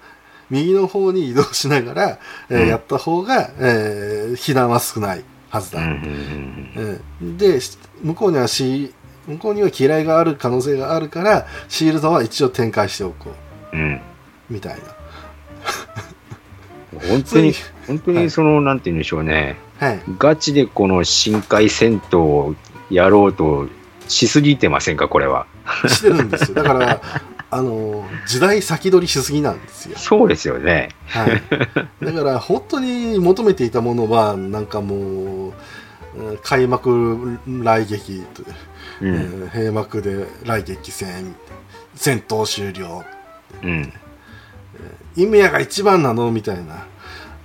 [0.50, 2.18] 右の方に移動しながら、
[2.50, 2.68] えーうん。
[2.68, 5.92] やった方が、えー被弾は少ないはずだ、うんうん
[6.76, 7.38] うんうん。
[7.38, 8.92] でし向こうにはし
[9.26, 13.30] 向こうには嫌いがある可能性があるからシールドは一応展開しておこ
[13.72, 13.76] う。
[13.76, 14.00] うん。
[14.50, 14.80] みたいな。
[17.08, 17.52] 本当に
[17.86, 19.56] 本当にその、なんて言うんでしょうね。
[19.78, 20.00] はい。
[20.18, 22.54] ガチでこの深海戦闘を
[22.90, 23.68] やろうと
[24.08, 25.46] しすぎてませんかこれは。
[25.88, 26.62] してるんですよ。
[26.62, 27.00] だから
[27.50, 29.96] あの時代先取りしすぎなんですよ。
[29.96, 30.88] そうですよね。
[31.06, 31.42] はい、
[32.04, 34.96] だから本当に求めていたものはなんかも
[35.48, 35.52] う
[36.16, 38.46] うん開幕来劇と、う
[39.02, 39.14] えん。
[39.14, 41.34] ー閉幕で来劇戦
[41.94, 43.04] 戦闘終了。
[43.62, 43.92] うん。
[45.16, 46.30] イメヤが一番なの？
[46.30, 46.86] みたいな、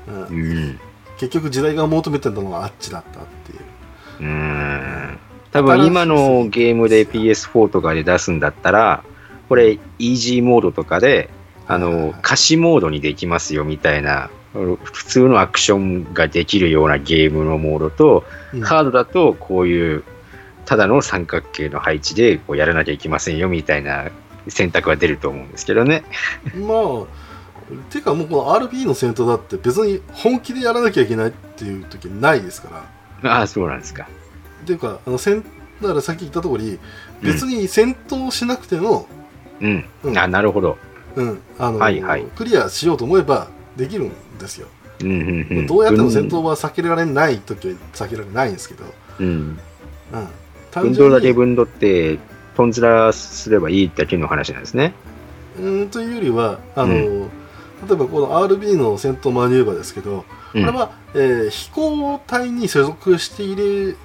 [0.08, 0.24] うん。
[0.28, 0.80] うん
[1.20, 3.60] 結局時代が求めてたのがあっちだったっていう。
[4.22, 5.20] うん。
[5.52, 9.04] 多分今のゲームで PS4 とかで出すんだったら
[9.50, 11.30] これイージーモードとかで
[11.68, 18.62] あの歌詞モードにできますよみたいな普通のアクションができるようなゲームのモードとうん。
[18.62, 20.04] ハードだとこういう
[20.70, 24.12] ただの三角形の配置でこうやらなきゃいけませんよみたいな
[24.50, 26.04] 選択は出ると思うんですけどね。
[26.54, 32.86] まあていうかもうこの RP の戦闘だって別に本気でやらなきゃいけないっていう時ないですか
[33.24, 34.08] らああ、そうなんですか。
[34.62, 35.44] っていうかあの戦
[35.82, 36.80] だからさっき言った通り
[37.24, 39.08] 別に戦闘しなくても、
[39.62, 39.86] うん。
[40.04, 40.78] うんあなるほど。
[41.16, 44.68] うんあのはいはいクリアしようと思えばできるんですよ、
[45.02, 48.84] うんうんうん、どうやっても戦闘は避けられない時は避けられないんですけど、
[49.20, 49.28] うん。
[49.28, 50.28] うん、
[50.72, 52.20] 単運純に動だけ分取って、
[52.56, 54.94] トンズラすればいいだけの話なんですね。
[55.60, 57.30] うんというよりはあの、う
[57.88, 63.98] 例えばこの RB の戦闘マニューバーですけど、うんこれは、えー飛行隊に所属している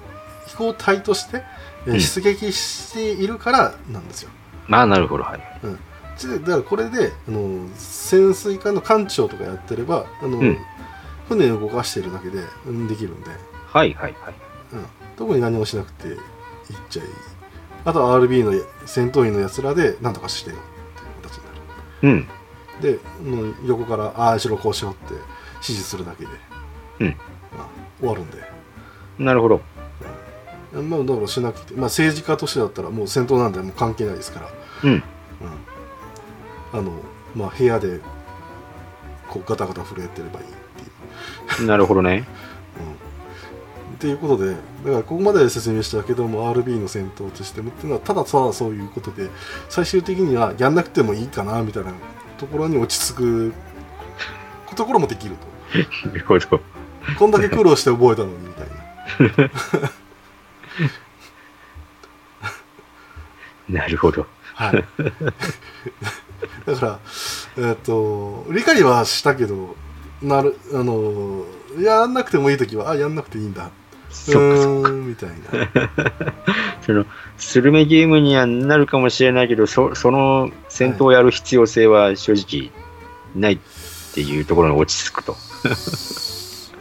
[0.47, 1.43] 飛行隊として、
[1.85, 4.29] えーうん出撃しているからなんですよ。
[4.67, 5.23] まあ、なるほど。
[5.23, 5.39] はい。
[6.27, 10.57] でだからこれであの潜水艦の艦長とかやってればあの、うん
[11.27, 13.31] 船を動かしているだけで、うんできるんで、
[13.67, 14.33] はいはいはい。
[14.73, 14.85] うん、
[15.17, 16.15] 特に何もしなくて
[16.69, 17.09] いっちゃいい
[17.85, 18.51] あとは RB の
[18.85, 20.59] 戦闘員のやつらで何とかしてよっ
[21.21, 21.51] ていう形にな
[22.01, 22.27] るうん。
[22.81, 25.13] でもう横からああしろこうしろって
[25.55, 26.31] 指示するだけで、
[26.99, 27.67] うんまあ、
[27.99, 28.37] 終わるんで、
[29.17, 29.61] なるほど。
[30.73, 34.49] まあ、だからしなくて、まあ、政治家としてだったらもう戦闘なんてもう関係ないですから、
[34.83, 34.91] うん。
[34.91, 35.03] うん
[36.73, 36.91] あの
[37.33, 37.99] まあ、部屋で
[39.29, 40.49] こうガタガタ震えてればいいっ
[41.55, 41.67] ていう。
[41.67, 42.27] なるほどね。
[43.95, 44.59] うん、っていうことでだか
[44.89, 49.29] らここまで説明したけども RB の戦闘システムっていうのはただただそういうことで
[49.69, 51.93] 最終的にはやんなくてもいいかなみたいな
[52.37, 53.53] ところに落ち着く
[54.75, 55.55] ところもできると
[56.09, 56.61] なるほど。
[57.17, 58.67] こんだけ苦労して覚えたのにみたい
[63.69, 64.27] ななるほど。
[64.53, 64.85] はい
[66.65, 66.99] だから
[67.57, 69.75] えっ、と理解はしたけど
[70.21, 71.45] なるあの
[71.79, 73.75] やんなくてもいい時はあやんなくていいんだそっか
[74.09, 75.35] そっうーんみたいな
[76.85, 77.05] その
[77.37, 82.71] スルメゲームにはなるかもしれないけどそその戦闘をやる必要性は正直
[83.35, 83.59] ないっ
[84.13, 85.35] ていうところに落ち着くと。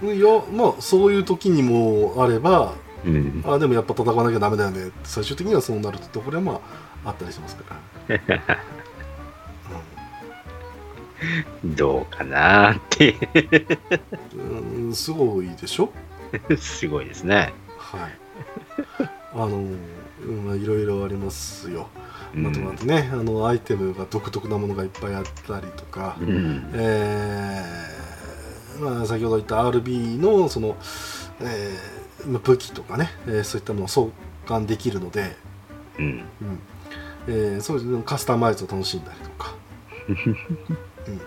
[0.02, 2.74] いやまあそういう時にもあれば
[3.04, 3.42] うん。
[3.46, 6.60] あでもやっぱ戦わなきゃダメだよね最終的にはそうなるってところはま
[7.04, 7.76] ああったりしますか
[8.08, 8.18] ら、
[11.64, 13.14] どうかなって。
[14.34, 15.90] うん、うんすごいでしょ？
[16.58, 17.52] すごいですね。
[17.78, 18.10] はい
[19.34, 19.60] あのう
[20.30, 21.88] んまあいろいろありますよ
[22.34, 26.70] うんあとはねあのアイテムが独特なものがいっぱいあったりとか、うん。
[26.72, 30.76] えーまあ、先ほど言った RB のその、
[31.40, 34.08] えーまあ武器とかね、えーそういったものを相
[34.46, 35.36] 関できるので、
[35.98, 36.04] うん。
[36.06, 36.24] うん
[37.28, 39.54] えーそういうカスタマイズを楽しんだりとか、
[40.08, 41.20] うん、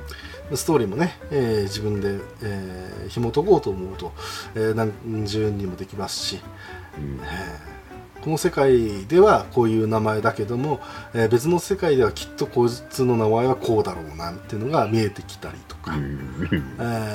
[0.55, 4.11] ストーリーもね、えー自分で、えー紐解こうと思うと、
[4.55, 6.39] えー何十にもできますし、
[6.97, 7.77] うんえー
[8.23, 10.79] この世界ではこういう名前だけども、
[11.13, 15.93] えー別の世界ではきっとこいつの名前はこうだろうなっていうのが見えてきたりとか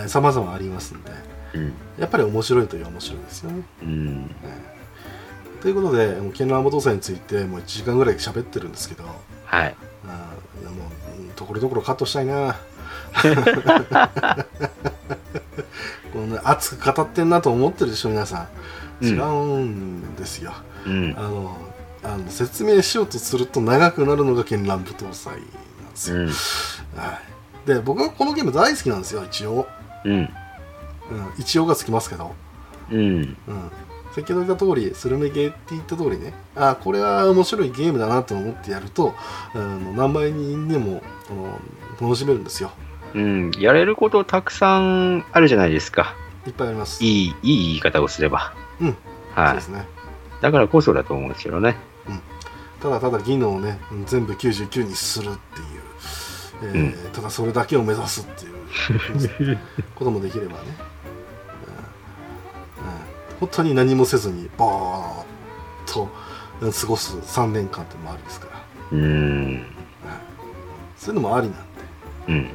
[0.09, 1.11] さまざまありますんで
[1.55, 1.73] うん。
[1.99, 3.63] やっぱり面白いという面白いですよね。
[3.83, 4.31] うん。
[5.61, 9.05] ということでもう絢爛元さについてもう1時間ぐらい喋ってるんですけど
[9.45, 9.77] はい。
[10.09, 10.89] あーいやも
[11.19, 12.57] ううんところどころカットしたいな
[16.13, 18.49] この、ね、熱く語ってんなと思ってるでしょ皆さ
[19.03, 19.07] ん。
[19.07, 20.53] 違うんですよ、
[20.87, 21.15] うん。
[21.17, 21.23] あ。
[21.23, 21.57] の
[22.05, 25.43] あの説明しようとすると長くなるのが絢爛舞踏祭なん
[25.91, 26.27] ですよ、うん。
[26.27, 27.21] は
[27.65, 29.69] い、で僕はこのゲーム大好きなんですよ一応、
[30.05, 30.13] うん。
[30.13, 30.29] うん、
[31.39, 32.35] 一応がつきますけど、
[32.91, 32.99] うん。
[32.99, 33.37] うん、
[34.15, 36.35] 先ほど言った通りスルメゲーって言った通りね。
[36.57, 39.15] あこれは面白いゲームだなと思ってやると
[39.55, 41.61] あの何倍にでもあの
[42.01, 42.73] 楽しめるんですよ
[43.15, 43.51] うん。
[43.59, 46.15] やれることたくさんあるじゃないですか。
[46.47, 48.55] いっぱいありますいい、いい言い方をすれば。
[48.81, 48.97] うん
[49.35, 49.69] はいそうです。
[49.69, 49.87] ね
[50.41, 51.77] だからこそだと思うんですけどね。
[52.81, 55.33] ただただ技能をね全部99にするっ
[56.63, 59.59] ていう、えーただそれだけを目指すっていう
[59.95, 60.77] こともできればね、うんうん
[63.39, 64.69] 本当に何もせずにバー
[65.87, 66.09] ッと
[66.61, 69.67] うん過ごす3年間ってのもありですから、うん。
[70.97, 71.65] そういうのもありなんで
[72.29, 72.51] うん。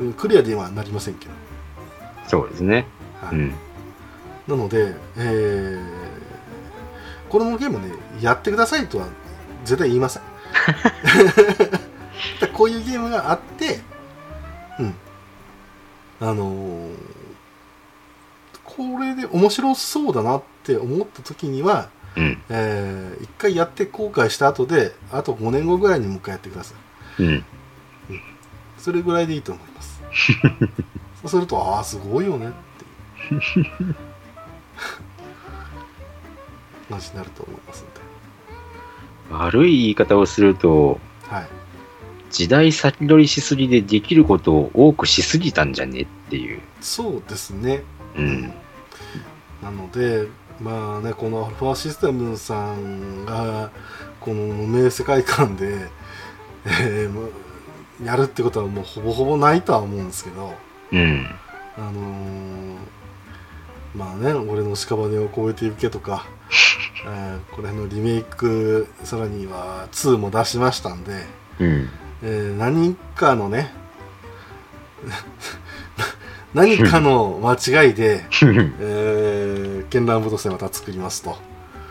[0.00, 1.32] うんクリアではなりませんけど、
[2.26, 2.86] そうですね。
[3.20, 3.54] はいうん。
[4.48, 6.04] なので、えー
[7.30, 9.08] このゲームねやってくださいとは
[9.64, 10.22] 絶対言いません
[12.54, 13.80] こういうゲームがあって
[14.78, 14.94] うん
[16.20, 16.94] あのー
[18.64, 22.40] これで面白そうだなって思った時には、うん。
[22.48, 26.74] えー一回やって後悔した後であと5年後ぐらいにもう一回やってくださ
[27.18, 27.44] いうん。
[28.78, 29.73] それぐらいでいいと思います
[31.22, 32.50] そうするとああすごいよねっ
[33.32, 33.96] ていう
[36.90, 37.92] 話になると思いますんで
[39.30, 41.48] 悪い言い方をすると、はい
[42.34, 46.60] 時代先取りしすぎでできることを多くしすぎたんじゃねっていう。
[46.80, 47.84] そうですね
[48.16, 48.52] うん。
[49.62, 50.26] なので
[50.60, 53.70] まあねこのアルファシステムさんが
[54.20, 55.88] この無名世界観で、
[56.66, 57.30] えー
[58.04, 60.54] やるってことはもうほぼほぼないとは思うんですけど
[60.92, 61.26] うん。
[61.76, 62.76] あのー
[63.96, 66.26] まあね俺の屍を越えていけとか、
[67.06, 71.12] えーこれのリメイクさらには2も出しましたんで、
[71.60, 71.88] うん。
[72.22, 73.72] えー何かのね
[76.54, 78.24] 何かの間違いで、
[78.80, 81.36] えー、絢爛舞踏祭また作りますと、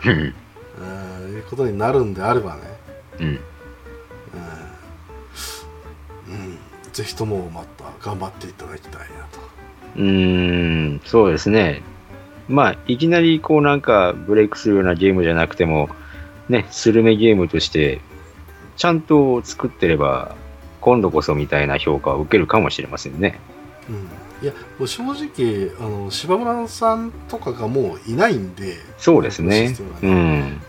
[0.04, 0.10] うん。
[0.10, 2.60] えーいうことになるんであればね、
[3.20, 3.40] うん。
[6.94, 9.40] ぜひともまた頑張っていただきたいなと。
[9.96, 11.82] うーん、そうですね。
[12.48, 15.88] まあ、いきなりこうなんかブレイクするようなゲームじゃなくても、
[16.48, 18.00] ね、スルメゲームとして、
[18.76, 20.36] ちゃんと作ってれば、
[20.80, 23.40] 今度こそみたいな評価を受けるかもしれませんね。
[23.88, 29.74] うん、いやもう正直あの柴村さんとかがもういないんで、そうですね。
[30.02, 30.62] うねん。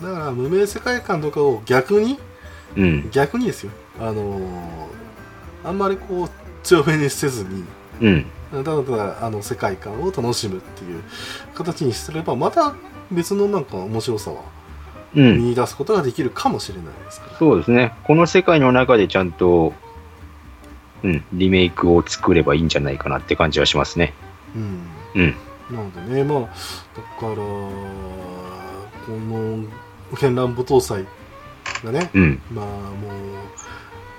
[0.00, 2.18] ん、だから無名世界観とかを逆に
[2.76, 3.10] うん。
[3.10, 4.97] 逆にですよあのー
[5.68, 6.30] あんまりこう
[6.62, 7.64] 強めにせずに
[8.00, 8.26] うん。
[8.50, 11.02] ただただあの世界観を楽しむっていう
[11.54, 12.74] 形にすればまた
[13.10, 14.42] 別のなんか面白さは
[15.14, 15.48] うん。
[15.48, 17.94] 見出すことができるかもしれないですから、そうですね。
[18.04, 19.72] この世界の中でちゃんと、
[21.02, 24.12] うん、リメイクを作ればいいんじゃないかなって感じはしますね。
[24.54, 24.80] うん、
[25.14, 25.34] うん。
[25.70, 27.72] なのでねまあだからこ
[29.08, 29.64] の
[30.12, 31.06] 絢爛舞踏祭
[31.84, 32.42] がねうん。
[32.50, 33.08] まあも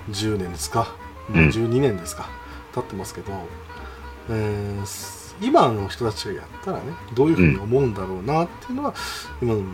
[0.08, 0.99] う10年ですか、うん
[1.30, 2.28] もう12年ですか
[2.74, 3.32] 経ってますけど、
[4.28, 6.84] えーす今の人たちがやったらね
[7.14, 8.94] どういうふうに思うんだろうなっていうのは、
[9.40, 9.70] 今でも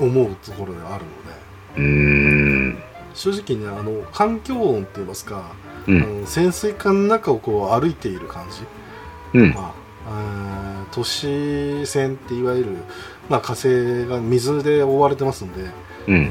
[0.00, 1.34] 思うところではあるので
[1.76, 2.78] うーん。
[3.14, 5.52] 正直ねあの環境音って言いますか
[5.86, 9.54] うんあの潜水艦の中をこう歩いている感じ、うん。
[9.54, 9.72] ま
[10.08, 12.76] あ、都市船っていわゆる、
[13.28, 15.70] まあ、火星が水で覆われてますんで、う
[16.08, 16.30] あのん。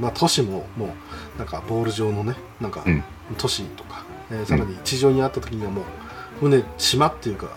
[0.00, 3.04] まあ、都市ももうなんかボール状のねなんかうん
[3.36, 4.03] 都市とか、
[4.34, 5.84] えーさらに地上にあった時にはもう
[6.40, 7.48] 船島っていうか、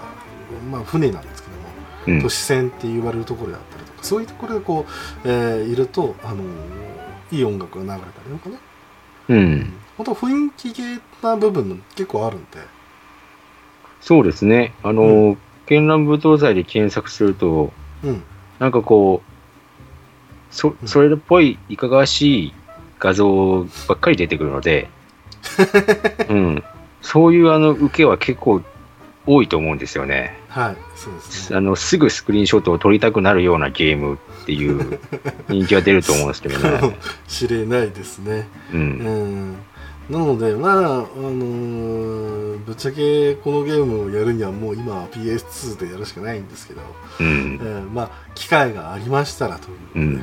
[0.71, 1.63] まあ、船なんですけども、
[2.07, 2.21] うん。
[2.21, 4.85] 都市船って言われるところであったりとかそういうところでこ
[5.25, 6.47] う、えーいると、あのー
[7.29, 8.59] いい音楽が流れたりとかね、
[9.27, 9.73] うん。
[9.97, 10.83] 本当雰囲気系
[11.21, 12.59] な部分結構あるんで、
[13.99, 14.73] そうですね。
[14.83, 15.35] あの、
[15.65, 17.73] 絢爛舞踏祭で検索すると、
[18.03, 18.23] うん、
[18.59, 20.87] なんかこう、そうん。
[20.87, 22.53] それっぽいいかがわしい
[22.99, 24.89] 画像ばっかり出てくるので、
[26.29, 26.63] うん、
[27.01, 28.61] そういうあの受けは結構
[29.25, 30.39] 多いと思うんですよね。
[30.47, 31.57] はいそうですね。
[31.57, 34.99] あのすぐスクリーンショットを撮りたくなるようなゲームっていう
[35.49, 36.97] 人気が出ると思うんですけどね。
[37.27, 38.47] 知れないですね。
[38.73, 39.51] う、うん。
[39.51, 39.57] ん
[40.09, 46.81] なのでまああのーぶっちゃけこのゲームをやるにはもう今は PS2 でやるしかないんですけど、
[47.19, 47.59] うん。
[47.61, 50.21] え、ーまあ機会がありましたらということで、うん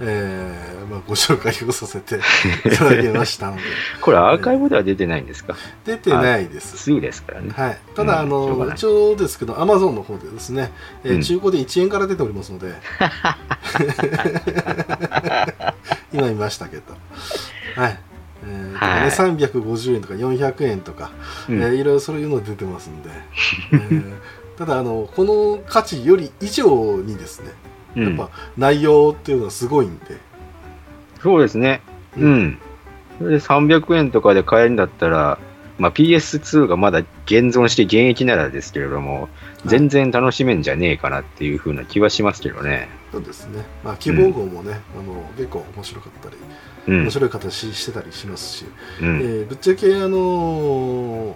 [0.00, 2.16] えーまあ、ご紹介をさせて
[2.66, 3.62] いただきましたので。
[4.00, 5.56] これアーカイブでは出てないんですか？
[5.84, 6.90] 出てないです。
[6.90, 7.50] ?2 ですからね。
[7.54, 10.70] はい、ただ、うんあの一応ですけど、アマゾンの方でですね、
[11.04, 11.22] えーうん。
[11.22, 12.72] 中古で1円から出ておりますので、
[16.12, 16.82] 今見ましたけど、
[17.76, 17.98] はい、
[18.46, 19.10] えーはい。
[19.10, 21.10] 350円とか400円とか、
[21.48, 21.60] うん。
[21.62, 23.10] えーいろいろそういうの出てますんで、
[23.72, 24.14] えー
[24.58, 30.16] ただあの、この価値より以上にですね、うんやっぱ内容っていうのはすごいんで、
[31.22, 31.80] そうですね。
[32.16, 32.58] ううんん。
[33.18, 35.38] それで300円とかで買えるんだったら、
[35.78, 39.28] まあ、PS2 がまだ現存して現役ならですけれども、
[39.64, 42.88] 全然楽しめんじゃねえかなっていう風な気はしますけどね。
[43.12, 46.36] そうですね、まあ、希望号もね、あの結構面白かったり、
[46.88, 47.10] うん面。
[47.10, 48.64] 白い形してたりしますし、
[49.00, 51.34] うんえーぶっちゃけ、あのー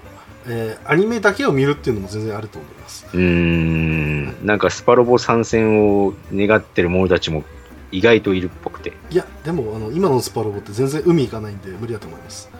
[0.49, 3.02] えーアニメだけを見るっていうのも全然あると思います。
[3.15, 4.47] うーん。
[4.47, 7.45] なんかスパロボ参戦を願ってる者たちも
[7.91, 8.93] 意外といるっぽくて。
[9.11, 12.51] いや、でもあの今のスパロボって全然海行かないんで無理だと思います。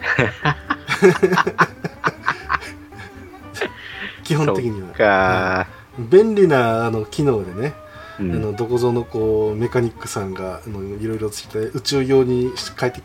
[4.23, 4.89] 基本的には。
[4.89, 5.67] か
[5.99, 13.01] 便利なあの機能でね、ー、うんあのどこぞのこうメカニックさんがあのいろいろついて宇宙用に変えて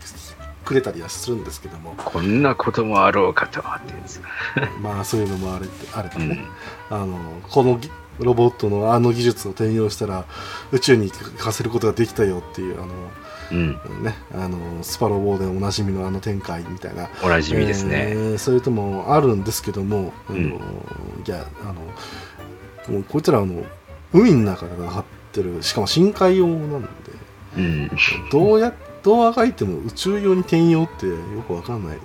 [0.68, 4.20] くれたりはするんですけども、こんなこともあろうかとってやつ。
[4.82, 6.46] まあそういうのもあれあればね、
[6.90, 6.96] うん。
[6.96, 7.18] あの
[7.48, 10.26] このぎロボットのあの技術を転用したら
[10.70, 12.92] 宇宙に行かせることができたよっていうあの、
[13.50, 14.02] うん。
[14.02, 18.10] ね、あのスパロボでおなじみのあの展開みたいなおなじみですね。
[18.10, 23.64] えーそういうともあるんですけども、あのうんいやあのもうこいつらあの
[24.12, 26.88] 海の中で張ってるしかも深海用なんで
[27.56, 27.90] うん。
[28.30, 31.16] どうやどうあがいても宇宙用に転用ってよ
[31.46, 31.98] くわかんない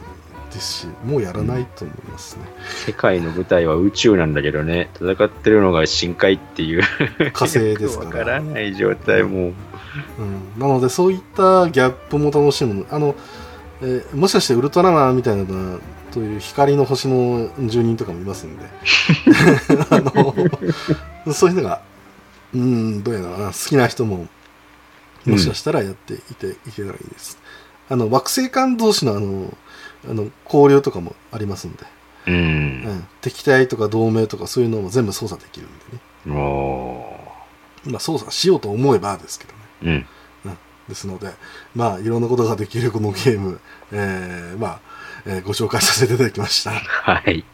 [0.53, 2.45] ですしもうやらないと思いますね、
[2.85, 6.83] 世界の舞台は宇宙なんだけどね、戦ってるのが深海っていう。
[7.33, 9.49] 火星ですかわらからない状態も。
[9.49, 9.53] う。
[10.19, 13.15] うん、なのでそういったギャップも楽しむあの、
[13.81, 15.45] えーもしかしてウルトラマンみたいな
[16.11, 18.65] という光の星の住人とかもいますんで。
[19.89, 19.99] あ
[21.25, 21.81] のそういうのが
[22.53, 24.27] うんどうやらな好きな人も
[25.25, 27.37] もしかしたらやっていていけたらいいです、
[27.89, 29.57] あの惑星間同士のあの
[30.09, 31.85] あの交流とかもありますんで、
[32.27, 32.31] う。
[32.31, 32.37] うん
[32.83, 35.69] ん、敵対とか同盟とかそういうのも全部操作できるん
[36.25, 40.05] でねおまあ操作しようと思えばですけどねーうん。
[40.87, 41.31] ですので、
[41.75, 43.59] まあ、いろんなことができるこのゲーム、
[43.91, 44.79] えーまあ、
[45.25, 46.71] えーご紹介させていただきました。
[46.71, 47.45] はい。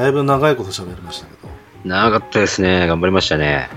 [0.00, 1.48] だいぶ長いこと喋りましたけど、
[1.84, 2.86] 長かったですね。
[2.86, 3.68] 頑張りましたね。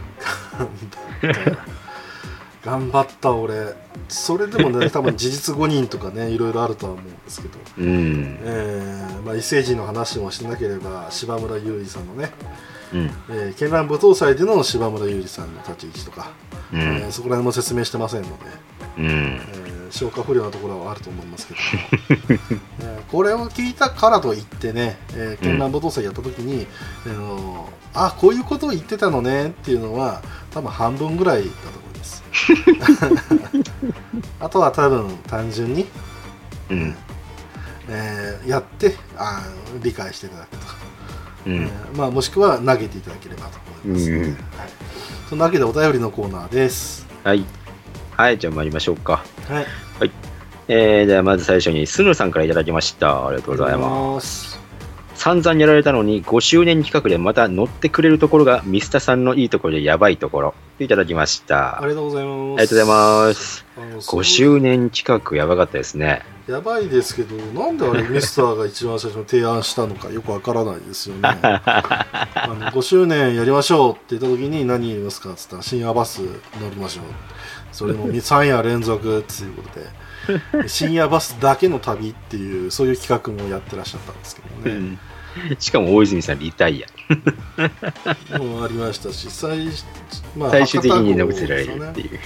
[2.64, 3.76] 頑張った俺、
[4.08, 8.40] それでもね、 多分事実誤認とかね、いろいろあるとは思うんですけど、うん。
[8.41, 12.32] えーまあ、異星人の話もしてなければ、柴村優里さんのね、
[12.94, 13.12] うん。
[13.30, 16.32] えー、絢爛舞踏祭での柴村優里さんの立ち位置とか、
[16.72, 17.12] うえーん。
[17.12, 18.34] そこら辺も説明してませんので、
[18.98, 19.06] うん。
[19.08, 21.60] えー消化不良なところはあると思いますけど、
[22.82, 26.65] えーこれを聞いたからといってね、えー、絢爛舞踏祭やった時に、
[27.06, 32.24] あのーあこういうことを言ってたのねっていうのは多分半分ぐらいだと思います。
[34.41, 35.86] あとは多分単純に、
[36.72, 36.95] うん。
[37.88, 40.65] えーやってあー理解していただくと。
[40.65, 40.76] か、
[41.45, 41.53] うん。
[41.53, 44.32] えーまあ、もしくは投げていただければと思いますので、うん。
[44.32, 44.38] はい、
[45.30, 47.06] そんなわけでお便りのコーナーです。
[47.24, 47.45] はい。
[48.18, 49.23] はい、じゃあ参りましょうか。
[49.48, 49.68] はい。
[50.68, 53.27] えー、ではまず最初に、スヌさんからいただきました。
[53.27, 54.52] ありがとうございます。
[54.52, 54.64] す。
[55.15, 60.53] 散々やられたのに5周年企画でまた乗ってくれるところがミスタさんのいいところでやばいところ。
[60.80, 61.77] いただきました。
[61.77, 62.57] ありありがとうございます。
[62.57, 62.85] がとうござい
[63.30, 63.65] ます。
[63.77, 66.23] あの5周年企画やばかったですね。
[66.48, 71.22] やばいですけど、なんであれミスターが一番最初に提案したのかよくわからないですよね。
[71.41, 77.03] あの5周年やりましょうって言った時に何言いますかって言ったら深夜バス乗りましょう。
[77.74, 84.98] それも3夜連続っていうことで、 深夜バスだけの旅っていう、そういう企画もやってらっしゃったんですけどね。
[85.58, 88.38] しかも大泉さんリタイア。
[88.38, 89.68] もうありましたし、最,、
[90.38, 92.20] ま最終的に乗せられるっていう。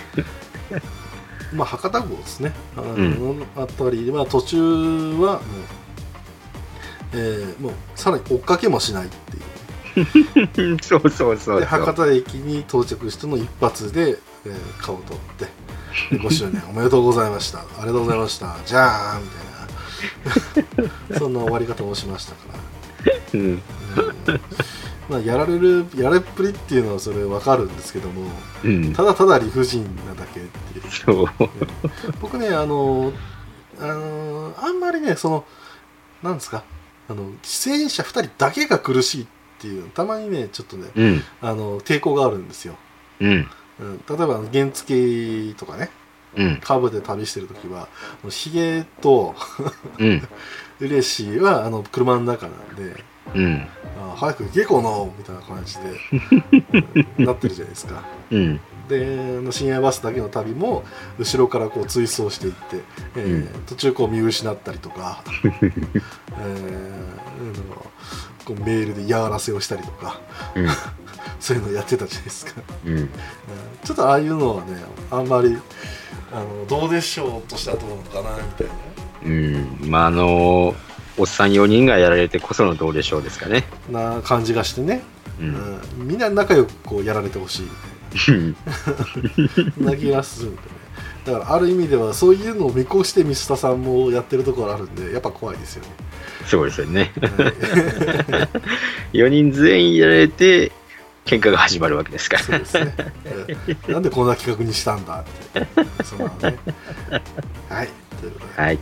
[1.54, 5.42] まあ、博多号ですね、あのんあったり、まあ、途中はもう、
[7.14, 9.10] えーもうさらに追っかけもしないっ
[10.52, 11.62] ていう、 そうそうそうでそう。
[11.62, 14.18] 博多駅に到着しての一発で、
[14.48, 15.46] えー顔を取って、
[16.16, 22.60] で5周年おめでとうございました、ありがとうございました、じゃーんみたいな、 そんな終わり方をしましたから。
[23.34, 23.62] うんうん
[25.10, 28.24] まあ、やられるやれっぷりっていうのはそれ分かるんですけども
[28.64, 28.94] うん。
[28.94, 31.26] ただただ理不尽なだけっていう。
[32.20, 33.14] 僕ねあの
[33.80, 35.46] あのあんまりねその
[36.22, 36.64] なんですか
[37.08, 39.28] あの出演者2人だけが苦しいっ
[39.60, 41.24] ていうたまにねちょっとねうん。
[41.42, 42.76] あの抵抗があるんですよ、
[43.22, 43.48] うん。
[43.80, 45.90] うん、例えば原付とかね
[46.36, 46.58] うん。
[46.62, 47.88] カブで旅してる時は
[48.30, 49.36] ヒゲと
[49.98, 50.28] うん。
[50.80, 53.04] 嬉しいはあの車の中なんで
[53.36, 53.68] うん。
[54.00, 55.82] あ早く行けこのみたいな感じで、
[57.18, 58.60] う んなってるじゃないですかうん。
[58.88, 60.84] で深夜バスだけの旅も
[61.20, 62.60] 後ろからこう追走していって、
[63.16, 67.18] えーうん途中こう見失ったりとか、 えー
[68.48, 70.22] こうメールで嫌がらせをしたりとか
[70.56, 70.68] うん。
[71.40, 72.54] そういうのやってたじゃないですか、
[72.86, 72.98] うん。
[72.98, 73.10] うん
[73.84, 75.58] ちょっとああいうのはねあんまり
[76.32, 78.74] あのどうでしょうとしたと思うのかなみたいな
[79.24, 79.90] うん。
[79.90, 80.76] まあ、あの
[81.18, 83.66] おっさん4人がやられてこそのどうでしょうですかね。
[83.90, 85.04] な感じがしてね、
[85.40, 85.44] う。
[85.44, 87.68] うんんみんな仲良くこうやられてほしい
[89.78, 90.68] な気がするんでね
[91.28, 95.90] だからある意味ではそういうのを見越してミスタさんもやってるところあるんでやっぱ怖いですよね、
[96.48, 97.12] そうですよね。
[97.38, 98.48] は
[99.14, 100.72] い4人全員やられて、
[101.26, 102.44] 喧嘩が始まるわけですから。
[102.44, 102.96] そうですね、
[103.88, 105.68] うんなんでこんな企画にしたんだって
[106.04, 106.58] そんなのね
[107.70, 108.80] はいということではい。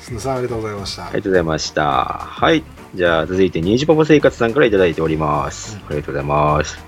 [0.00, 1.84] すぬさんありがとうございました、ありがとうございました。
[1.84, 2.62] はい。
[2.94, 5.78] じゃあ、続いて、ニジパパ生活さんからいただいております。
[5.86, 6.78] ありがとうございます。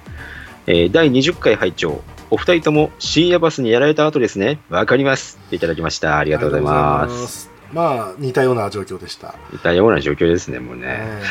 [0.67, 4.61] えー第20回拝聴お二人とも深夜バスにやられた後ですね。
[4.69, 5.39] わかります。
[5.51, 6.19] いただきました。
[6.19, 7.56] ありあがとうございます。
[7.71, 10.85] すまあ似たような状況でした、似たような状況ですね、もうね。
[10.89, 11.23] え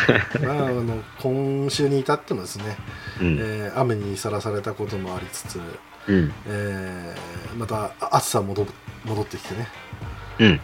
[0.41, 2.77] えまあ、あの今週に至ってもですね、
[3.21, 3.37] うん。
[3.39, 5.59] えー雨にさらされたこともありつつ、
[6.07, 6.33] うん。
[6.47, 8.65] えーまた暑さ戻
[9.05, 9.67] 戻ってきてね、
[10.39, 10.61] うん。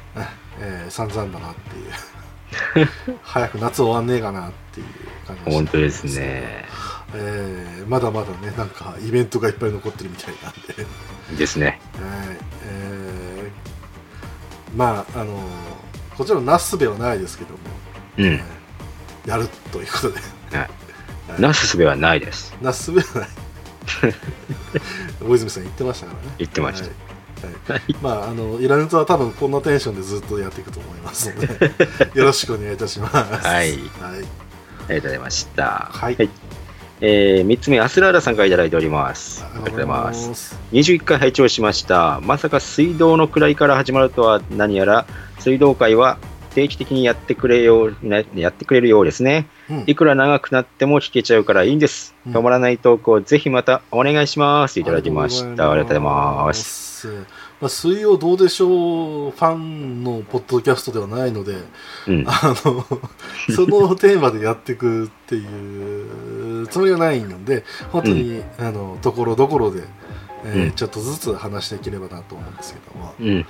[0.60, 2.90] えー散々だなっていう
[3.24, 4.88] 早く夏終わんねえかなっていう
[5.28, 6.66] 感じ本当ですね。
[7.14, 11.80] えーまだまだねなんかイベントがいっぱい残ってるみたいなんで、ですね。
[11.96, 12.81] はいえー
[14.76, 15.40] まああの
[16.18, 17.58] こちらのなすすべはないですけども、
[18.18, 18.26] うん。
[18.26, 18.62] えー
[19.26, 20.20] やるということで。
[20.58, 20.66] は
[21.38, 21.42] い。
[21.42, 22.56] なすすべはないです。
[22.62, 23.30] なすすべはない。
[25.24, 26.36] 大泉さん言ってましたからね。
[26.40, 26.88] 言ってました。
[27.48, 27.80] はい。
[27.80, 27.96] はい。
[28.02, 31.72] まああのイラヌツは多分こんなテンションでずっとやっていくと思いますので
[32.14, 33.16] よろしくお願いいたします。
[33.16, 33.72] はい。
[33.72, 34.22] はい、ありが
[34.88, 35.90] とうございました。
[35.92, 36.30] はい
[37.04, 39.44] えー、3つ目、アスラーラさんからいただいております。
[39.44, 40.34] ありがとうございます。
[40.36, 42.20] す21回拝聴しました。
[42.22, 45.08] まさか水道の位から始まるとは何やら、
[45.40, 46.20] 水道会は
[46.54, 49.48] 定期的にやってくれよう、ねやってくれるようですね。
[49.70, 52.14] うんいくら長くなっても聞けちゃうからいいんです。
[52.28, 54.80] うん止まらない投稿、ぜひまたお願いします。
[54.80, 55.72] いただきました。
[55.72, 56.14] ありがとうござ
[56.44, 57.41] います。
[57.70, 57.88] す。
[57.88, 61.56] まあ、水曜どうでしょうファンのポッドキャストではないので、
[62.08, 62.24] うん。
[62.28, 62.86] あの、
[63.56, 69.84] そのテーマでやっていくっていうつもりはないので、本当に、あの、ところどころで、
[70.44, 73.28] えーうんちょっとずつ話していければなと思うんですけども、うん。
[73.28, 73.46] うん。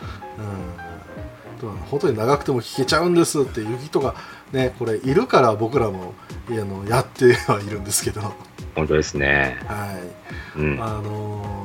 [1.89, 4.15] 本当に長くても聞けちゃうんですっていう人が
[4.51, 6.13] ね、これいるから僕らも、
[6.49, 8.33] あの、やってはいるんですけど、は
[8.75, 9.57] 本当ですね。
[10.57, 10.59] い。
[10.59, 10.83] うん。
[10.83, 11.60] あのー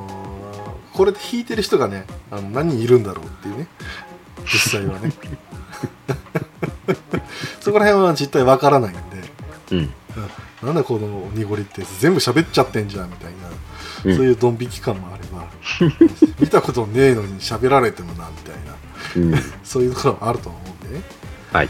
[0.97, 3.67] これで弾いてる人がねあの何人いるんだろうっていうね
[4.51, 5.11] 実際はね
[7.61, 8.99] そこら辺は実態わからないんで
[9.73, 9.93] うん。
[10.63, 13.57] なんだこの濁りって全部喋っちゃってんじゃんみたいな、うん
[14.15, 15.47] そういうドン引き感もあれば
[16.39, 18.55] 見たことねえのに喋られてもなみたい
[19.25, 19.43] なうん。
[19.63, 21.03] そういうところはあると思うんでね、
[21.51, 21.69] はい。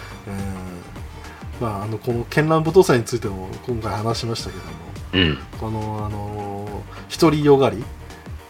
[1.59, 4.63] うんまあ、あのこの絢爛舞踏祭についても今回話しましたけど
[5.19, 5.37] もうん。
[5.59, 7.83] このあのー独りよがり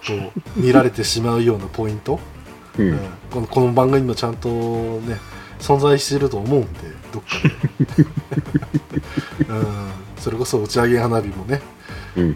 [0.07, 0.13] と
[0.55, 2.19] 見られてしまうようなポイント、
[2.77, 2.89] うん。
[2.89, 2.99] うん。
[3.31, 5.17] このこの番組もちゃんとね
[5.59, 6.79] 存在してると思うんで
[7.11, 7.29] どっか
[9.45, 11.61] で、 うん、それこそ打ち上げ花火もね、
[12.15, 12.23] うん。
[12.23, 12.35] うん、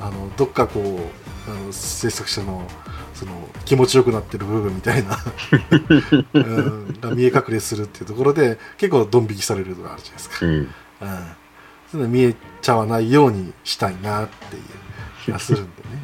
[0.00, 0.80] あのどっかこ
[1.48, 2.68] うあの制作者の
[3.14, 3.32] その
[3.64, 5.16] 気持ちよくなってる部分みたいな、
[6.34, 10.52] うん、が見え隠れするっていうところで結構ドン引きされるのがあるじゃないですか、うん。
[10.52, 10.68] うん、
[11.90, 14.62] そういうの見えちゃわないようにしたいなっていう
[15.24, 16.02] 気がするんでね、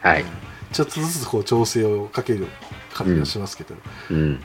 [0.00, 0.22] はい。
[0.22, 0.28] うん。
[0.72, 2.46] ちょっとずつこう調整をかける
[2.94, 3.74] 感じがしますけど、
[4.10, 4.42] うん。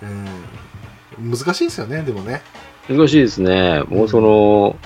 [1.20, 2.42] うん、難しいですよねでもね。
[2.90, 3.84] 難しいですね。
[3.88, 4.78] もうその、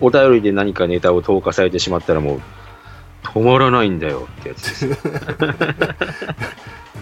[0.00, 2.40] お便りで何かネタを投下されてしまったらもう、
[3.22, 4.86] 止まらないんだよってやつ。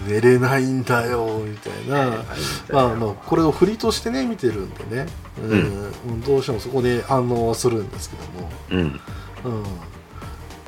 [0.07, 2.23] 寝れないんだよみたいな、
[2.71, 5.05] まあまあこれを振りとしてね見てるんでね、
[5.41, 5.55] う
[6.11, 6.21] ん。
[6.21, 8.79] どうしてもそこで反応はするんですけども、うん。
[8.79, 9.63] うん、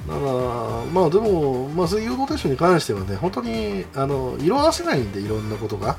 [0.08, 5.98] だからまあでも、まあ、水曜ローテーションに関してはね本当にあの色あせないんでいろんなことが、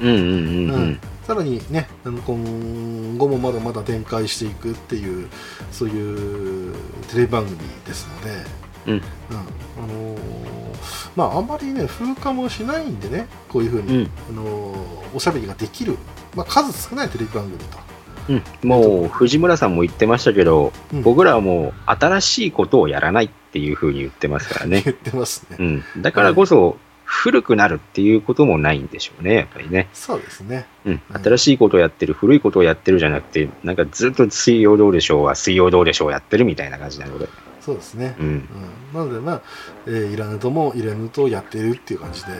[0.00, 0.90] うんうんうんううん。
[0.90, 1.00] ん。
[1.24, 5.28] さらにねあの今後もまだまだ展開していくっていう
[5.70, 6.74] そういう
[7.08, 7.56] テレビ番組
[7.86, 8.30] ですので、
[8.86, 8.94] うん。
[8.94, 9.00] うん。
[9.00, 10.18] あのー
[11.16, 14.10] まああんまりね風化もしないんでねこういうふうに、うん。
[14.30, 15.96] あのーおしゃべりができる、
[16.34, 17.84] まあ、数少ないテレビ番組と。
[18.26, 21.02] うん、もう藤村さんも言ってましたけど、うん。
[21.02, 23.26] 僕らはもう新しいことをやらない。
[23.26, 24.82] っていうふうに言ってますからね。
[24.84, 25.56] 言ってますね。
[25.60, 29.88] うん、だからこそ、古くなるっていうこともないんでしょうね、やっぱりね。
[29.92, 30.66] そうですね。
[30.84, 37.28] うん、新しいことをやってる、古いことをやってるじゃなくて、なんかずっと水曜どうでしょうは水曜どうでしょうやってるみたいな感じなので。
[37.60, 38.16] そうですね。
[38.18, 38.26] うん。
[38.26, 38.48] うん、
[38.92, 39.42] なので、まあ、
[39.86, 42.32] えーイラヌともイラヌとやってるっていう感じで、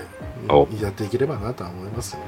[0.49, 2.27] おやっていければなとは思いますよね。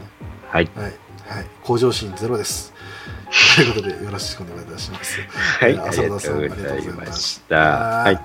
[0.49, 0.71] はい。
[0.77, 0.85] はい。
[1.27, 1.47] はい。
[1.65, 2.73] 向上心ゼロです。
[3.57, 5.21] ということで、よろしくお願いいたします。
[5.61, 7.57] はい、えーありがとうご浅田さんざいありがとうございましたた。
[7.57, 8.21] はい。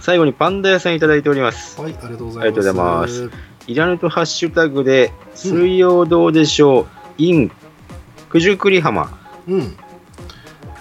[0.00, 1.80] 最後にパンダ屋さんいただいております。
[1.80, 2.40] はい、ありがとうございます。
[2.40, 3.30] ありがとうございます
[3.66, 6.86] イラヌとハッシュタグで、水曜どうでしょう、
[7.18, 7.50] in
[8.32, 9.10] 九十九里浜。
[9.46, 9.76] うん。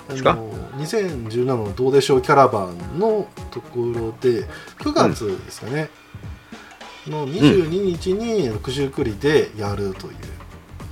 [0.09, 0.35] あですか？
[0.35, 4.45] の2017のどうでしょうキャラバンのところで
[4.79, 5.89] 9月ですかね、
[7.07, 10.13] の22日に九十九里でやるという、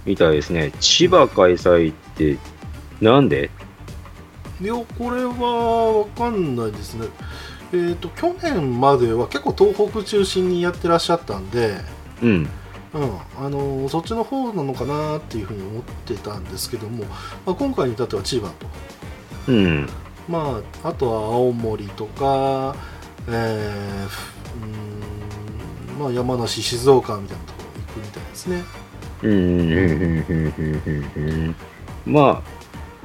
[0.06, 0.72] みたいですね。
[0.80, 2.38] 千葉開催って、
[3.02, 3.50] なんで？
[4.62, 7.08] いやこれは分かんないですね
[7.74, 11.76] えっ、と去年までは結構東北中心にやってらっしゃったんで
[12.24, 12.50] うん。
[12.94, 17.04] うん、あのそっちの方なのかなっていうふうに思ってたんですけども、
[17.46, 18.68] まあ、今回に至っては千葉と
[19.50, 19.90] うん。
[20.30, 22.74] まあ、あとは青森とか、
[23.28, 28.64] えーふうーんまあ、山梨、静岡みたいなところ行くみたいですね。
[29.24, 29.28] う
[31.52, 31.56] ん
[32.08, 32.44] うんうんうんうんうんま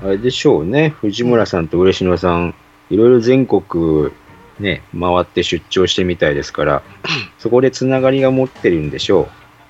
[0.02, 0.90] あ、あれでしょうね。
[1.00, 2.54] 藤村さんと嬉野さん、
[2.90, 4.10] いろいろ全国
[4.58, 6.82] ね、回って出張してみたいですから、
[7.38, 9.28] そこでつながりが持ってるんでしょ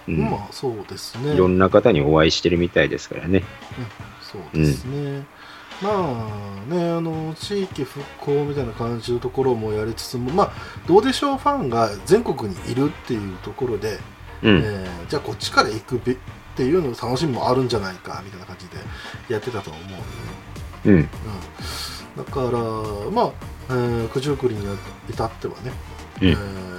[0.09, 0.13] う。
[0.13, 1.35] うんまあ、そうですね。
[1.35, 3.45] いろんな方にお会いしてるみたいですからね。
[4.21, 5.25] そうですね。
[5.81, 5.91] ま
[6.69, 10.53] あね、あの地域復興みたいな感じのところもやりつつも、まあ、
[10.87, 13.99] どうでしょうファンが全国にいるっていうところで、
[14.43, 14.59] うん。
[14.59, 16.17] えーじゃあこっちから行くべ
[16.53, 18.77] っていうの楽しみもあるんじゃないかみたいな感じで
[19.33, 19.81] やってたと思
[20.85, 20.95] ううん。
[20.95, 21.09] うん、
[22.17, 23.33] だからまあ、
[23.71, 24.79] えー九十九里に
[25.09, 25.73] 至ってはね、
[26.23, 26.71] うんえー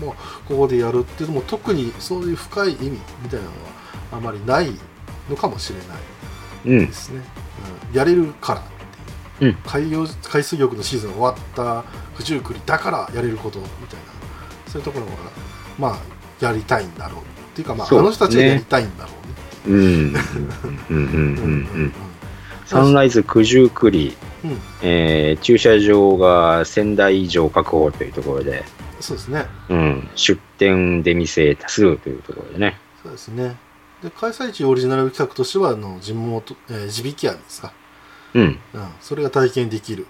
[0.00, 0.14] もう
[0.48, 3.56] ここでやるっていうのも特にそういう深い意味みたいなのは
[4.12, 4.72] あまりない
[5.30, 6.92] のかもしれないうんで。
[6.92, 7.22] すね、
[7.90, 8.62] うん、やれるから
[9.40, 9.54] う、うん。
[9.64, 11.84] 海洋海水浴のシーズンが終わった
[12.18, 14.12] 九十九里だからやれることみたいな。
[14.66, 15.12] そういうところが
[15.78, 15.98] まあ
[16.40, 17.22] やりたいんだろう
[17.52, 18.02] っていうか、まあ、ね。
[18.02, 19.10] の人たちがやりたいんだろ
[19.66, 19.74] うね。
[19.76, 19.80] うん。
[19.80, 19.84] うん。
[19.84, 20.16] うん。
[20.90, 20.96] うん。
[20.96, 21.92] ううん。
[22.64, 24.58] サンライズ九十九里、うん。
[24.82, 28.64] えー駐車場が1000台以上確保というところで、
[29.00, 32.78] そうですねうん、出店出店多数というところでね。
[33.02, 33.56] そうですね
[34.02, 37.72] で開催地オリジナル企画としてはあの地元、えー地引き網ですか、
[38.34, 38.42] うん。
[38.42, 38.58] うん、
[39.00, 40.06] それが体験できる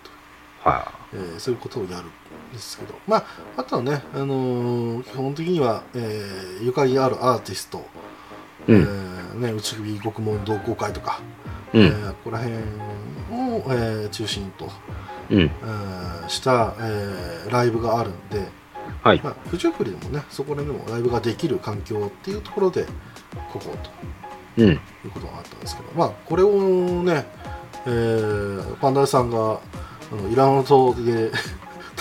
[0.62, 2.10] とはえーそういうことをやるん
[2.52, 3.24] ですけど、まあ、
[3.56, 7.84] あとはね、あのー基本的には、えーゆかりあるアーティスト、
[8.68, 11.76] うんえーね、内首獄門同好会とか、あ。
[11.76, 11.92] うえん。
[11.92, 12.58] ーここら辺を、
[13.68, 14.68] えー中心と、
[15.30, 15.40] うん。
[15.40, 18.46] えーした、えーライブがあるんで、
[19.02, 19.20] はい。
[19.22, 22.84] まあ、九十九里でもね、そこら辺でもライブができる環境っていうところで、
[23.52, 23.90] ここと
[24.58, 24.68] うん。
[24.68, 26.50] いうことがあったんですけど、まあ、これを
[27.02, 27.26] ね、
[27.86, 29.58] えーパンダ屋さんが
[30.12, 31.32] あのイラン島で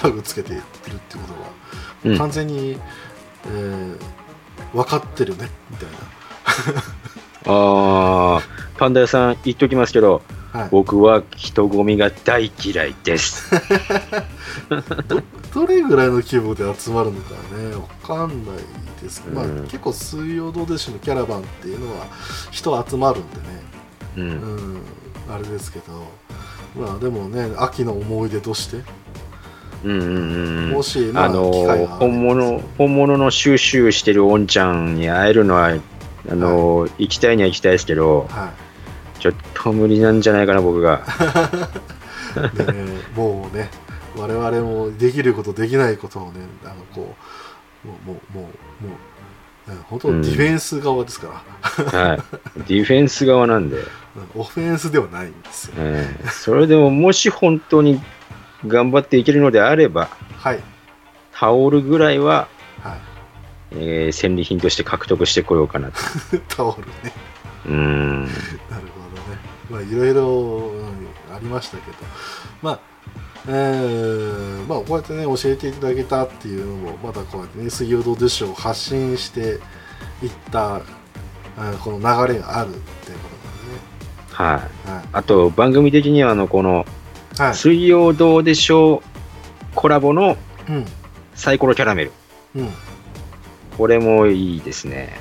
[0.01, 1.49] タグつけてるってことは、
[2.05, 2.77] うん完全に、
[3.45, 3.97] えー
[4.73, 5.87] 分かってるねみたい
[7.47, 8.41] ああ、
[8.77, 10.21] パンダ屋さん言っときますけど、
[10.53, 13.51] な、はい、僕は人混みが大嫌いです。
[15.53, 18.55] どれぐらいの規模で集まるのかねわかんない
[19.01, 22.05] ですけど、まあうん結構水曜どうでしょうのキャラバンっていうのは
[22.51, 23.43] 人集まるんでね
[24.17, 24.21] う。
[24.21, 24.29] うん
[24.75, 24.81] ん
[25.29, 26.07] あれですけど
[26.75, 28.83] まあでもね秋の思い出として。
[29.83, 31.51] もしまああの
[31.99, 35.73] 本物本物の収集してるおんちゃんに会えるのは
[36.29, 38.49] あの、行きたいには行きたいですけどはい。
[39.21, 41.01] ちょっと無理なんじゃないかな僕が。
[43.15, 43.69] もうね、
[44.15, 47.15] 我々もできること、できないことをね、あのこ
[47.85, 48.49] う、もう、もう、も
[48.83, 48.95] う、も
[49.67, 51.43] う、ね本当、デうんィフェンス側ですか
[51.93, 52.19] ら、はい。
[52.67, 53.85] ディフェンス側なんで、 うん
[54.41, 55.73] オフェンスではないんですよ。
[55.77, 58.01] えーそれでももし本当に
[58.67, 60.59] 頑張っていけるのであればはい、
[61.33, 62.47] タオルぐらいは、
[62.81, 62.97] は
[63.71, 66.35] えー戦利品として獲得してこようかなと。
[66.35, 67.13] い、 タオルね、
[67.65, 68.23] うーん。
[68.23, 68.33] なる
[68.69, 69.39] ほどね。
[69.69, 70.91] まあ、いろいろ、うん
[71.33, 71.97] ありましたけど、
[72.61, 72.79] まあ、
[73.47, 80.81] えーまあ、こうやってね、教えていただけたっていうのも、またこうやってね、水曜どうでしょうを発信していった、あ
[81.83, 83.29] この流れがあるっていうこ
[84.37, 84.51] とはい。
[84.51, 84.71] なんでね。
[84.95, 85.07] はい。
[85.13, 86.85] あと番組的にはあのこの
[87.37, 87.55] はい。
[87.55, 89.01] 水曜どうでしょう
[89.75, 90.37] コラボの
[90.69, 90.85] うん。
[91.35, 92.11] サイコロキャラメル
[92.55, 92.69] うん。
[93.77, 95.17] これもいいですね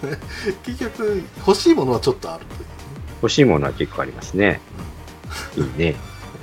[0.64, 2.66] 結局、欲しいものはちょっとあるという。
[3.22, 4.60] 欲しいものは結構ありますね
[5.56, 5.94] いいね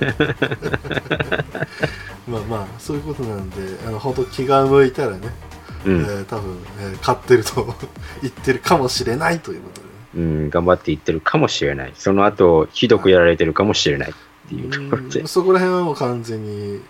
[2.26, 3.56] まあまあ、そういうことなんで、
[3.86, 5.18] あの、本当気が向いたらね、
[5.84, 7.74] うん、えー多分、えー買ってると
[8.22, 9.92] 言ってるかもしれないということでね。
[10.14, 14.14] うん、頑張っていってるかもしれないその後ひどくやられてるかもしれない
[14.50, 16.80] っていうところでうんそこら辺はもう完全に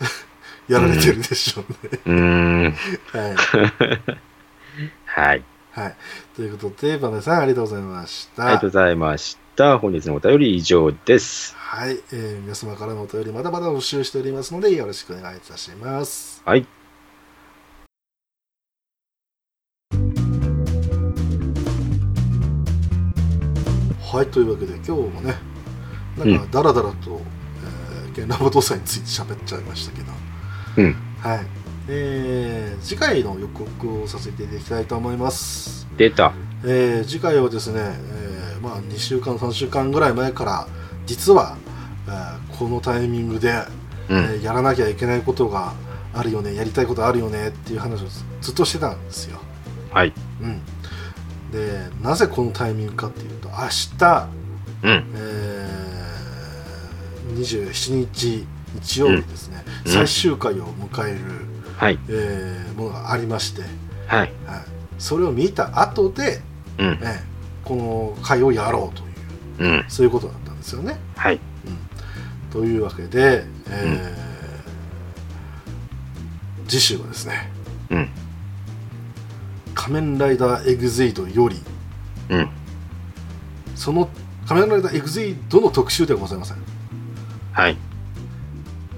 [0.68, 2.00] やられてるでしょうね。
[2.06, 2.74] うーん
[3.12, 3.36] はい。
[5.04, 5.96] はいはい。
[6.34, 8.44] ということで、バネさん、ありがとうございました。
[8.44, 16.42] ありがとうございました本日のお便り以上ですはい、えー皆様からのお便りまだまだ募集しておりますのでよろしくお願いいたします。
[16.44, 16.66] はい
[24.12, 25.34] はい、というわけで今日もね、
[26.18, 27.20] なんかだらだらと、
[28.14, 30.12] えー、現ラボ動作について喋っちゃいましたけど、
[30.78, 30.96] うん。
[31.20, 31.46] はい。
[31.88, 35.86] えー次回の予告をさせていただきたいと思います。
[35.96, 36.32] 出た。
[36.64, 40.68] えー次回はですね、えーまあ、2週間、3週間ぐらい前から、
[41.06, 41.56] 実は、
[42.06, 43.52] えーこのタイミングで、
[44.08, 44.18] うん。
[44.18, 45.74] えーやらなきゃいけないことが
[46.14, 49.38] あるよね、やりたいことあるよねっていう話をずずっとしてたんですよ。
[49.92, 50.12] はい。
[50.40, 50.60] うん、
[51.52, 53.54] で、なぜこのタイミングかっていうと、明
[53.98, 54.28] 日、
[54.82, 55.04] うん。
[55.14, 55.85] えー
[57.34, 59.92] 27日日曜日ですね、うん。
[59.92, 61.18] 最終回を迎える、
[61.76, 61.98] はい。
[62.08, 63.62] えーものがありまして、
[64.06, 64.18] はい。
[64.18, 64.32] はい、
[64.98, 66.40] それを見た後で、
[66.78, 66.86] うん。
[66.86, 69.02] えーこの回をやろうと
[69.64, 69.84] いううん。
[69.88, 70.98] そういうことだったんですよね。
[71.16, 71.34] はい。
[71.34, 71.40] うん、
[72.52, 74.26] というわけで、えー
[76.68, 77.48] 次週はですね
[77.90, 78.08] うん
[79.72, 81.62] 「仮面ライダーエグゼイド」より
[82.28, 82.48] うん。
[83.76, 84.08] その
[84.48, 86.56] 「仮面ライダーエグゼイド」の特集ではございません
[87.56, 87.76] はい。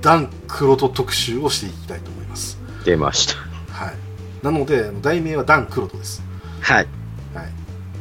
[0.02, 2.58] ダン・クロト特集をしていきたいと思います。
[2.84, 3.34] 出ました。
[3.72, 3.94] はい、
[4.42, 6.22] なので題名はダン・クロトです。
[6.60, 6.86] はい。
[7.34, 7.48] はい。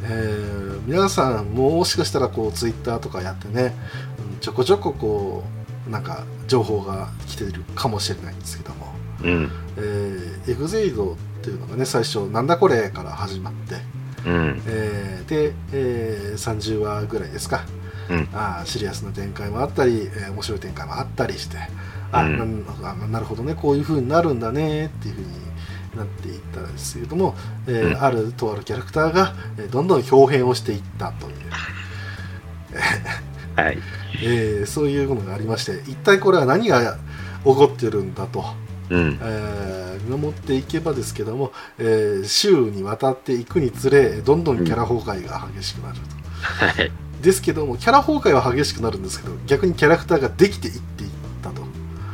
[0.02, 3.76] えー皆さんももしかしたらこうツイッターとかやってね、
[4.32, 5.44] うんちょこちょここ
[5.86, 9.50] うなんか情報が来てるかもしれないんですけども、うん。
[9.76, 13.76] えーエグゼイドっていうのがね最初なんだこれから始まって、
[14.28, 14.62] うん。
[14.66, 17.64] えーで、えー30話ぐらいですか、
[18.10, 18.28] うん。
[18.32, 21.56] あーシリアスな展開もあったり、えー面白い展開もあったりして
[22.12, 22.64] あ、うん。
[22.82, 25.32] ななるほどねこういう風になるんだねっていう風に
[25.96, 27.34] なっていったんですけれども、
[27.66, 28.02] えーうん。
[28.02, 31.34] あるとあるキャラクターが、えーどんどん表変をしていったという、
[33.56, 33.78] はい。
[34.22, 36.96] えーそういうものがありまして一体これは何が
[37.44, 38.44] 起こってるんだと、
[38.90, 39.18] うん。
[39.22, 46.02] えー見守っていけばですけども、えー週にわたっていくにつれどんどんキャラ崩壊が激しくなると。
[46.80, 51.10] はいですけどもキャラ崩壊は激しくなるんですけど逆にキャラクターができていっていっ
[51.42, 51.62] たと、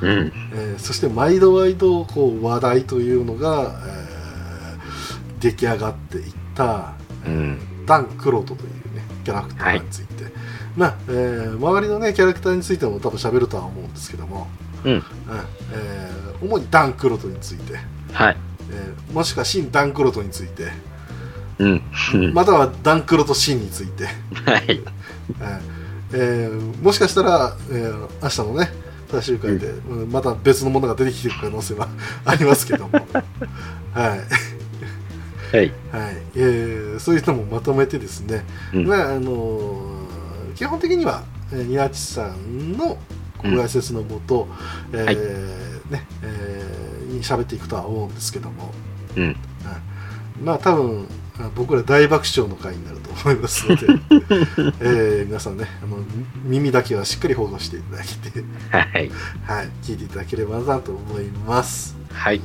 [0.02, 0.32] うん。
[0.54, 4.04] えーそして毎度毎度こう話題というのが、えー
[5.40, 6.94] 出来上がっていった、
[7.24, 7.86] えーうん。
[7.86, 10.24] ダン・クロートというねキャラクターについて、
[10.74, 14.48] まあ、えー周りのねキャラクターについても多分喋るとは思うんですけども、
[14.84, 14.92] うん。
[14.92, 15.02] うん
[15.72, 17.74] えー主にダン・クロートについて、
[18.12, 18.36] はい。
[18.70, 20.68] えーもしくは新ダン・クロートについて
[21.58, 21.82] うん。
[22.34, 24.04] またはダン・クロート新について。
[24.44, 24.80] はい。
[26.12, 28.70] えーもしかしたら、えー明日のね
[29.10, 30.10] 最終回で、うん。
[30.12, 31.88] また別のものが出てきてる可能性は
[32.24, 32.92] ありますけども。
[33.94, 34.20] はい、はい。
[35.56, 35.72] はい。
[36.36, 38.86] えーそういうのもまとめてですね、うん。
[38.86, 42.96] まああのー基本的には、えー、ニアチさんの
[43.42, 44.48] ご解説のもと、
[44.92, 45.16] えーはい。
[45.90, 48.72] ね、えー、に喋っていくとは思うんですけども、
[49.16, 49.36] うん。
[50.42, 51.06] まあ多分
[51.56, 53.86] 僕ら大爆笑の回になると思いますので、
[54.80, 55.98] えー皆さんねあの
[56.44, 59.10] 耳だけはしっかり保護していただいて、はい。
[59.44, 61.96] はい、聞いていただければなと思います。
[62.12, 62.40] はい。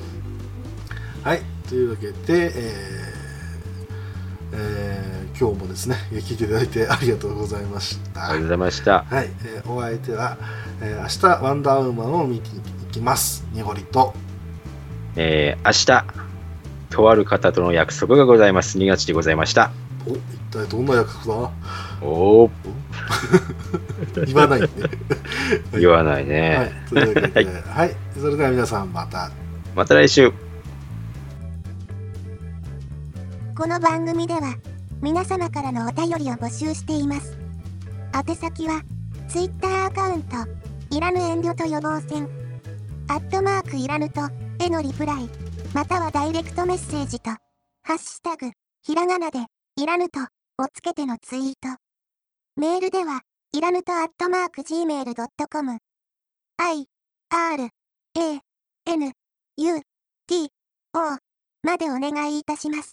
[1.24, 8.32] はい、というわけで、えーえー今日もですね聞いていただいてありがとうございました。
[8.32, 9.06] ありがとうございました。
[9.10, 10.38] はい、えーお相手は、
[10.82, 11.08] えー明
[11.38, 12.60] 日ワンダーウーマンを見てい
[12.92, 13.46] きます。
[13.54, 14.14] にごりと、
[15.16, 16.29] えー、明日、
[16.90, 18.78] とある方との約束がございます。
[18.78, 19.72] 2月でございました。
[20.08, 20.20] お一
[20.52, 21.52] 体どんな約束だ？
[22.02, 22.50] おー、
[24.26, 24.68] 言わないね。
[25.78, 29.32] 言わないはいね。、といははい、それでは皆さんまた。
[29.76, 30.32] また来週。
[33.56, 34.56] この番組では
[35.02, 37.38] 皆様からのお便りを募集しています。
[38.28, 38.82] 宛先は
[39.28, 40.36] Twitter アカウント
[40.96, 42.28] いらぬ遠慮と予防線
[43.10, 44.22] アットマークいらぬと
[44.60, 45.30] へのリプライ
[45.74, 48.52] またはダイレクトメッセージとハッシュタグ
[48.82, 49.40] ひらがなで
[49.76, 51.78] いらぬとをつけてのツイート
[52.56, 53.22] メールでは
[53.54, 55.78] いらぬとアットマーク gmail.com
[56.58, 56.86] i
[57.30, 58.42] r a
[58.86, 59.12] n
[59.58, 59.82] u
[60.28, 60.52] t
[60.94, 61.18] o
[61.62, 62.88] までお願いいたします。